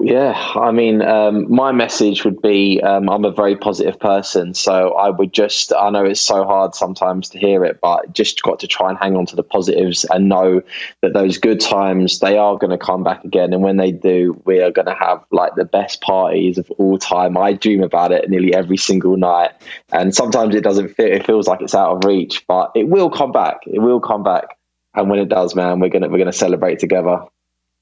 Yeah, 0.00 0.32
I 0.54 0.70
mean, 0.70 1.02
um, 1.02 1.52
my 1.52 1.72
message 1.72 2.24
would 2.24 2.40
be 2.40 2.80
um, 2.82 3.10
I'm 3.10 3.24
a 3.24 3.32
very 3.32 3.56
positive 3.56 3.98
person. 3.98 4.54
So 4.54 4.92
I 4.94 5.10
would 5.10 5.32
just, 5.32 5.72
I 5.72 5.90
know 5.90 6.04
it's 6.04 6.20
so 6.20 6.44
hard 6.44 6.76
sometimes 6.76 7.28
to 7.30 7.38
hear 7.38 7.64
it, 7.64 7.80
but 7.82 8.12
just 8.12 8.40
got 8.42 8.60
to 8.60 8.68
try 8.68 8.90
and 8.90 8.98
hang 8.98 9.16
on 9.16 9.26
to 9.26 9.34
the 9.34 9.42
positives 9.42 10.04
and 10.04 10.28
know 10.28 10.62
that 11.02 11.14
those 11.14 11.38
good 11.38 11.58
times, 11.58 12.20
they 12.20 12.38
are 12.38 12.56
going 12.56 12.70
to 12.70 12.78
come 12.78 13.02
back 13.02 13.24
again. 13.24 13.52
And 13.52 13.60
when 13.60 13.76
they 13.76 13.90
do, 13.90 14.40
we 14.44 14.60
are 14.60 14.70
going 14.70 14.86
to 14.86 14.94
have 14.94 15.24
like 15.32 15.56
the 15.56 15.64
best 15.64 16.00
parties 16.00 16.58
of 16.58 16.70
all 16.72 16.96
time. 16.96 17.36
I 17.36 17.54
dream 17.54 17.82
about 17.82 18.12
it 18.12 18.30
nearly 18.30 18.54
every 18.54 18.76
single 18.76 19.16
night. 19.16 19.50
And 19.92 20.14
sometimes 20.14 20.54
it 20.54 20.62
doesn't 20.62 20.94
feel, 20.94 21.06
it 21.06 21.26
feels 21.26 21.48
like 21.48 21.60
it's 21.60 21.74
out 21.74 21.96
of 21.96 22.04
reach, 22.04 22.46
but 22.46 22.70
it 22.76 22.88
will 22.88 23.10
come 23.10 23.32
back. 23.32 23.62
It 23.66 23.80
will 23.80 24.00
come 24.00 24.22
back. 24.22 24.57
And 24.94 25.08
when 25.10 25.18
it 25.18 25.28
does, 25.28 25.54
man, 25.54 25.80
we're 25.80 25.88
going 25.90 26.02
to, 26.02 26.08
we're 26.08 26.18
going 26.18 26.26
to 26.26 26.32
celebrate 26.32 26.78
together. 26.78 27.20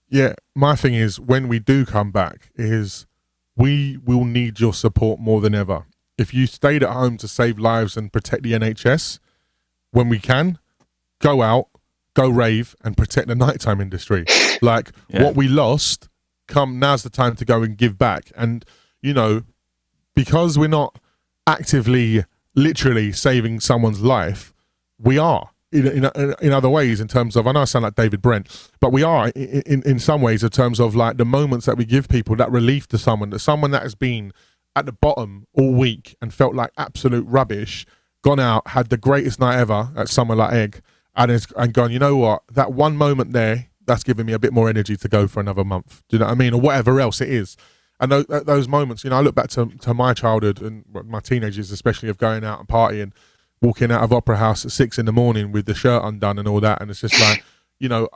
Yeah, 0.09 0.35
my 0.55 0.77
thing 0.77 0.95
is 0.95 1.19
when 1.19 1.49
we 1.49 1.59
do 1.59 1.85
come 1.85 2.11
back 2.13 2.51
is 2.55 3.07
we 3.57 3.99
will 4.05 4.25
need 4.25 4.61
your 4.61 4.75
support 4.75 5.19
more 5.19 5.41
than 5.41 5.55
ever. 5.55 5.87
If 6.19 6.33
you 6.33 6.47
stayed 6.47 6.83
at 6.83 6.91
home 6.91 7.17
to 7.19 7.29
save 7.29 7.59
lives 7.59 7.97
and 7.97 8.13
protect 8.13 8.43
the 8.43 8.53
NHS, 8.53 9.19
when 9.91 10.09
we 10.09 10.19
can, 10.19 10.59
go 11.21 11.43
out, 11.43 11.69
go 12.15 12.29
rave 12.29 12.75
and 12.83 12.97
protect 12.97 13.29
the 13.29 13.35
nighttime 13.35 13.81
industry. 13.81 14.25
Like 14.63 14.93
Yeah. 15.09 15.23
what 15.23 15.37
we 15.37 15.49
lost, 15.49 16.09
come 16.49 16.79
now's 16.79 17.03
the 17.03 17.11
time 17.11 17.37
to 17.37 17.45
go 17.45 17.63
and 17.63 17.77
give 17.77 17.99
back. 17.99 18.33
And 18.35 18.65
you 19.03 19.13
know, 19.13 19.43
because 20.15 20.59
we're 20.59 20.67
not 20.69 20.99
actively, 21.47 22.25
literally 22.55 23.13
saving 23.13 23.61
someone's 23.61 24.01
life, 24.01 24.55
we 24.99 25.19
are 25.19 25.51
in, 25.77 26.05
in, 26.05 26.35
in 26.41 26.53
other 26.53 26.69
ways 26.69 27.01
in 27.01 27.09
terms 27.09 27.37
of 27.37 27.47
I 27.47 27.53
know 27.53 27.63
I 27.63 27.65
sound 27.65 27.83
like 27.83 27.95
David 27.95 28.23
Brent, 28.23 28.71
but 28.81 28.93
we 28.93 29.03
are 29.03 29.29
in, 29.29 29.63
in, 29.63 29.83
in 29.83 29.99
some 29.99 30.23
ways 30.23 30.43
in 30.43 30.51
terms 30.51 30.81
of 30.81 30.95
like 30.95 31.17
the 31.17 31.25
moments 31.25 31.67
that 31.67 31.77
we 31.77 31.85
give 31.85 32.09
people 32.09 32.37
that 32.37 32.51
relief 32.51 32.87
to 32.89 32.99
someone 32.99 33.31
that 33.31 33.41
someone 33.41 33.71
that 33.73 33.83
has 33.83 33.95
been 33.95 34.33
at 34.77 34.87
the 34.87 34.93
bottom 34.93 35.47
all 35.55 35.73
week 35.73 36.17
and 36.21 36.33
felt 36.33 36.55
like 36.55 36.71
absolute 36.77 37.27
rubbish, 37.27 37.87
gone 38.23 38.39
out, 38.39 38.69
had 38.69 38.91
the 38.91 38.99
greatest 38.99 39.41
night 39.41 39.59
ever 39.59 39.89
at 39.97 40.09
Summer 40.09 40.37
Like 40.37 40.53
Egg, 40.53 40.83
and 41.17 41.33
is, 41.33 41.47
and 41.57 41.73
gone, 41.73 41.91
you 41.91 41.99
know 41.99 42.17
what, 42.17 42.43
that 42.53 42.75
one 42.75 42.95
moment 42.95 43.33
there, 43.33 43.69
that's 43.87 44.03
giving 44.03 44.27
me 44.27 44.35
a 44.35 44.39
bit 44.39 44.53
more 44.53 44.69
energy 44.69 44.97
to 44.97 45.09
go 45.09 45.27
for 45.27 45.41
another 45.41 45.65
month. 45.65 46.03
Do 46.09 46.17
you 46.17 46.19
know 46.19 46.27
what 46.27 46.33
I 46.33 46.35
mean? 46.35 46.53
Or 46.53 46.61
whatever 46.61 47.01
else 47.01 47.23
it 47.23 47.31
is. 47.31 47.57
And 47.99 48.13
those, 48.13 48.27
those 48.27 48.69
moments, 48.69 49.03
you 49.03 49.11
know, 49.11 49.17
I 49.17 49.21
look 49.21 49.35
back 49.35 49.49
to, 49.51 49.67
to 49.67 49.95
my 49.95 50.13
childhood 50.13 50.61
and 50.61 50.85
my 51.07 51.21
teenagers, 51.21 51.71
especially 51.71 52.11
of 52.11 52.19
going 52.19 52.45
out 52.45 52.59
and 52.59 52.69
partying, 52.69 53.13
walking 53.67 53.91
out 53.91 54.03
of 54.03 54.13
Opera 54.13 54.37
House 54.37 54.65
at 54.65 54.71
six 54.71 54.99
in 54.99 55.07
the 55.07 55.13
morning 55.13 55.53
with 55.53 55.67
the 55.67 55.75
shirt 55.75 56.03
undone 56.05 56.39
and 56.39 56.47
all 56.49 56.61
that. 56.61 56.81
And 56.81 56.91
it's 56.91 57.01
just 57.01 57.19
like, 57.21 57.43
you 57.81 57.89
know, 57.89 58.09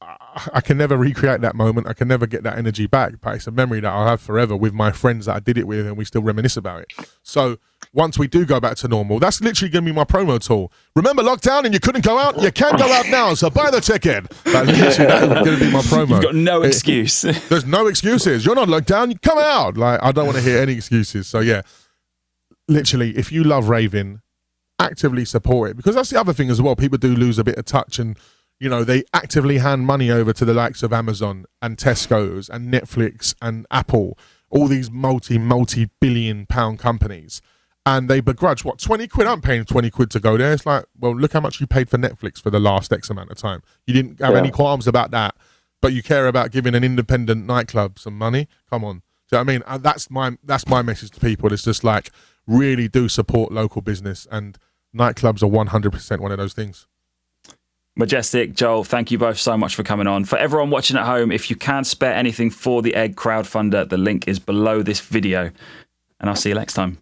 I, 0.00 0.48
I 0.54 0.60
can 0.60 0.76
never 0.78 0.96
recreate 0.96 1.40
that 1.40 1.54
moment. 1.54 1.86
I 1.88 1.92
can 1.94 2.06
never 2.08 2.26
get 2.26 2.42
that 2.44 2.58
energy 2.58 2.86
back, 2.86 3.14
but 3.20 3.34
it's 3.36 3.46
a 3.46 3.50
memory 3.50 3.80
that 3.80 3.90
I'll 3.92 4.06
have 4.06 4.20
forever 4.20 4.56
with 4.56 4.72
my 4.74 4.92
friends 4.92 5.26
that 5.26 5.36
I 5.36 5.40
did 5.40 5.56
it 5.58 5.66
with, 5.66 5.86
and 5.86 5.96
we 5.96 6.04
still 6.04 6.22
reminisce 6.22 6.56
about 6.56 6.82
it. 6.82 6.88
So 7.22 7.56
once 7.92 8.18
we 8.18 8.26
do 8.28 8.44
go 8.44 8.60
back 8.60 8.76
to 8.78 8.88
normal, 8.88 9.18
that's 9.18 9.40
literally 9.40 9.70
going 9.70 9.84
to 9.84 9.90
be 9.90 9.94
my 9.94 10.04
promo 10.04 10.38
tool. 10.44 10.70
Remember 10.94 11.22
lockdown 11.22 11.64
and 11.64 11.72
you 11.74 11.80
couldn't 11.80 12.04
go 12.04 12.18
out? 12.18 12.40
You 12.42 12.52
can 12.52 12.76
go 12.76 12.90
out 12.92 13.06
now, 13.08 13.32
so 13.34 13.48
buy 13.50 13.70
the 13.70 13.80
ticket. 13.80 14.30
Literally, 14.44 14.90
that's 14.90 15.26
going 15.46 15.58
to 15.58 15.64
be 15.64 15.70
my 15.72 15.80
promo. 15.80 16.10
You've 16.10 16.22
got 16.22 16.34
no 16.34 16.62
It- 16.62 16.68
excuse. 16.68 17.22
there's 17.22 17.64
no 17.66 17.86
excuses. 17.86 18.44
You're 18.44 18.54
not 18.54 18.68
locked 18.68 18.88
down. 18.88 19.14
Come 19.18 19.38
out. 19.38 19.76
Like 19.78 20.00
I 20.02 20.12
don't 20.12 20.26
want 20.26 20.36
to 20.36 20.42
hear 20.44 20.58
any 20.58 20.74
excuses. 20.74 21.26
So 21.26 21.40
yeah, 21.40 21.62
literally, 22.68 23.16
if 23.16 23.32
you 23.32 23.44
love 23.44 23.68
raving, 23.68 24.20
actively 24.78 25.24
support 25.24 25.70
it 25.70 25.76
because 25.76 25.94
that's 25.94 26.10
the 26.10 26.20
other 26.20 26.32
thing 26.32 26.50
as 26.50 26.60
well. 26.60 26.76
People 26.76 26.98
do 26.98 27.14
lose 27.14 27.38
a 27.38 27.44
bit 27.44 27.56
of 27.56 27.64
touch, 27.64 27.98
and 27.98 28.16
you 28.60 28.68
know 28.68 28.84
they 28.84 29.04
actively 29.12 29.58
hand 29.58 29.86
money 29.86 30.10
over 30.10 30.32
to 30.32 30.44
the 30.44 30.54
likes 30.54 30.82
of 30.82 30.92
Amazon 30.92 31.46
and 31.62 31.76
Tesco's 31.76 32.48
and 32.48 32.72
Netflix 32.72 33.34
and 33.40 33.66
Apple, 33.70 34.18
all 34.50 34.66
these 34.68 34.90
multi 34.90 35.38
multi 35.38 35.90
billion 36.00 36.46
pound 36.46 36.78
companies. 36.78 37.40
And 37.84 38.10
they 38.10 38.20
begrudge 38.20 38.64
what 38.64 38.78
twenty 38.80 39.06
quid. 39.06 39.26
I'm 39.28 39.40
paying 39.40 39.64
twenty 39.64 39.90
quid 39.90 40.10
to 40.12 40.20
go 40.20 40.36
there. 40.36 40.52
It's 40.52 40.66
like, 40.66 40.86
well, 40.98 41.14
look 41.14 41.32
how 41.34 41.40
much 41.40 41.60
you 41.60 41.66
paid 41.66 41.88
for 41.88 41.98
Netflix 41.98 42.42
for 42.42 42.50
the 42.50 42.58
last 42.58 42.92
X 42.92 43.08
amount 43.10 43.30
of 43.30 43.38
time. 43.38 43.62
You 43.86 43.94
didn't 43.94 44.20
have 44.20 44.32
Yeah. 44.32 44.40
any 44.40 44.50
qualms 44.50 44.86
about 44.86 45.10
that 45.12 45.34
but 45.82 45.92
you 45.92 46.02
care 46.02 46.26
about 46.26 46.50
giving 46.50 46.74
an 46.74 46.82
independent 46.82 47.46
nightclub 47.46 47.98
some 47.98 48.16
money. 48.16 48.48
Come 48.70 48.82
on, 48.82 49.02
do 49.30 49.36
you 49.36 49.36
know 49.36 49.38
what 49.38 49.40
I 49.40 49.44
mean? 49.52 49.62
Uh, 49.66 49.78
that's 49.78 50.10
my 50.10 50.36
that's 50.42 50.66
my 50.66 50.80
message 50.80 51.10
to 51.12 51.20
people. 51.20 51.52
It's 51.52 51.62
just 51.62 51.84
like 51.84 52.10
really 52.46 52.88
do 52.88 53.08
support 53.10 53.52
local 53.52 53.82
business, 53.82 54.26
and 54.32 54.56
nightclubs 54.96 55.42
are 55.42 55.46
one 55.46 55.68
hundred 55.68 55.92
percent 55.92 56.22
one 56.22 56.32
of 56.32 56.38
those 56.38 56.54
things. 56.54 56.86
Majestic, 57.98 58.54
Joel, 58.54 58.84
thank 58.84 59.10
you 59.10 59.16
both 59.16 59.38
so 59.38 59.56
much 59.56 59.74
for 59.74 59.82
coming 59.82 60.06
on. 60.06 60.24
For 60.26 60.36
everyone 60.36 60.68
watching 60.68 60.98
at 60.98 61.06
home, 61.06 61.32
if 61.32 61.48
you 61.48 61.56
can 61.56 61.82
spare 61.82 62.14
anything 62.14 62.50
for 62.50 62.82
the 62.82 62.94
Egg 62.94 63.16
crowdfunder, 63.16 63.88
the 63.88 63.96
link 63.96 64.28
is 64.28 64.38
below 64.38 64.82
this 64.82 65.00
video. 65.00 65.50
And 66.20 66.28
I'll 66.28 66.36
see 66.36 66.50
you 66.50 66.54
next 66.54 66.74
time. 66.74 66.98